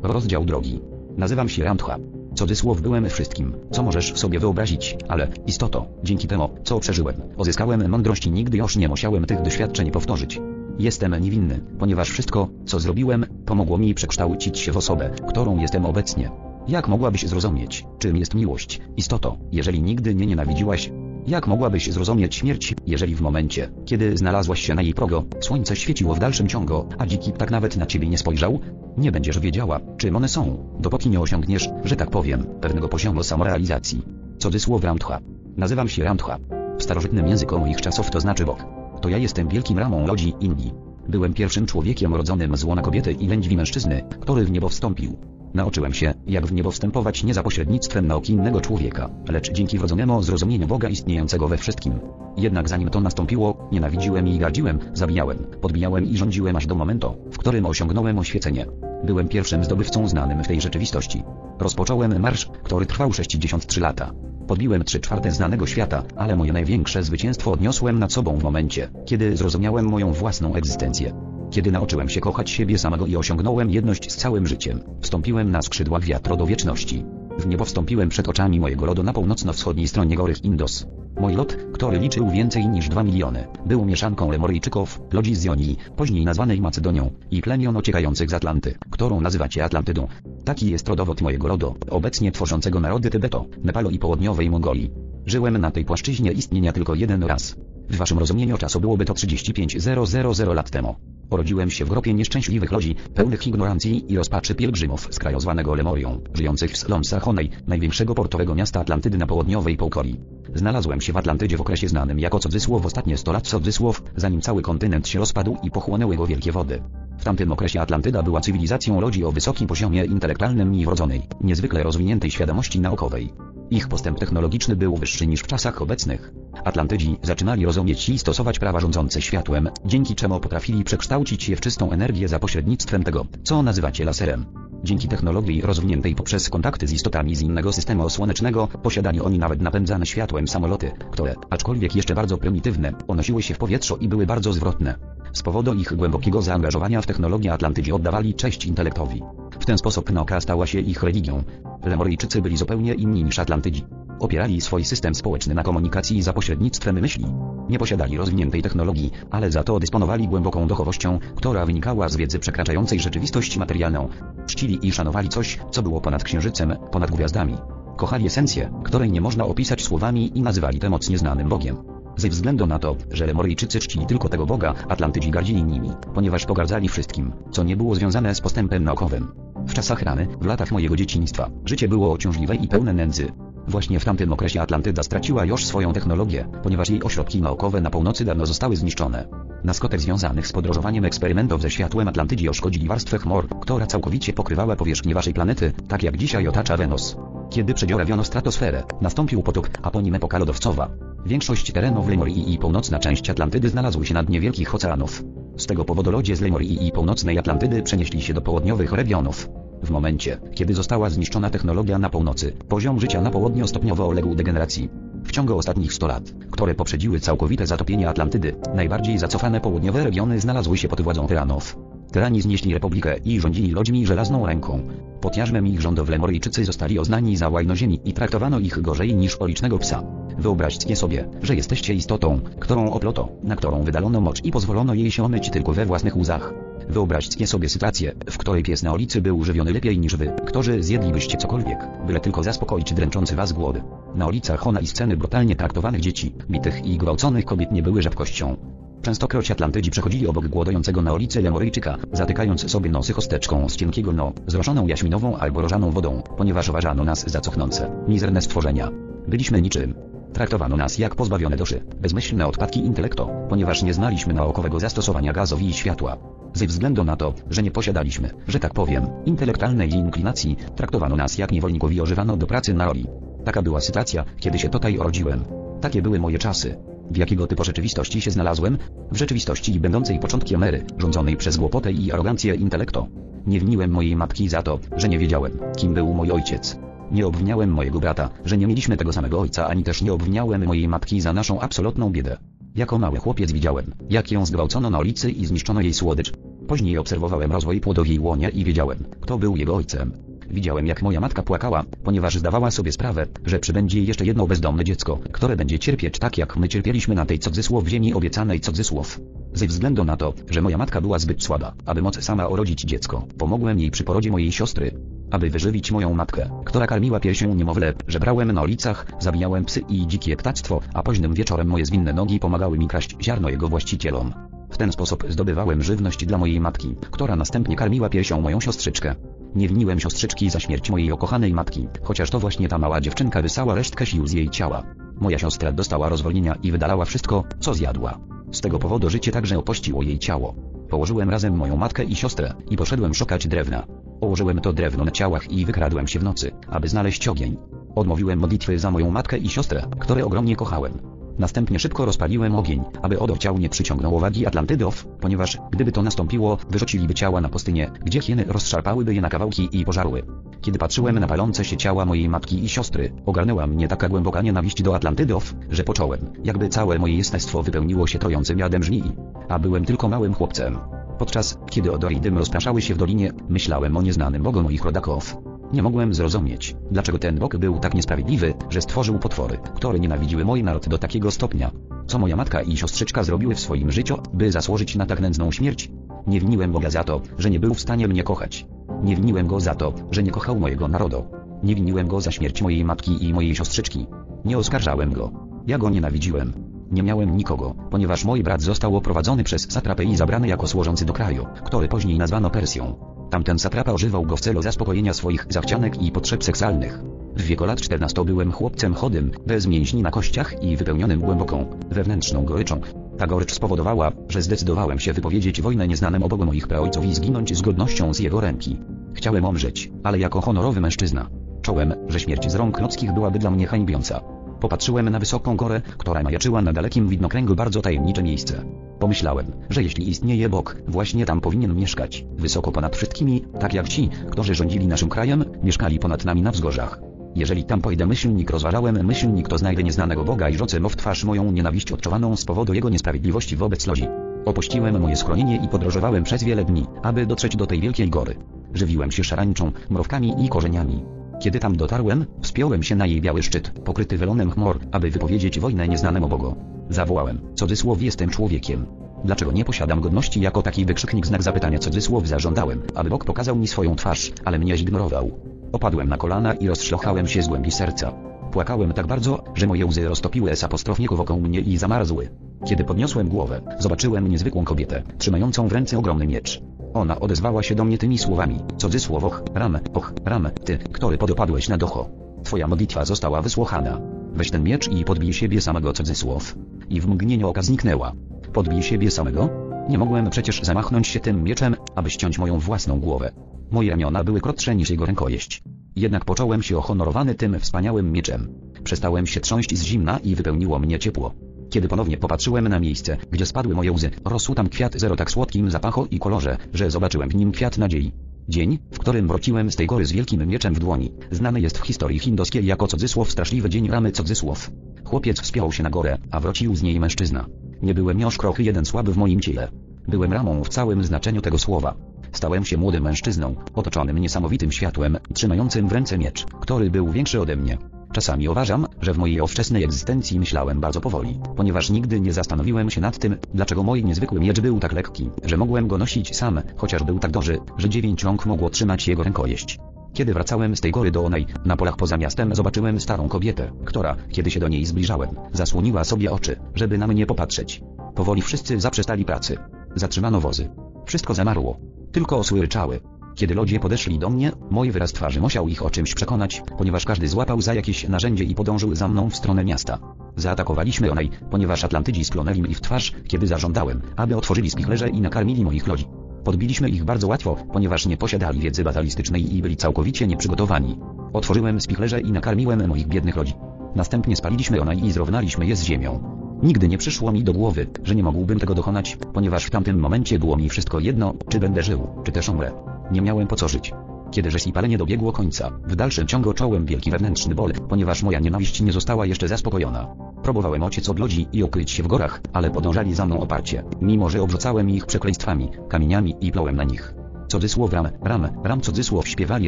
[0.04, 0.80] Rozdział drogi.
[1.18, 1.98] Nazywam się Ramtha.
[2.36, 8.26] Cudzysłów byłem wszystkim, co możesz sobie wyobrazić, ale, istoto, dzięki temu, co przeżyłem, pozyskałem mądrość
[8.26, 10.42] i nigdy już nie musiałem tych doświadczeń powtórzyć.
[10.80, 16.32] Jestem niewinny, ponieważ wszystko, co zrobiłem, pomogło mi przekształcić się w osobę, którą jestem obecnie.
[16.68, 20.92] Jak mogłabyś zrozumieć, czym jest miłość, istoto, jeżeli nigdy nie nienawidziłaś?
[21.28, 26.16] Jak mogłabyś zrozumieć śmierć, jeżeli w momencie, kiedy znalazłaś się na jej progo, słońce świeciło
[26.16, 28.60] w dalszym ciągu, a dziki ptak nawet na ciebie nie spojrzał?
[28.98, 34.02] Nie będziesz wiedziała, czym one są, dopóki nie osiągniesz, że tak powiem, pewnego poziomu samorealizacji.
[34.38, 35.20] Cudzysłów Ramtha.
[35.58, 36.38] Nazywam się Ramtha.
[36.78, 38.66] W starożytnym języku moich czasów to znaczy Bóg.
[39.02, 40.74] To ja jestem wielkim ramą lodzi Indii.
[41.10, 45.18] Byłem pierwszym człowiekiem rodzonym z łona kobiety i lędźwi mężczyzny, który w niebo wstąpił.
[45.54, 50.24] Nauczyłem się, jak w niebo wstępować nie za pośrednictwem nauki innego człowieka, lecz dzięki wrodzonemu
[50.24, 52.00] zrozumieniu Boga istniejącego we wszystkim.
[52.38, 57.38] Jednak zanim to nastąpiło, nienawidziłem i gardziłem, zabijałem, podbijałem i rządziłem aż do momentu, w
[57.38, 58.66] którym osiągnąłem oświecenie.
[59.04, 61.24] Byłem pierwszym zdobywcą znanym w tej rzeczywistości.
[61.60, 64.12] Rozpocząłem marsz, który trwał 63 lata.
[64.48, 69.38] Podbiłem 3 czwarte znanego świata, ale moje największe zwycięstwo odniosłem nad sobą w momencie, kiedy
[69.38, 71.33] zrozumiałem moją własną egzystencję.
[71.54, 76.00] Kiedy nauczyłem się kochać siebie samego i osiągnąłem jedność z całym życiem, wstąpiłem na skrzydła
[76.00, 77.06] wiatro do wieczności.
[77.38, 80.88] W niebo wstąpiłem przed oczami mojego lodu na północno-wschodniej stronie góry Indos.
[81.20, 86.26] Mój lot, który liczył więcej niż 2 miliony, był mieszanką Lemoryjczyków, ludzi z Jonii, później
[86.26, 90.08] nazwanej Macedonią, i plemion ociekających z Atlanty, którą nazywacie Atlantydą.
[90.46, 94.92] Taki jest rodowód mojego rodu, obecnie tworzącego narody Tybetu, Nepalu i południowej Mongolii.
[95.26, 97.56] Żyłem na tej płaszczyźnie istnienia tylko jeden raz.
[97.90, 100.96] W waszym rozumieniu czasu byłoby to 35000 lat temu.
[101.30, 106.22] Urodziłem się w grupie nieszczęśliwych ludzi, pełnych ignorancji i rozpaczy pielgrzymów z kraju zwanego Lemorią,
[106.34, 110.20] żyjących w Slomsachonej, największego portowego miasta Atlantydy na południowej półkuli.
[110.56, 114.62] Znalazłem się w Atlantydzie w okresie znanym jako cudzysłów ostatnie 100 lat cudzysłów, zanim cały
[114.62, 116.82] kontynent się rozpadł i pochłonęły go wielkie wody.
[117.18, 122.32] W tamtym okresie Atlantyda była cywilizacją ludzi o wysokim poziomie intelektualnym i wrodzonej, niezwykle rozwiniętej
[122.32, 123.34] świadomości naukowej.
[123.74, 126.32] Ich postęp technologiczny był wyższy niż w czasach obecnych.
[126.64, 131.92] Atlantydzi zaczynali rozumieć i stosować prawa rządzące światłem, dzięki czemu potrafili przekształcić je w czystą
[131.92, 134.46] energię za pośrednictwem tego, co nazywacie laserem.
[134.84, 140.06] Dzięki technologii rozwiniętej poprzez kontakty z istotami z innego systemu słonecznego, posiadali oni nawet napędzane
[140.06, 144.96] światłem samoloty, które, aczkolwiek jeszcze bardzo prymitywne, unosiły się w powietrzu i były bardzo zwrotne.
[145.34, 149.22] Z powodu ich głębokiego zaangażowania w technologię Atlantydzi oddawali cześć intelektowi.
[149.60, 151.44] W ten sposób nauka stała się ich religią.
[151.84, 153.84] Lemoryjczycy byli zupełnie inni niż Atlantydzi.
[154.24, 157.26] Opierali swój system społeczny na komunikacji za pośrednictwem myśli.
[157.70, 163.00] Nie posiadali rozwiniętej technologii, ale za to dysponowali głęboką duchowością, która wynikała z wiedzy przekraczającej
[163.00, 164.10] rzeczywistość materialną.
[164.48, 167.58] Czcili i szanowali coś, co było ponad księżycem, ponad gwiazdami.
[167.98, 171.78] Kochali esencję, której nie można opisać słowami i nazywali tę moc nieznanym Bogiem.
[172.18, 176.90] Ze względu na to, że Lemoryjczycy czcili tylko tego Boga, Atlantydzi gardzili nimi, ponieważ pogardzali
[176.90, 179.28] wszystkim, co nie było związane z postępem naukowym.
[179.68, 183.32] W czasach rany, w latach mojego dzieciństwa, życie było ociążliwe i pełne nędzy.
[183.68, 188.26] Właśnie w tamtym okresie Atlantyda straciła już swoją technologię, ponieważ jej ośrodki naukowe na północy
[188.26, 189.28] dawno zostały zniszczone.
[189.64, 194.76] Na skutek związanych z podróżowaniem eksperymentów ze światłem Atlantydzi oszkodzili warstwę chmur, która całkowicie pokrywała
[194.76, 197.16] powierzchnię waszej planety, tak jak dzisiaj otacza Wenus.
[197.50, 200.90] Kiedy przedzierawiono stratosferę, nastąpił potop, a po nim epoka lodowcowa.
[201.26, 205.24] Większość terenów Lemorii i północna część Atlantydy znalazły się na dnie wielkich oceanów.
[205.58, 209.50] Z tego powodu ludzie z Lemorii i północnej Atlantydy przenieśli się do południowych regionów.
[209.84, 214.90] W momencie, kiedy została zniszczona technologia na północy, poziom życia na południu stopniowo uległ degeneracji.
[215.24, 220.78] W ciągu ostatnich 100 lat, które poprzedziły całkowite zatopienie Atlantydy, najbardziej zacofane południowe regiony znalazły
[220.78, 221.78] się pod władzą tyranów.
[222.12, 224.80] Tyrani znieśli republikę i rządzili ludźmi żelazną ręką.
[225.22, 230.04] Pod jarzmem ich Lemoryjczycy zostali oznani za łajnoziemi i traktowano ich gorzej niż policznego psa.
[230.38, 235.24] Wyobraźcie sobie, że jesteście istotą, którą oploto, na którą wydalono mocz i pozwolono jej się
[235.24, 236.54] omyć tylko we własnych łzach.
[236.90, 241.38] Wyobraźcie sobie sytuację, w której pies na ulicy był żywiony lepiej niż wy, którzy zjedlibyście
[241.38, 241.78] cokolwiek,
[242.08, 243.84] byle tylko zaspokoić dręczący was głody.
[244.16, 248.58] Na ulicach ona i sceny brutalnie traktowanych dzieci, bitych i gwałconych kobiet nie były rzadkością.
[249.02, 254.34] Częstokroć Atlantydzi przechodzili obok głodującego na ulicy Lemoryjczyka, zatykając sobie nosy chosteczką z cienkiego no,
[254.48, 258.90] zroszoną jaśminową albo rożaną wodą, ponieważ uważano nas za cochnące, mizerne stworzenia.
[259.28, 260.13] Byliśmy niczym.
[260.34, 265.74] Traktowano nas jak pozbawione duszy, bezmyślne odpadki intelektu, ponieważ nie znaliśmy naukowego zastosowania gazowi i
[265.74, 266.18] światła.
[266.54, 271.52] Ze względu na to, że nie posiadaliśmy, że tak powiem, intelektualnej inklinacji, traktowano nas jak
[271.52, 273.08] niewolników i ożywano do pracy na roli.
[273.46, 275.44] Taka była sytuacja, kiedy się tutaj urodziłem.
[275.82, 276.78] Takie były moje czasy.
[277.12, 278.78] W jakiego typu rzeczywistości się znalazłem?
[279.12, 283.08] W rzeczywistości będącej początkiem ery, rządzonej przez głopotę i arogancję intelektu.
[283.48, 286.78] Nie winiłem mojej matki za to, że nie wiedziałem, kim był mój ojciec.
[287.14, 290.88] Nie obwiniałem mojego brata, że nie mieliśmy tego samego ojca, ani też nie obwiniałem mojej
[290.88, 292.38] matki za naszą absolutną biedę.
[292.76, 296.34] Jako mały chłopiec widziałem, jak ją zgwałcono na ulicy i zniszczono jej słodycz.
[296.68, 300.12] Później obserwowałem rozwój jej łonie i wiedziałem, kto był jego ojcem.
[300.50, 304.84] Widziałem jak moja matka płakała, ponieważ zdawała sobie sprawę, że przybędzie jej jeszcze jedno bezdomne
[304.84, 309.20] dziecko, które będzie cierpieć tak jak my cierpieliśmy na tej cudzysłow ziemi obiecanej cudzysłow.
[309.54, 313.28] Ze względu na to, że moja matka była zbyt słaba, aby móc sama urodzić dziecko,
[313.38, 314.92] pomogłem jej przy porodzie mojej siostry.
[315.32, 320.38] Aby wyżywić moją matkę, która karmiła piersią niemowlę, żebrałem na ulicach, zabijałem psy i dzikie
[320.38, 324.53] ptactwo, a późnym wieczorem moje zwinne nogi pomagały mi kraść ziarno jego właścicielom.
[324.74, 329.16] W ten sposób zdobywałem żywność dla mojej matki, która następnie karmiła piersią moją siostrzyczkę.
[329.56, 333.76] Nie winiłem siostrzyczki za śmierć mojej ukochanej matki, chociaż to właśnie ta mała dziewczynka wysała
[333.76, 334.84] resztkę sił z jej ciała.
[335.22, 338.20] Moja siostra dostała rozwolnienia i wydalała wszystko, co zjadła.
[338.52, 340.56] Z tego powodu życie także opuściło jej ciało.
[340.90, 343.86] Położyłem razem moją matkę i siostrę i poszedłem szukać drewna.
[344.20, 347.58] Położyłem to drewno na ciałach i wykradłem się w nocy, aby znaleźć ogień.
[347.96, 351.23] Odmówiłem modlitwy za moją matkę i siostrę, które ogromnie kochałem.
[351.40, 356.58] Następnie szybko rozpaliłem ogień, aby odor ciał nie przyciągnął uwagi Atlantydów, ponieważ, gdyby to nastąpiło,
[356.70, 360.24] wyrzuciliby ciała na pustynię, gdzie hieny rozszarpałyby je na kawałki i pożarły.
[360.62, 364.84] Kiedy patrzyłem na palące się ciała mojej matki i siostry, ogarnęła mnie taka głęboka nienawiść
[364.84, 369.16] do Atlantydów, że poczułem, jakby całe moje jestestwo wypełniło się trojącym jadem żmii.
[369.50, 370.78] A byłem tylko małym chłopcem.
[371.18, 375.53] Podczas, kiedy odory i dym rozpraszały się w dolinie, myślałem o nieznanym Bogu moich rodaków.
[375.74, 380.64] Nie mogłem zrozumieć, dlaczego ten Bóg był tak niesprawiedliwy, że stworzył potwory, które nienawidziły mój
[380.64, 381.72] naród do takiego stopnia.
[382.08, 385.92] Co moja matka i siostrzyczka zrobiły w swoim życiu, by zasłużyć na tak nędzną śmierć?
[386.28, 388.66] Nie winiłem Boga za to, że nie był w stanie mnie kochać.
[389.04, 391.26] Nie winiłem Go za to, że nie kochał mojego narodu.
[391.64, 394.08] Nie winiłem Go za śmierć mojej matki i mojej siostrzyczki.
[394.46, 395.32] Nie oskarżałem Go.
[395.68, 396.73] Ja Go nienawidziłem.
[396.92, 401.14] Nie miałem nikogo, ponieważ mój brat został oprowadzony przez satrapę i zabrany jako służący do
[401.14, 402.96] kraju, który później nazwano Persją.
[403.30, 407.00] Tamten satrapa używał go w celu zaspokojenia swoich zachcianek i potrzeb seksualnych.
[407.36, 412.46] W wieku lat 14 byłem chłopcem chodym, bez mięśni na kościach i wypełnionym głęboką, wewnętrzną
[412.46, 412.82] goryczą.
[413.18, 417.62] Ta gorycz spowodowała, że zdecydowałem się wypowiedzieć wojnę nieznanemu Bogu moich praojców i zginąć z
[417.62, 418.80] godnością z jego ręki.
[419.14, 421.30] Chciałem umrzeć, ale jako honorowy mężczyzna.
[421.62, 424.22] Czułem, że śmierć z rąk ludzkich byłaby dla mnie hańbiąca.
[424.64, 428.66] Popatrzyłem na wysoką gorę, która majaczyła na dalekim widnokręgu bardzo tajemnicze miejsce.
[429.00, 434.10] Pomyślałem, że jeśli istnieje Bóg, właśnie tam powinien mieszkać, wysoko ponad wszystkimi, tak jak ci,
[434.32, 437.00] którzy rządzili naszym krajem, mieszkali ponad nami na wzgórzach.
[437.36, 441.24] Jeżeli tam pójdę myślnik rozważałem myślnik to znajdę nieznanego Boga i rzucę mu w twarz
[441.24, 444.08] moją nienawiść odczuwaną z powodu jego niesprawiedliwości wobec ludzi.
[444.46, 448.36] Opuściłem moje schronienie i podróżowałem przez wiele dni, aby dotrzeć do tej wielkiej gory.
[448.74, 451.04] Żywiłem się szarańczą, mrówkami i korzeniami.
[451.40, 455.88] Kiedy tam dotarłem, wspiąłem się na jej biały szczyt, pokryty welonem chmur, aby wypowiedzieć wojnę
[455.88, 456.56] nieznanemu Bogu.
[456.90, 458.86] Zawołałem, cudzysłow jestem człowiekiem.
[459.26, 463.68] Dlaczego nie posiadam godności jako taki wykrzyknik znak zapytania cudzysłow zażądałem, aby Bóg pokazał mi
[463.68, 465.32] swoją twarz, ale mnie zignorował.
[465.72, 468.14] Opadłem na kolana i rozszlochałem się z głębi serca.
[468.52, 472.30] Płakałem tak bardzo, że moje łzy roztopiły s apostrofniku wokół mnie i zamarzły.
[472.66, 476.62] Kiedy podniosłem głowę, zobaczyłem niezwykłą kobietę, trzymającą w ręce ogromny miecz.
[476.94, 481.78] Ona odezwała się do mnie tymi słowami, cudzysłowoch, ram, och, ram, ty, który podopadłeś na
[481.78, 482.10] docho.
[482.44, 484.02] Twoja modlitwa została wysłuchana.
[484.34, 486.56] Weź ten miecz i podbij siebie samego cudzysłow.
[486.90, 488.12] I w mgnieniu oka zniknęła.
[488.54, 489.50] Podbij siebie samego?
[489.90, 493.32] Nie mogłem przecież zamachnąć się tym mieczem, aby ściąć moją własną głowę.
[493.72, 495.64] Moje ramiona były krótsze niż jego rękojeść.
[495.96, 498.48] Jednak począłem się ohonorowany tym wspaniałym mieczem.
[498.84, 501.34] Przestałem się trząść z zimna i wypełniło mnie ciepło.
[501.74, 505.72] Kiedy ponownie popatrzyłem na miejsce, gdzie spadły moje łzy, rosł tam kwiat zero tak słodkim
[505.72, 508.12] zapachu i kolorze, że zobaczyłem w nim kwiat nadziei.
[508.50, 511.86] Dzień, w którym wróciłem z tej gory z wielkim mieczem w dłoni, znany jest w
[511.86, 514.72] historii hinduskiej jako cudzysłow straszliwy dzień ramy cudzysłow.
[515.04, 517.46] Chłopiec wspiął się na gorę, a wrócił z niej mężczyzna.
[517.82, 519.68] Nie byłem już krochy jeden słaby w moim ciele.
[520.08, 521.96] Byłem ramą w całym znaczeniu tego słowa.
[522.32, 527.56] Stałem się młodym mężczyzną, otoczonym niesamowitym światłem, trzymającym w ręce miecz, który był większy ode
[527.56, 527.78] mnie.
[528.14, 533.02] Czasami uważam, że w mojej ówczesnej egzystencji myślałem bardzo powoli, ponieważ nigdy nie zastanowiłem się
[533.02, 537.04] nad tym, dlaczego mój niezwykły miecz był tak lekki, że mogłem go nosić sam, chociaż
[537.04, 539.80] był tak duży, że dziewięć rąk mogło trzymać jego rękojeść.
[540.14, 544.16] Kiedy wracałem z tej góry do onej, na polach poza miastem zobaczyłem starą kobietę, która,
[544.32, 547.82] kiedy się do niej zbliżałem, zasłoniła sobie oczy, żeby na mnie popatrzeć.
[548.16, 549.58] Powoli wszyscy zaprzestali pracy.
[549.96, 550.70] Zatrzymano wozy.
[551.06, 551.80] Wszystko zamarło.
[552.12, 553.00] Tylko osły ryczały.
[553.36, 557.28] Kiedy ludzie podeszli do mnie, mój wyraz twarzy musiał ich o czymś przekonać, ponieważ każdy
[557.28, 560.00] złapał za jakieś narzędzie i podążył za mną w stronę miasta.
[560.36, 565.64] Zaatakowaliśmy onej, ponieważ Atlantydzi splonęli mi w twarz, kiedy zażądałem, aby otworzyli spichlerze i nakarmili
[565.64, 566.06] moich ludzi.
[566.44, 571.00] Podbiliśmy ich bardzo łatwo, ponieważ nie posiadali wiedzy batalistycznej i byli całkowicie nieprzygotowani.
[571.34, 573.54] Otworzyłem spichlerze i nakarmiłem moich biednych ludzi.
[573.96, 576.43] Następnie spaliliśmy onaj i zrównaliśmy je z ziemią.
[576.64, 580.40] Nigdy nie przyszło mi do głowy, że nie mógłbym tego dokonać, ponieważ w tamtym momencie
[580.40, 582.72] było mi wszystko jedno, czy będę żył, czy też umrę.
[583.12, 583.94] Nie miałem po co żyć.
[584.32, 588.40] Kiedy żeś i palenie dobiegło końca, w dalszym ciągu czułem wielki wewnętrzny ból, ponieważ moja
[588.40, 590.16] nienawiść nie została jeszcze zaspokojona.
[590.44, 594.30] Próbowałem ociec od ludzi i ukryć się w gorach, ale podążali za mną oparcie, mimo
[594.30, 597.23] że obrzucałem ich przekleństwami, kamieniami i plołem na nich.
[597.54, 599.68] Cudzysłow ram, ram, ram cudzysłow śpiewali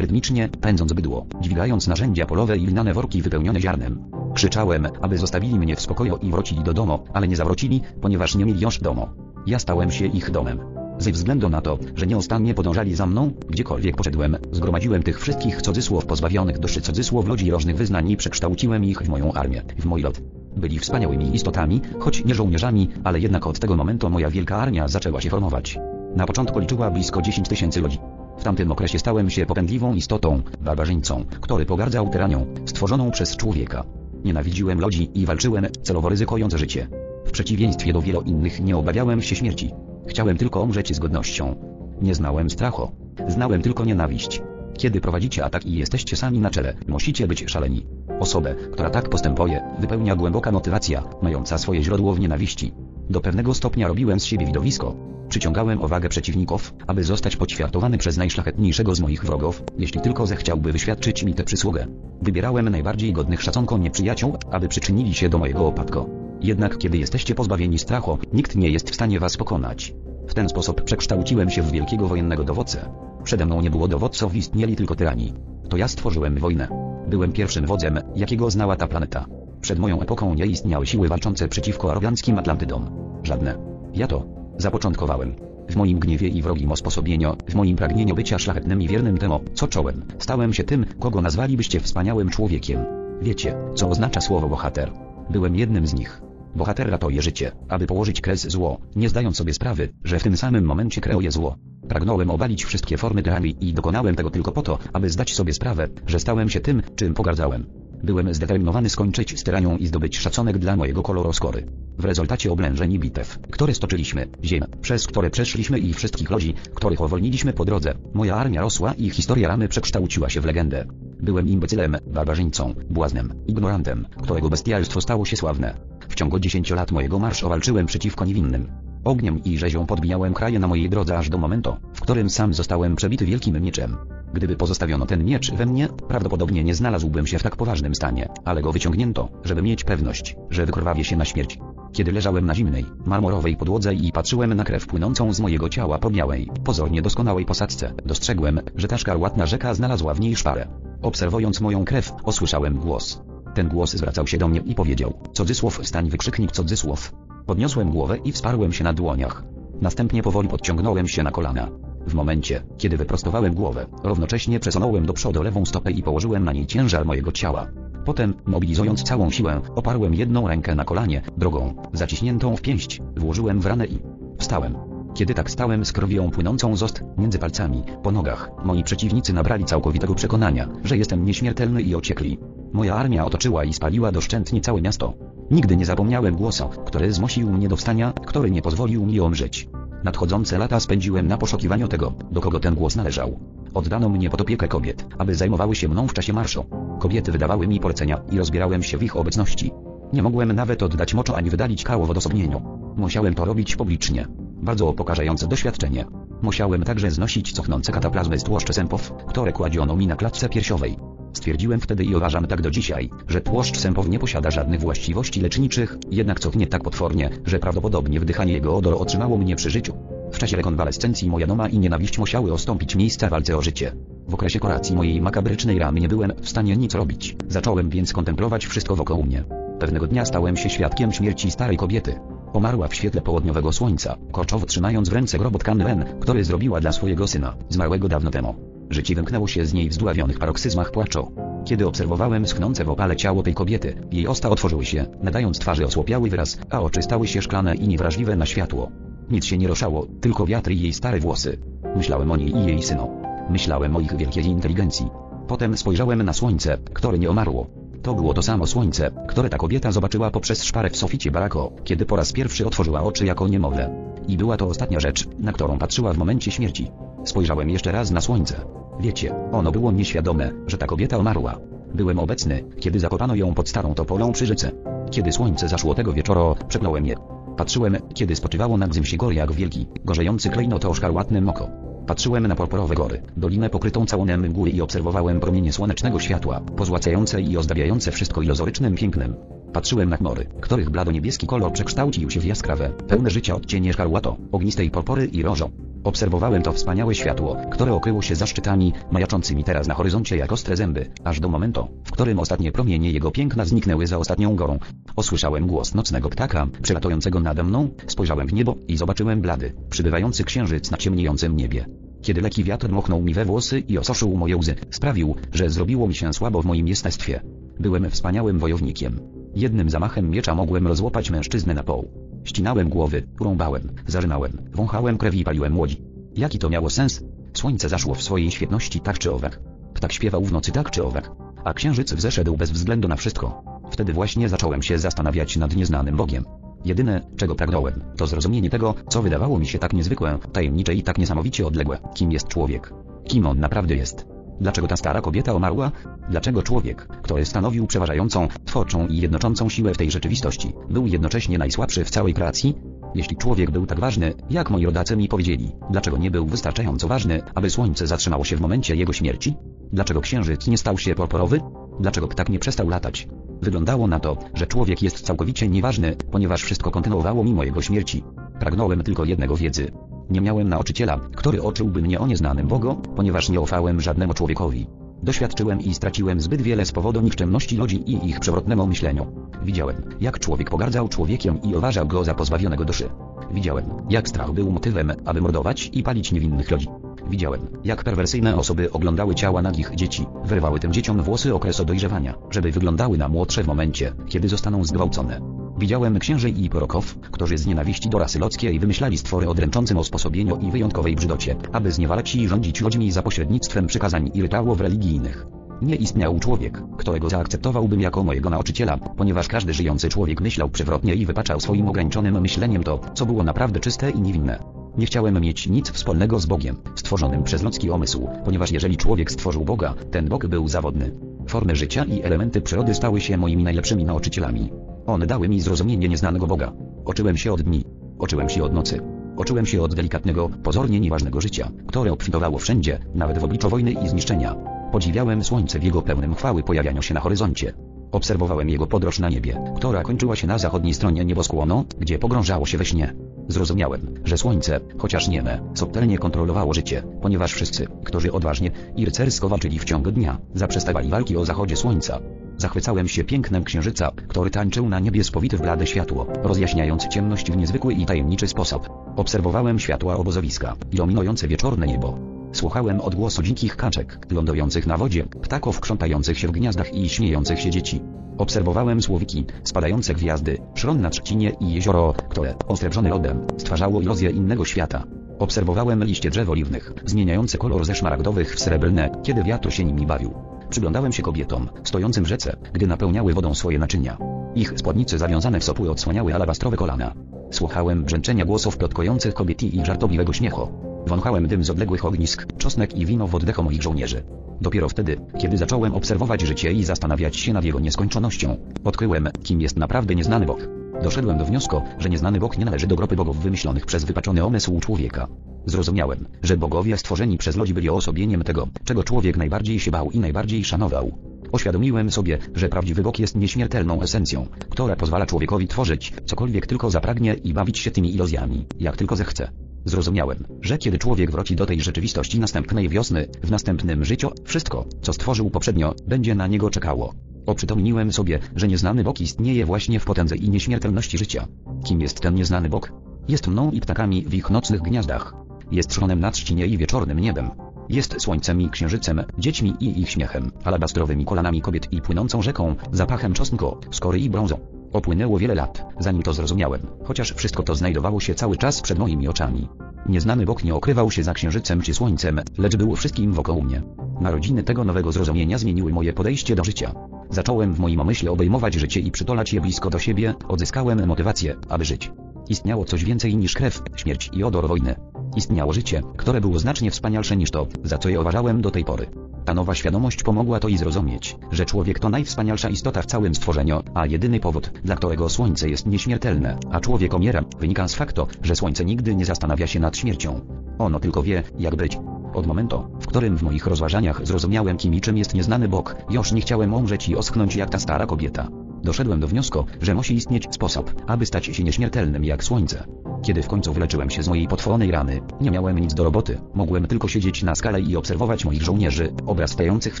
[0.00, 4.10] rytmicznie, pędząc bydło, dźwigając narzędzia polowe i lniane worki wypełnione ziarnem.
[4.34, 8.44] Krzyczałem, aby zostawili mnie w spokoju i wrócili do domu, ale nie zawrócili, ponieważ nie
[8.44, 9.08] mieli już domu.
[9.46, 10.60] Ja stałem się ich domem.
[10.98, 16.06] Ze względu na to, że nieustannie podążali za mną, gdziekolwiek poszedłem, zgromadziłem tych wszystkich cudzysłow
[16.06, 20.20] pozbawionych duszy cudzysłow ludzi różnych wyznań i przekształciłem ich w moją armię, w mój lud.
[20.56, 25.20] Byli wspaniałymi istotami, choć nie żołnierzami, ale jednak od tego momentu moja wielka armia zaczęła
[25.20, 25.78] się formować.
[26.16, 27.98] Na początku liczyła blisko 10 tysięcy ludzi.
[28.38, 33.84] W tamtym okresie stałem się popędliwą istotą, barbarzyńcą, który pogardzał tyranią, stworzoną przez człowieka.
[34.24, 36.88] Nienawidziłem ludzi i walczyłem, celowo ryzykując życie.
[37.26, 39.70] W przeciwieństwie do wielu innych nie obawiałem się śmierci.
[40.06, 41.54] Chciałem tylko umrzeć z godnością.
[42.02, 42.90] Nie znałem strachu.
[43.28, 44.42] Znałem tylko nienawiść.
[44.78, 47.86] Kiedy prowadzicie atak i jesteście sami na czele, musicie być szaleni.
[48.20, 52.72] Osobę, która tak postępuje, wypełnia głęboka motywacja, mająca swoje źródło w nienawiści.
[53.10, 54.94] Do pewnego stopnia robiłem z siebie widowisko.
[55.28, 61.22] Przyciągałem uwagę przeciwników, aby zostać poćwiartowany przez najszlachetniejszego z moich wrogów, jeśli tylko zechciałby wyświadczyć
[61.22, 61.86] mi tę przysługę.
[62.22, 66.10] Wybierałem najbardziej godnych szacunku nieprzyjaciół, aby przyczynili się do mojego opadku.
[66.40, 69.94] Jednak kiedy jesteście pozbawieni strachu, nikt nie jest w stanie was pokonać.
[70.28, 72.92] W ten sposób przekształciłem się w wielkiego wojennego dowódcę.
[73.24, 75.32] Przede mną nie było dowódców, istnieli tylko tyrani.
[75.68, 76.68] To ja stworzyłem wojnę.
[77.08, 79.26] Byłem pierwszym wodzem, jakiego znała ta planeta.
[79.60, 82.90] Przed moją epoką nie istniały siły walczące przeciwko aroganckim Atlantydom.
[83.22, 83.58] Żadne.
[83.94, 84.26] Ja to
[84.58, 85.34] zapoczątkowałem.
[85.68, 89.68] W moim gniewie i wrogim osposobieniu, w moim pragnieniu bycia szlachetnym i wiernym temu, co
[89.68, 92.80] czołem, stałem się tym, kogo nazwalibyście wspaniałym człowiekiem.
[93.22, 94.92] Wiecie, co oznacza słowo bohater?
[95.30, 96.22] Byłem jednym z nich.
[96.56, 100.64] Bohater ratuje życie, aby położyć kres zło, nie zdając sobie sprawy, że w tym samym
[100.64, 101.56] momencie kreuje zło.
[101.88, 105.88] Pragnąłem obalić wszystkie formy tyranii i dokonałem tego tylko po to, aby zdać sobie sprawę,
[106.06, 107.66] że stałem się tym, czym pogardzałem.
[108.02, 111.66] Byłem zdeterminowany skończyć z tyranią i zdobyć szacunek dla mojego koloru skóry.
[111.98, 117.00] W rezultacie oblężeń i bitew, które stoczyliśmy, ziem, przez które przeszliśmy i wszystkich ludzi, których
[117.00, 120.84] uwolniliśmy po drodze, moja armia rosła i historia ramy przekształciła się w legendę.
[121.20, 125.74] Byłem imbecylem, barbarzyńcą, błaznem, ignorantem, którego bestialstwo stało się sławne.
[126.08, 128.68] W ciągu 10 lat mojego marszu walczyłem przeciwko niewinnym.
[129.04, 132.96] Ogniem i rzezią podbijałem kraje na mojej drodze aż do momentu, w którym sam zostałem
[132.96, 133.96] przebity wielkim mieczem.
[134.34, 138.62] Gdyby pozostawiono ten miecz we mnie, prawdopodobnie nie znalazłbym się w tak poważnym stanie, ale
[138.62, 141.58] go wyciągnięto, żeby mieć pewność, że wykrwawię się na śmierć.
[141.92, 146.10] Kiedy leżałem na zimnej, marmorowej podłodze i patrzyłem na krew płynącą z mojego ciała po
[146.10, 150.66] białej, pozornie doskonałej posadzce, dostrzegłem, że ta szkarłatna rzeka znalazła w niej szparę.
[151.02, 153.22] Obserwując moją krew, usłyszałem głos.
[153.54, 157.12] Ten głos zwracał się do mnie i powiedział, cudzysłów stań wykrzyknik cudzysłów.
[157.46, 159.44] Podniosłem głowę i wsparłem się na dłoniach.
[159.80, 161.85] Następnie powoli podciągnąłem się na kolana.
[162.06, 166.66] W momencie, kiedy wyprostowałem głowę, równocześnie przesunąłem do przodu lewą stopę i położyłem na niej
[166.66, 167.66] ciężar mojego ciała.
[168.04, 173.66] Potem, mobilizując całą siłę, oparłem jedną rękę na kolanie, drugą, zaciśniętą w pięść, włożyłem w
[173.66, 173.98] ranę i
[174.38, 174.76] wstałem.
[175.14, 179.64] Kiedy tak stałem z krwią płynącą z ost, między palcami, po nogach, moi przeciwnicy nabrali
[179.64, 182.38] całkowitego przekonania, że jestem nieśmiertelny i ociekli.
[182.72, 185.14] Moja armia otoczyła i spaliła doszczętnie całe miasto.
[185.50, 189.68] Nigdy nie zapomniałem głosu, który zmusił mnie do wstania, który nie pozwolił mi umrzeć.
[190.06, 193.38] Nadchodzące lata spędziłem na poszukiwaniu tego, do kogo ten głos należał.
[193.74, 196.64] Oddano mnie pod opiekę kobiet, aby zajmowały się mną w czasie marszu.
[196.98, 199.72] Kobiety wydawały mi polecenia i rozbierałem się w ich obecności.
[200.12, 202.62] Nie mogłem nawet oddać moczu ani wydalić kału w odosobnieniu.
[202.96, 204.26] Musiałem to robić publicznie.
[204.56, 206.04] Bardzo pokażające doświadczenie.
[206.42, 210.96] Musiałem także znosić cofnące kataplazmy z tłuszcz sępów, które kładziono mi na klatce piersiowej.
[211.32, 215.98] Stwierdziłem wtedy i uważam tak do dzisiaj, że tłuszcz sępow nie posiada żadnych właściwości leczniczych,
[216.10, 219.94] jednak cofnie tak potwornie, że prawdopodobnie wdychanie jego odoru otrzymało mnie przy życiu.
[220.32, 223.92] W czasie rekonwalescencji moja doma i nienawiść musiały ostąpić miejsca walce o życie.
[224.28, 227.36] W okresie kuracji mojej makabrycznej ramy nie byłem w stanie nic robić.
[227.48, 229.44] Zacząłem więc kontemplować wszystko wokół mnie.
[229.78, 232.20] Pewnego dnia stałem się świadkiem śmierci starej kobiety.
[232.52, 237.26] Pomarła w świetle południowego słońca, korczowo trzymając w ręce grobot Ren, który zrobiła dla swojego
[237.26, 238.54] syna, zmarłego dawno temu.
[238.90, 241.32] Życie wymknęło się z niej w zdławionych paroksyzmach płaczu.
[241.64, 246.30] Kiedy obserwowałem schnące w opale ciało tej kobiety, jej osta otworzyły się, nadając twarzy osłopiały
[246.30, 248.90] wyraz, a oczy stały się szklane i niewrażliwe na światło.
[249.30, 251.58] Nic się nie ruszało, tylko wiatr i jej stare włosy.
[251.96, 253.10] Myślałem o niej i jej synu.
[253.50, 255.06] Myślałem o ich wielkiej inteligencji.
[255.48, 257.66] Potem spojrzałem na słońce, które nie omarło.
[258.06, 262.06] To było to samo słońce, które ta kobieta zobaczyła poprzez szparę w soficie barako, kiedy
[262.06, 263.90] po raz pierwszy otworzyła oczy jako niemowlę.
[264.28, 266.90] I była to ostatnia rzecz, na którą patrzyła w momencie śmierci.
[267.24, 268.60] Spojrzałem jeszcze raz na słońce.
[269.00, 271.58] Wiecie, ono było nieświadome, że ta kobieta umarła.
[271.94, 274.72] Byłem obecny, kiedy zakopano ją pod starą topolą przy rzece.
[275.10, 277.14] Kiedy słońce zaszło tego wieczoru, przekląłem je.
[277.56, 281.85] Patrzyłem, kiedy spoczywało nad Zymsigor jak wielki, gorzejący klejnot o szkarłatnym oko.
[282.06, 287.56] Patrzyłem na porporowe gory, dolinę pokrytą całonem mgły i obserwowałem promienie słonecznego światła, pozłacające i
[287.56, 289.34] ozdabiające wszystko iluzorycznym pięknem.
[289.72, 294.90] Patrzyłem na chmury, których blado-niebieski kolor przekształcił się w jaskrawe, pełne życia odcienie szkarłato, ognistej
[294.90, 295.70] porpory i rożo.
[296.06, 301.10] Obserwowałem to wspaniałe światło, które okryło się zaszczytami, majaczącymi teraz na horyzoncie jak ostre zęby,
[301.24, 304.78] aż do momentu, w którym ostatnie promienie jego piękna zniknęły za ostatnią gorą.
[305.16, 310.90] Osłyszałem głos nocnego ptaka, przelatującego nade mną, spojrzałem w niebo i zobaczyłem blady, przybywający księżyc
[310.90, 311.86] na ciemniejącym niebie.
[312.22, 316.14] Kiedy leki wiatr dmuchnął mi we włosy i ososzył moje łzy, sprawił, że zrobiło mi
[316.14, 317.40] się słabo w moim jestestwie.
[317.80, 319.20] Byłem wspaniałym wojownikiem.
[319.56, 322.08] Jednym zamachem miecza mogłem rozłopać mężczyznę na pół.
[322.44, 326.02] Ścinałem głowy, rąbałem, zarzynałem, wąchałem krew i paliłem łodzi.
[326.34, 327.24] Jaki to miało sens?
[327.54, 329.60] Słońce zaszło w swojej świetności tak czy owak.
[329.94, 331.30] Ptak śpiewał w nocy tak czy owak.
[331.64, 333.62] A księżyc wzeszedł bez względu na wszystko.
[333.90, 336.44] Wtedy właśnie zacząłem się zastanawiać nad nieznanym Bogiem.
[336.84, 341.18] Jedyne, czego pragnąłem, to zrozumienie tego, co wydawało mi się tak niezwykłe, tajemnicze i tak
[341.18, 341.98] niesamowicie odległe.
[342.14, 342.92] Kim jest człowiek?
[343.24, 344.35] Kim on naprawdę jest?
[344.60, 345.92] Dlaczego ta stara kobieta umarła?
[346.30, 352.04] Dlaczego człowiek, który stanowił przeważającą, twórczą i jednoczącą siłę w tej rzeczywistości, był jednocześnie najsłabszy
[352.04, 352.74] w całej kreacji?
[353.14, 357.42] Jeśli człowiek był tak ważny, jak moi rodacy mi powiedzieli, dlaczego nie był wystarczająco ważny,
[357.54, 359.54] aby słońce zatrzymało się w momencie jego śmierci?
[359.92, 361.60] Dlaczego księżyc nie stał się porporowy?
[362.00, 363.28] Dlaczego ptak nie przestał latać?
[363.62, 368.24] Wyglądało na to, że człowiek jest całkowicie nieważny, ponieważ wszystko kontynuowało mimo jego śmierci.
[368.60, 369.92] Pragnąłem tylko jednego wiedzy.
[370.30, 374.86] Nie miałem nauczyciela, który oczyłby mnie o nieznanym Bogu, ponieważ nie ufałem żadnemu człowiekowi.
[375.22, 379.26] Doświadczyłem i straciłem zbyt wiele z powodu nikczemności ludzi i ich przewrotnemu myśleniu.
[379.62, 383.08] Widziałem, jak człowiek pogardzał człowiekiem i uważał go za pozbawionego duszy.
[383.50, 386.88] Widziałem, jak strach był motywem, aby mordować i palić niewinnych ludzi.
[387.30, 392.72] Widziałem, jak perwersyjne osoby oglądały ciała nagich dzieci, wyrywały tym dzieciom włosy okresu dojrzewania, żeby
[392.72, 395.40] wyglądały na młodsze w momencie, kiedy zostaną zgwałcone.
[395.78, 400.56] Widziałem księży i proroków, którzy z nienawiści do rasy ludzkiej wymyślali stwory o dręczącym osposobieniu
[400.56, 405.46] i wyjątkowej brzydocie, aby zniewalać i rządzić ludźmi za pośrednictwem przykazań i rytuałów religijnych.
[405.82, 411.26] Nie istniał człowiek, którego zaakceptowałbym jako mojego nauczyciela, ponieważ każdy żyjący człowiek myślał przewrotnie i
[411.26, 414.58] wypaczał swoim ograniczonym myśleniem to, co było naprawdę czyste i niewinne.
[414.98, 419.64] Nie chciałem mieć nic wspólnego z Bogiem, stworzonym przez ludzki umysł, ponieważ jeżeli człowiek stworzył
[419.64, 421.10] Boga, ten Bóg był zawodny.
[421.48, 424.72] Formy życia i elementy przyrody stały się moimi najlepszymi nauczycielami.
[425.06, 426.72] One dały mi zrozumienie nieznanego Boga.
[427.04, 427.84] Oczyłem się od dni.
[428.18, 429.00] Oczyłem się od nocy.
[429.36, 434.08] Oczyłem się od delikatnego, pozornie nieważnego życia, które obfitowało wszędzie, nawet w obliczu wojny i
[434.08, 434.75] zniszczenia.
[434.92, 437.72] Podziwiałem słońce w jego pełnym chwały pojawianiu się na horyzoncie.
[438.12, 442.78] Obserwowałem jego podróż na niebie, która kończyła się na zachodniej stronie nieboskłonu, gdzie pogrążało się
[442.78, 443.14] we śnie.
[443.48, 449.78] Zrozumiałem, że słońce, chociaż nieme, subtelnie kontrolowało życie, ponieważ wszyscy, którzy odważnie i rycersko walczyli
[449.78, 452.20] w ciągu dnia, zaprzestawali walki o zachodzie słońca.
[452.58, 457.56] Zachwycałem się pięknem księżyca, który tańczył na niebie spowity w blade światło, rozjaśniając ciemność w
[457.56, 458.88] niezwykły i tajemniczy sposób.
[459.16, 462.18] Obserwowałem światła obozowiska, iluminujące wieczorne niebo.
[462.52, 467.70] Słuchałem odgłosu dzikich kaczek, lądujących na wodzie, ptaków krzątających się w gniazdach i śmiejących się
[467.70, 468.00] dzieci.
[468.38, 474.64] Obserwowałem słowiki, spadające gwiazdy, szron na trzcinie i jezioro, które, osrebrzone lodem, stwarzało iluzję innego
[474.64, 475.04] świata.
[475.38, 480.55] Obserwowałem liście drzew oliwnych, zmieniające kolor ze szmaragdowych w srebrne, kiedy wiatr się nimi bawił.
[480.70, 484.18] Przyglądałem się kobietom, stojącym w rzece, gdy napełniały wodą swoje naczynia.
[484.54, 487.14] Ich spódnice zawiązane w sopły odsłaniały alabastrowe kolana.
[487.50, 490.85] Słuchałem brzęczenia głosów plotkujących kobiet i żartobliwego śmiechu.
[491.06, 494.22] Wąchałem dym z odległych ognisk, czosnek i wino w oddechu moich żołnierzy.
[494.60, 499.76] Dopiero wtedy, kiedy zacząłem obserwować życie i zastanawiać się nad jego nieskończonością, odkryłem, kim jest
[499.76, 500.68] naprawdę nieznany Bóg.
[501.02, 504.80] Doszedłem do wniosku, że nieznany Bóg nie należy do grupy bogów wymyślonych przez wypaczony umysł
[504.80, 505.28] człowieka.
[505.66, 510.20] Zrozumiałem, że bogowie stworzeni przez ludzi byli osobieniem tego, czego człowiek najbardziej się bał i
[510.20, 511.18] najbardziej szanował.
[511.52, 517.34] Uświadomiłem sobie, że prawdziwy Bóg jest nieśmiertelną esencją, która pozwala człowiekowi tworzyć, cokolwiek tylko zapragnie
[517.34, 519.65] i bawić się tymi iluzjami, jak tylko zechce.
[519.86, 525.12] Zrozumiałem, że kiedy człowiek wróci do tej rzeczywistości następnej wiosny, w następnym życiu, wszystko, co
[525.12, 527.14] stworzył poprzednio, będzie na niego czekało.
[527.46, 531.48] Oprzytomniłem sobie, że nieznany Bóg istnieje właśnie w potędze i nieśmiertelności życia.
[531.84, 532.92] Kim jest ten nieznany Bóg?
[533.28, 535.34] Jest mną i ptakami w ich nocnych gniazdach.
[535.70, 537.50] Jest trzonem nad trzcinie i wieczornym niebem.
[537.88, 543.32] Jest słońcem i księżycem, dziećmi i ich śmiechem, alabastrowymi kolanami kobiet i płynącą rzeką, zapachem
[543.32, 544.58] czosnku, skory i brązą.
[544.92, 549.28] Upłynęło wiele lat, zanim to zrozumiałem, chociaż wszystko to znajdowało się cały czas przed moimi
[549.28, 549.68] oczami.
[550.08, 553.82] Nieznany Bóg nie okrywał się za księżycem czy słońcem, lecz był wszystkim wokół mnie.
[554.20, 556.92] Narodziny tego nowego zrozumienia zmieniły moje podejście do życia.
[557.30, 561.84] Zacząłem w moim omyśle obejmować życie i przytolać je blisko do siebie, odzyskałem motywację, aby
[561.84, 562.10] żyć.
[562.48, 564.94] Istniało coś więcej niż krew, śmierć i odor wojny.
[565.36, 569.06] Istniało życie, które było znacznie wspanialsze niż to, za co je uważałem do tej pory.
[569.44, 573.82] Ta nowa świadomość pomogła to i zrozumieć, że człowiek to najwspanialsza istota w całym stworzeniu,
[573.94, 578.56] a jedyny powód, dla którego słońce jest nieśmiertelne, a człowiek omiera, wynika z faktu, że
[578.56, 580.40] słońce nigdy nie zastanawia się nad śmiercią.
[580.78, 581.98] Ono tylko wie, jak być.
[582.34, 586.32] Od momentu, w którym w moich rozważaniach zrozumiałem kim i czym jest nieznany Bóg, już
[586.32, 588.48] nie chciałem umrzeć i oschnąć jak ta stara kobieta.
[588.86, 592.86] Doszedłem do wniosku, że musi istnieć sposób, aby stać się nieśmiertelnym jak słońce.
[593.22, 596.86] Kiedy w końcu wyleczyłem się z mojej potwornej rany, nie miałem nic do roboty, mogłem
[596.86, 600.00] tylko siedzieć na skale i obserwować moich żołnierzy, obrastających w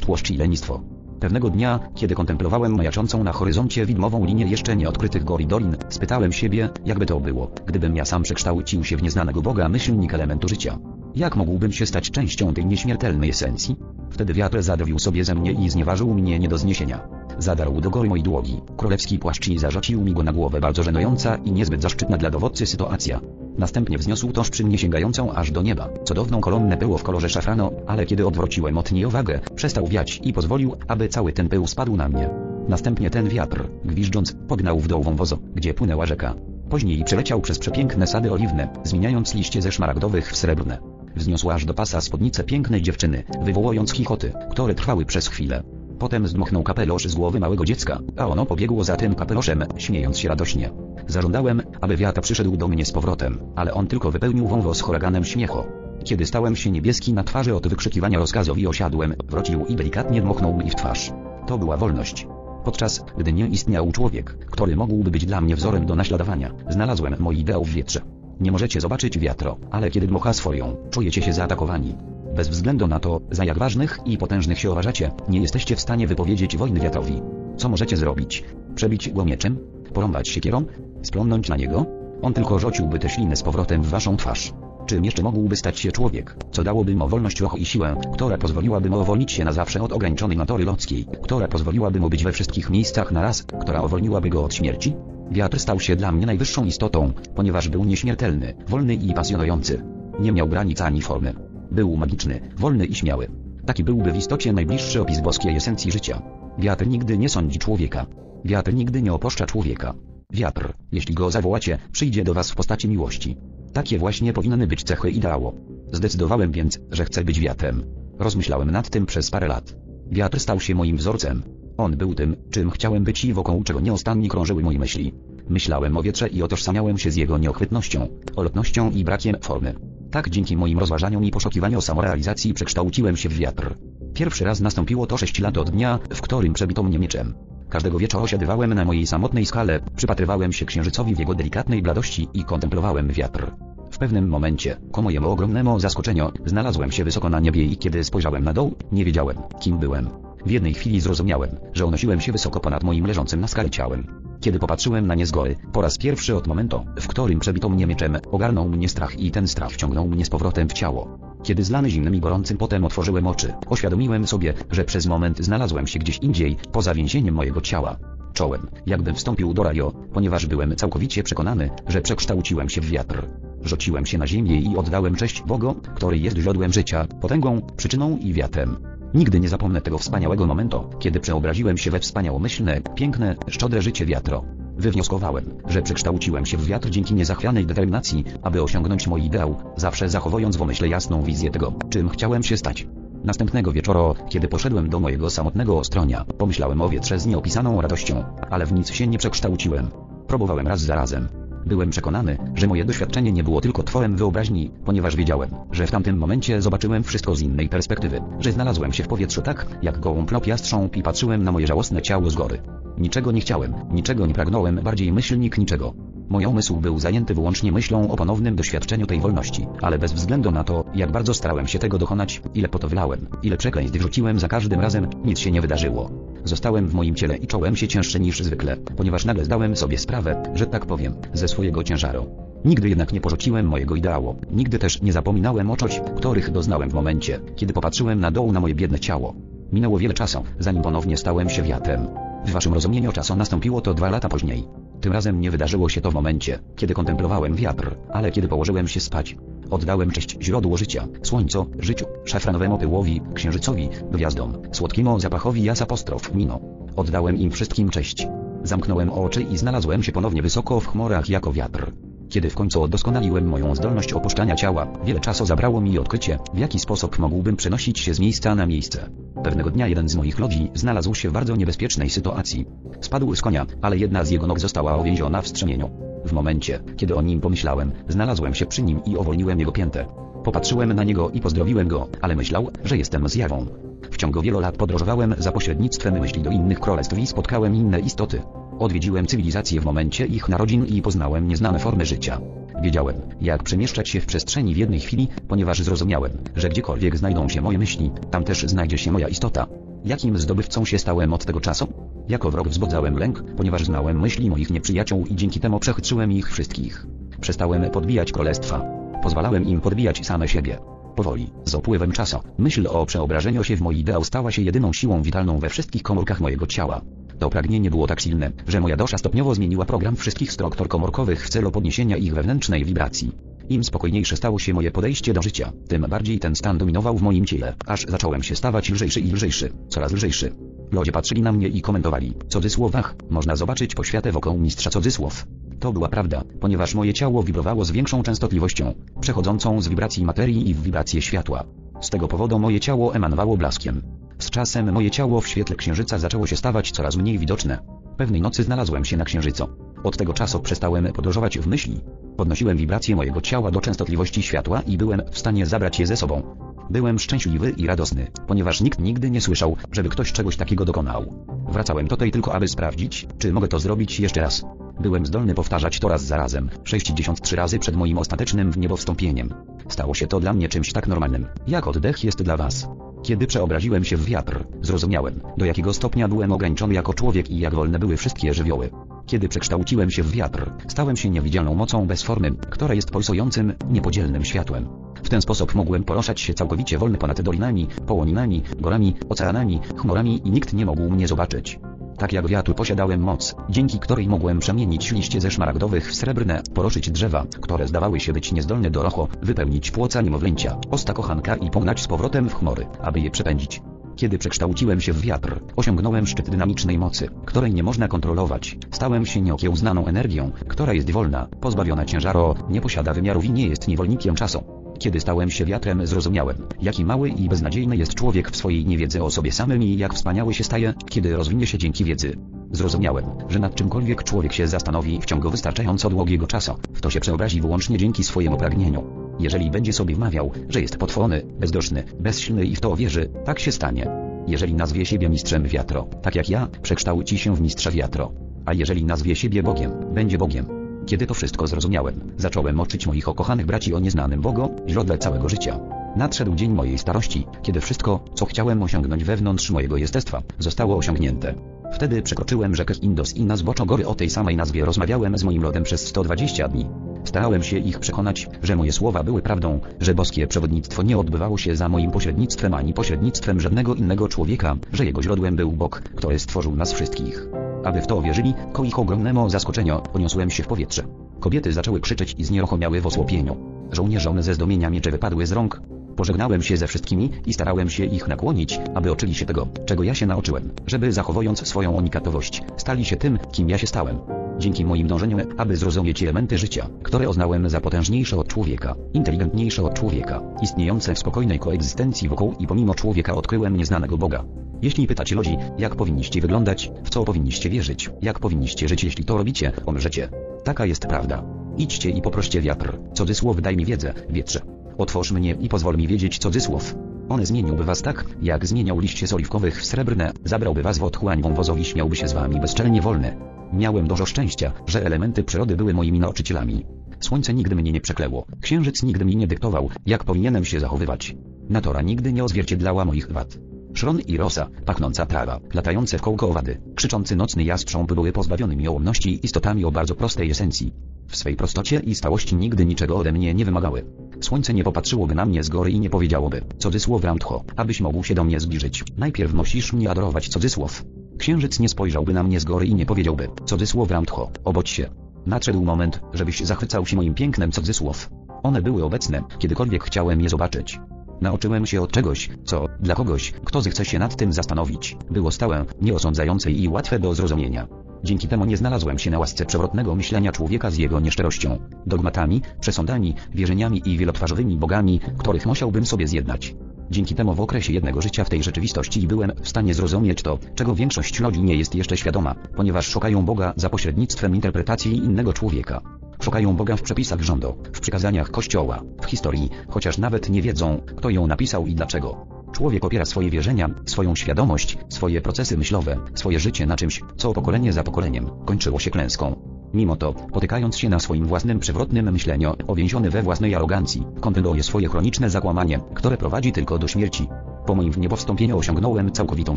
[0.00, 0.80] tłoszcz i lenistwo.
[1.20, 6.32] Pewnego dnia, kiedy kontemplowałem majaczącą na horyzoncie widmową linię jeszcze nieodkrytych gór i dolin, spytałem
[6.32, 10.78] siebie, jakby to było, gdybym ja sam przekształcił się w nieznanego Boga myślnik elementu życia.
[11.16, 13.76] Jak mógłbym się stać częścią tej nieśmiertelnej esencji?
[14.10, 17.08] Wtedy wiatr zadwił sobie ze mnie i znieważył mnie nie do zniesienia.
[17.38, 21.36] Zadarł do góry mojej dłogi, królewski płaszcz i zarzucił mi go na głowę bardzo żenująca
[21.36, 23.20] i niezbyt zaszczytna dla dowódcy sytuacja.
[23.58, 27.72] Następnie wzniósł toż przy mnie sięgającą aż do nieba, cudowną kolumnę pyłu w kolorze szafrano,
[27.86, 31.96] ale kiedy odwróciłem od niej uwagę, przestał wiać i pozwolił, aby cały ten pył spadł
[31.96, 32.30] na mnie.
[32.68, 36.34] Następnie ten wiatr, gwiżdżąc, pognał w dół wąwozu, gdzie płynęła rzeka.
[36.70, 40.95] Później przeleciał przez przepiękne sady oliwne, zmieniając liście ze szmaragdowych w srebrne.
[41.16, 45.62] Wzniosł aż do pasa spódnicę pięknej dziewczyny, wywołując chichoty, które trwały przez chwilę.
[45.98, 50.28] Potem zdmuchnął kapelusz z głowy małego dziecka, a ono pobiegło za tym kapeluszem, śmiejąc się
[50.28, 50.70] radośnie.
[51.06, 55.64] Zażądałem, aby wiatr przyszedł do mnie z powrotem, ale on tylko wypełnił wąwóz huraganem śmiechu.
[56.04, 60.56] Kiedy stałem się niebieski na twarzy od wykrzykiwania rozkazów i osiadłem, wrócił i delikatnie dmuchnął
[60.56, 61.12] mi w twarz.
[61.46, 62.26] To była wolność.
[62.64, 67.38] Podczas gdy nie istniał człowiek, który mógłby być dla mnie wzorem do naśladowania, znalazłem mój
[67.38, 68.15] ideał w wietrze.
[68.40, 71.94] Nie możecie zobaczyć wiatro, ale kiedy dmucha swoją, czujecie się zaatakowani.
[72.36, 76.06] Bez względu na to, za jak ważnych i potężnych się uważacie, nie jesteście w stanie
[76.06, 77.22] wypowiedzieć wojny wiatrowi.
[77.56, 78.44] Co możecie zrobić?
[78.74, 79.58] Przebić go mieczem?
[79.94, 80.64] Porąbać siekierą?
[81.02, 81.86] Spląnąć na niego?
[82.22, 84.52] On tylko rzuciłby te śliny z powrotem w waszą twarz.
[84.86, 88.90] Czym jeszcze mógłby stać się człowiek, co dałoby mu wolność ruchu i siłę, która pozwoliłaby
[88.90, 92.70] mu uwolnić się na zawsze od ograniczonej natury ludzkiej, która pozwoliłaby mu być we wszystkich
[92.70, 94.94] miejscach na raz, która uwolniłaby go od śmierci?
[95.30, 99.82] Wiatr stał się dla mnie najwyższą istotą, ponieważ był nieśmiertelny, wolny i pasjonujący.
[100.20, 101.34] Nie miał granic ani formy.
[101.70, 103.28] Był magiczny, wolny i śmiały.
[103.66, 106.22] Taki byłby w istocie najbliższy opis boskiej esencji życia.
[106.58, 108.06] Wiatr nigdy nie sądzi człowieka.
[108.44, 109.94] Wiatr nigdy nie opuszcza człowieka.
[110.32, 113.36] Wiatr, jeśli go zawołacie, przyjdzie do was w postaci miłości.
[113.72, 115.52] Takie właśnie powinny być cechy ideału.
[115.92, 117.84] Zdecydowałem więc, że chcę być wiatrem.
[118.18, 119.76] Rozmyślałem nad tym przez parę lat.
[120.10, 121.42] Wiatr stał się moim wzorcem.
[121.76, 125.14] On był tym, czym chciałem być i wokół czego nieustannie krążyły moje myśli.
[125.48, 129.74] Myślałem o wietrze i otożsamiałem się z jego nieochwytnością, olotnością i brakiem formy.
[130.10, 133.74] Tak dzięki moim rozważaniom i poszukiwaniu samorealizacji przekształciłem się w wiatr.
[134.14, 137.34] Pierwszy raz nastąpiło to 6 lat od dnia, w którym przebito mnie mieczem.
[137.68, 142.44] Każdego wieczoru osiadywałem na mojej samotnej skale, przypatrywałem się księżycowi w jego delikatnej bladości i
[142.44, 143.50] kontemplowałem wiatr.
[143.90, 148.44] W pewnym momencie, ku mojemu ogromnemu zaskoczeniu, znalazłem się wysoko na niebie i kiedy spojrzałem
[148.44, 150.25] na dół, nie wiedziałem, kim byłem.
[150.46, 154.06] W jednej chwili zrozumiałem, że unosiłem się wysoko ponad moim leżącym na skale ciałem.
[154.40, 157.86] Kiedy popatrzyłem na nie z góry, po raz pierwszy od momentu, w którym przebito mnie
[157.86, 161.18] mieczem, ogarnął mnie strach i ten strach wciągnął mnie z powrotem w ciało.
[161.42, 165.98] Kiedy zlany zimnym i gorącym potem otworzyłem oczy, oświadomiłem sobie, że przez moment znalazłem się
[165.98, 167.96] gdzieś indziej, poza więzieniem mojego ciała.
[168.32, 173.26] Czołem, jakbym wstąpił do rajo, ponieważ byłem całkowicie przekonany, że przekształciłem się w wiatr.
[173.62, 178.32] Rzuciłem się na ziemię i oddałem cześć Bogu, który jest źródłem życia, potęgą, przyczyną i
[178.32, 178.95] wiatrem.
[179.14, 184.44] Nigdy nie zapomnę tego wspaniałego momentu, kiedy przeobraziłem się we wspaniałomyślne, piękne, szczodre życie wiatro.
[184.76, 190.56] Wywnioskowałem, że przekształciłem się w wiatr dzięki niezachwianej determinacji, aby osiągnąć mój ideał, zawsze zachowując
[190.56, 192.86] w umyśle jasną wizję tego, czym chciałem się stać.
[193.24, 198.66] Następnego wieczoru, kiedy poszedłem do mojego samotnego ostronia, pomyślałem o wietrze z nieopisaną radością, ale
[198.66, 199.88] w nic się nie przekształciłem.
[200.26, 201.45] Próbowałem raz za razem.
[201.66, 206.16] Byłem przekonany, że moje doświadczenie nie było tylko tworem wyobraźni, ponieważ wiedziałem, że w tamtym
[206.18, 210.46] momencie zobaczyłem wszystko z innej perspektywy, że znalazłem się w powietrzu tak, jak gołąb lub
[210.46, 212.58] jastrząb i patrzyłem na moje żałosne ciało z góry.
[212.98, 215.94] Niczego nie chciałem, niczego nie pragnąłem, bardziej myślnik niczego.
[216.28, 220.64] Mój umysł był zajęty wyłącznie myślą o ponownym doświadczeniu tej wolności, ale bez względu na
[220.64, 224.48] to, jak bardzo starałem się tego dokonać, ile po to wlałem, ile przekleństw wrzuciłem za
[224.48, 226.10] każdym razem, nic się nie wydarzyło.
[226.44, 230.42] Zostałem w moim ciele i czołem się cięższy niż zwykle, ponieważ nagle zdałem sobie sprawę,
[230.54, 232.26] że tak powiem, ze swojego ciężaru.
[232.64, 236.94] Nigdy jednak nie porzuciłem mojego ideału, nigdy też nie zapominałem o czuć, których doznałem w
[236.94, 239.34] momencie, kiedy popatrzyłem na dół na moje biedne ciało.
[239.72, 242.06] Minęło wiele czasu, zanim ponownie stałem się wiatrem.
[242.46, 244.85] W waszym rozumieniu czasu nastąpiło to dwa lata później.
[245.00, 249.00] Tym razem nie wydarzyło się to w momencie, kiedy kontemplowałem wiatr, ale kiedy położyłem się
[249.00, 249.36] spać.
[249.70, 256.60] Oddałem cześć źródłu życia, słońcu, życiu, szafranowemu pyłowi, księżycowi, gwiazdom, słodkiemu zapachowi jas apostrof mino.
[256.96, 258.26] Oddałem im wszystkim cześć.
[258.62, 261.92] Zamknąłem oczy i znalazłem się ponownie wysoko w chmurach jako wiatr.
[262.28, 266.78] Kiedy w końcu udoskonaliłem moją zdolność opuszczania ciała, wiele czasu zabrało mi odkrycie, w jaki
[266.78, 269.10] sposób mógłbym przenosić się z miejsca na miejsce.
[269.44, 272.66] Pewnego dnia jeden z moich ludzi znalazł się w bardzo niebezpiecznej sytuacji.
[273.00, 275.90] Spadł z konia, ale jedna z jego nóg została uwięziona w strzemieniu.
[276.24, 280.06] W momencie, kiedy o nim pomyślałem, znalazłem się przy nim i uwolniłem jego piętę.
[280.44, 283.66] Popatrzyłem na niego i pozdrowiłem go, ale myślał, że jestem zjawą.
[284.10, 288.42] W ciągu wielu lat podróżowałem za pośrednictwem myśli do innych królestw i spotkałem inne istoty.
[288.78, 292.40] Odwiedziłem cywilizację w momencie ich narodzin i poznałem nieznane formy życia.
[292.82, 297.60] Wiedziałem, jak przemieszczać się w przestrzeni w jednej chwili, ponieważ zrozumiałem, że gdziekolwiek znajdą się
[297.60, 299.66] moje myśli, tam też znajdzie się moja istota.
[300.04, 301.88] Jakim zdobywcą się stałem od tego czasu?
[302.28, 307.06] Jako wrog wzbudzałem lęk, ponieważ znałem myśli moich nieprzyjaciół i dzięki temu przechytrzyłem ich wszystkich.
[307.40, 308.84] Przestałem podbijać królestwa.
[309.22, 310.78] Pozwalałem im podbijać same siebie.
[311.16, 315.22] Powoli, z upływem czasu, myśl o przeobrażeniu się w mój ideał stała się jedyną siłą
[315.22, 317.00] witalną we wszystkich komórkach mojego ciała.
[317.38, 321.48] To pragnienie było tak silne, że moja dosza stopniowo zmieniła program wszystkich struktur komórkowych w
[321.48, 323.32] celu podniesienia ich wewnętrznej wibracji.
[323.68, 327.46] Im spokojniejsze stało się moje podejście do życia, tym bardziej ten stan dominował w moim
[327.46, 330.52] ciele, aż zacząłem się stawać lżejszy i lżejszy, coraz lżejszy.
[330.92, 335.46] Ludzie patrzyli na mnie i komentowali, cudzysłowach, można zobaczyć poświatę wokół mistrza cudzysłów.
[335.80, 340.74] To była prawda, ponieważ moje ciało wibrowało z większą częstotliwością, przechodzącą z wibracji materii i
[340.74, 341.64] w wibrację światła.
[342.00, 344.02] Z tego powodu moje ciało emanowało blaskiem.
[344.38, 347.78] Z czasem moje ciało w świetle księżyca zaczęło się stawać coraz mniej widoczne.
[348.16, 349.68] Pewnej nocy znalazłem się na księżycu.
[350.04, 352.00] Od tego czasu przestałem podróżować w myśli.
[352.36, 356.42] Podnosiłem wibracje mojego ciała do częstotliwości światła i byłem w stanie zabrać je ze sobą.
[356.90, 361.46] Byłem szczęśliwy i radosny, ponieważ nikt nigdy nie słyszał, żeby ktoś czegoś takiego dokonał.
[361.68, 364.64] Wracałem tutaj tylko aby sprawdzić, czy mogę to zrobić jeszcze raz.
[365.00, 369.54] Byłem zdolny powtarzać to raz za razem, 63 razy przed moim ostatecznym w niebo wstąpieniem.
[369.88, 372.88] Stało się to dla mnie czymś tak normalnym, jak oddech jest dla was.
[373.22, 377.74] Kiedy przeobraziłem się w wiatr, zrozumiałem, do jakiego stopnia byłem ograniczony jako człowiek i jak
[377.74, 378.90] wolne były wszystkie żywioły.
[379.26, 384.44] Kiedy przekształciłem się w wiatr, stałem się niewidzialną mocą bez formy, która jest pulsującym, niepodzielnym
[384.44, 384.88] światłem.
[385.22, 390.50] W ten sposób mogłem poruszać się całkowicie wolny ponad dolinami, połoninami, gorami, oceanami, chmurami i
[390.50, 391.78] nikt nie mógł mnie zobaczyć.
[392.18, 397.10] Tak jak wiatr posiadałem moc, dzięki której mogłem przemienić liście ze szmaragdowych w srebrne, poruszyć
[397.10, 402.00] drzewa, które zdawały się być niezdolne do rocho, wypełnić płoca niemowlęcia, osta kochanka i pognać
[402.00, 403.82] z powrotem w chmury, aby je przepędzić.
[404.16, 408.78] Kiedy przekształciłem się w wiatr, osiągnąłem szczyt dynamicznej mocy, której nie można kontrolować.
[408.90, 413.88] Stałem się nieokiełznaną energią, która jest wolna, pozbawiona ciężaru, nie posiada wymiarów i nie jest
[413.88, 414.85] niewolnikiem czasu.
[414.98, 419.30] Kiedy stałem się wiatrem zrozumiałem, jaki mały i beznadziejny jest człowiek w swojej niewiedzy o
[419.30, 422.36] sobie samym i jak wspaniały się staje, kiedy rozwinie się dzięki wiedzy.
[422.72, 427.20] Zrozumiałem, że nad czymkolwiek człowiek się zastanowi w ciągu wystarczająco długiego czasu, w to się
[427.20, 429.04] przeobrazi wyłącznie dzięki swojemu pragnieniu.
[429.38, 433.72] Jeżeli będzie sobie wmawiał, że jest potworny, bezdoszny, bezsilny i w to wierzy, tak się
[433.72, 434.10] stanie.
[434.46, 438.32] Jeżeli nazwie siebie mistrzem wiatro, tak jak ja, przekształci się w mistrza wiatro.
[438.64, 440.85] A jeżeli nazwie siebie Bogiem, będzie Bogiem.
[441.06, 445.80] Kiedy to wszystko zrozumiałem, zacząłem oczyć moich ukochanych braci o nieznanym Bogu, źródle całego życia.
[446.16, 451.54] Nadszedł dzień mojej starości, kiedy wszystko, co chciałem osiągnąć wewnątrz mojego jestestwa, zostało osiągnięte.
[451.92, 455.62] Wtedy przekroczyłem rzekę Indos i na zboczu gory o tej samej nazwie rozmawiałem z moim
[455.62, 456.86] lodem przez 120 dni.
[457.26, 461.76] Starałem się ich przekonać, że moje słowa były prawdą, że boskie przewodnictwo nie odbywało się
[461.76, 466.76] za moim pośrednictwem ani pośrednictwem żadnego innego człowieka, że jego źródłem był Bóg, który stworzył
[466.76, 467.46] nas wszystkich.
[467.84, 471.02] Aby w to wierzyli, ku ich ogromnemu zaskoczeniu, poniosłem się w powietrze.
[471.40, 473.56] Kobiety zaczęły krzyczeć i znieruchomiały w osłupieniu.
[473.92, 475.80] Żołnierzom ze zdumienia miecze wypadły z rąk.
[476.16, 480.14] Pożegnałem się ze wszystkimi i starałem się ich nakłonić, aby oczyli się tego, czego ja
[480.14, 484.18] się nauczyłem, żeby zachowując swoją unikatowość, stali się tym, kim ja się stałem.
[484.58, 489.94] Dzięki moim dążeniom, aby zrozumieć elementy życia, które uznałem za potężniejsze od człowieka, inteligentniejsze od
[489.94, 494.44] człowieka, istniejące w spokojnej koegzystencji wokół i pomimo człowieka odkryłem nieznanego Boga.
[494.82, 499.36] Jeśli pytacie ludzi, jak powinniście wyglądać, w co powinniście wierzyć, jak powinniście żyć, jeśli to
[499.36, 500.28] robicie, umrzecie.
[500.64, 501.44] Taka jest prawda.
[501.76, 504.60] Idźcie i poproście wiatr, cudzysłów daj mi wiedzę, wietrze.
[504.98, 506.94] Otwórz mnie i pozwól mi wiedzieć cudzysłów.
[507.28, 511.42] On zmieniłby was tak, jak zmieniał liście z oliwkowych w srebrne, zabrałby was w otchłań
[511.42, 513.36] wąwozowi śmiałby się z wami bezczelnie wolny.
[513.72, 516.84] Miałem dużo szczęścia, że elementy przyrody były moimi nauczycielami.
[517.20, 521.36] Słońce nigdy mnie nie przekleło, księżyc nigdy mi nie dyktował, jak powinienem się zachowywać.
[521.68, 523.58] Natura nigdy nie odzwierciedlała moich wad.
[523.94, 529.40] Szron i rosa, pachnąca trawa, latające w kołko owady, krzyczący nocny jastrząb były pozbawionymi ołomności
[529.46, 530.92] istotami o bardzo prostej esencji.
[531.28, 534.04] W swej prostocie i stałości nigdy niczego ode mnie nie wymagały.
[534.40, 538.34] Słońce nie popatrzyłoby na mnie z góry i nie powiedziałoby, cudzysłow Ramtcho, abyś mógł się
[538.34, 539.04] do mnie zbliżyć.
[539.16, 541.04] Najpierw musisz mnie adorować, cudzysłow.
[541.38, 545.08] Księżyc nie spojrzałby na mnie z góry i nie powiedziałby, cudzysłow Ramtcho, obudź się.
[545.46, 548.30] Nadszedł moment, żebyś zachwycał się moim pięknem, cudzysłow.
[548.62, 551.00] One były obecne, kiedykolwiek chciałem je zobaczyć.
[551.40, 555.84] Nauczyłem się od czegoś, co, dla kogoś, kto zechce się nad tym zastanowić, było stałe,
[556.00, 557.88] nieosądzające i łatwe do zrozumienia.
[558.24, 563.34] Dzięki temu nie znalazłem się na łasce przewrotnego myślenia człowieka z jego nieszczerością, dogmatami, przesądami,
[563.54, 566.74] wierzeniami i wielotwarzowymi bogami, których musiałbym sobie zjednać.
[567.10, 570.94] Dzięki temu w okresie jednego życia w tej rzeczywistości byłem w stanie zrozumieć to, czego
[570.94, 576.00] większość ludzi nie jest jeszcze świadoma, ponieważ szukają Boga za pośrednictwem interpretacji innego człowieka.
[576.42, 581.30] Szukają Boga w przepisach rządu, w przykazaniach Kościoła, w historii, chociaż nawet nie wiedzą, kto
[581.30, 582.55] ją napisał i dlaczego.
[582.76, 587.92] Człowiek opiera swoje wierzenia, swoją świadomość, swoje procesy myślowe, swoje życie na czymś, co pokolenie
[587.92, 589.56] za pokoleniem kończyło się klęską.
[589.94, 595.08] Mimo to, potykając się na swoim własnym przewrotnym myśleniu, owięziony we własnej arogancji, kontynuuje swoje
[595.08, 597.48] chroniczne zakłamanie, które prowadzi tylko do śmierci.
[597.86, 599.76] Po moim wniebowstąpieniu osiągnąłem całkowitą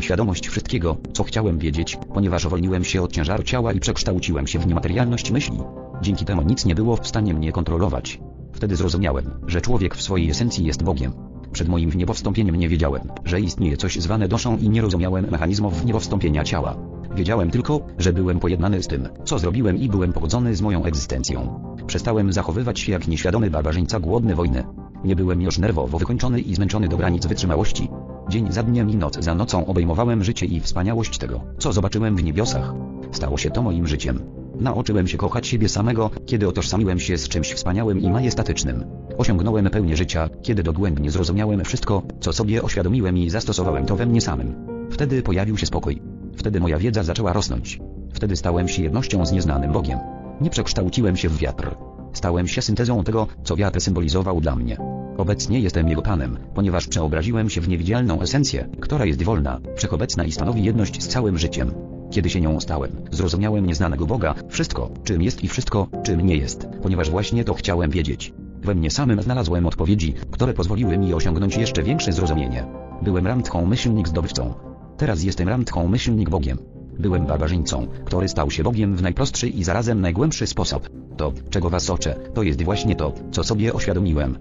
[0.00, 4.66] świadomość wszystkiego, co chciałem wiedzieć, ponieważ uwolniłem się od ciężaru ciała i przekształciłem się w
[4.66, 5.58] niematerialność myśli.
[6.02, 8.20] Dzięki temu nic nie było w stanie mnie kontrolować.
[8.52, 11.30] Wtedy zrozumiałem, że człowiek w swojej esencji jest Bogiem.
[11.52, 16.44] Przed moim wniebowstąpieniem nie wiedziałem, że istnieje coś zwane duszą i nie rozumiałem mechanizmów wniebowstąpienia
[16.44, 16.76] ciała.
[17.14, 21.64] Wiedziałem tylko, że byłem pojednany z tym, co zrobiłem i byłem pogodzony z moją egzystencją.
[21.86, 24.64] Przestałem zachowywać się jak nieświadomy barbarzyńca głodny wojny.
[25.04, 27.88] Nie byłem już nerwowo wykończony i zmęczony do granic wytrzymałości.
[28.28, 32.24] Dzień za dniem i noc za nocą obejmowałem życie i wspaniałość tego, co zobaczyłem w
[32.24, 32.74] niebiosach.
[33.12, 34.39] Stało się to moim życiem.
[34.60, 38.84] Nauczyłem się kochać siebie samego, kiedy otożsamiłem się z czymś wspaniałym i majestatycznym.
[39.18, 44.20] Osiągnąłem pełnię życia, kiedy dogłębnie zrozumiałem wszystko, co sobie oświadomiłem i zastosowałem to we mnie
[44.20, 44.54] samym.
[44.90, 46.02] Wtedy pojawił się spokój.
[46.36, 47.80] Wtedy moja wiedza zaczęła rosnąć.
[48.12, 49.98] Wtedy stałem się jednością z nieznanym Bogiem.
[50.40, 51.74] Nie przekształciłem się w wiatr.
[52.12, 54.76] Stałem się syntezą tego, co wiatr symbolizował dla mnie.
[55.16, 60.32] Obecnie jestem jego panem, ponieważ przeobraziłem się w niewidzialną esencję, która jest wolna, wszechobecna i
[60.32, 61.72] stanowi jedność z całym życiem.
[62.10, 66.66] Kiedy się nią stałem, zrozumiałem nieznanego Boga, wszystko, czym jest i wszystko, czym nie jest,
[66.82, 68.32] ponieważ właśnie to chciałem wiedzieć.
[68.62, 72.66] We mnie samym znalazłem odpowiedzi, które pozwoliły mi osiągnąć jeszcze większe zrozumienie.
[73.02, 74.54] Byłem ramtchą myślnik zdobywcą.
[74.96, 76.58] Teraz jestem ramtchą myślnik Bogiem.
[76.98, 80.90] Byłem barbarzyńcą, który stał się Bogiem w najprostszy i zarazem najgłębszy sposób.
[81.16, 84.38] To, czego was oczę, to jest właśnie to, co sobie oświadomiłem.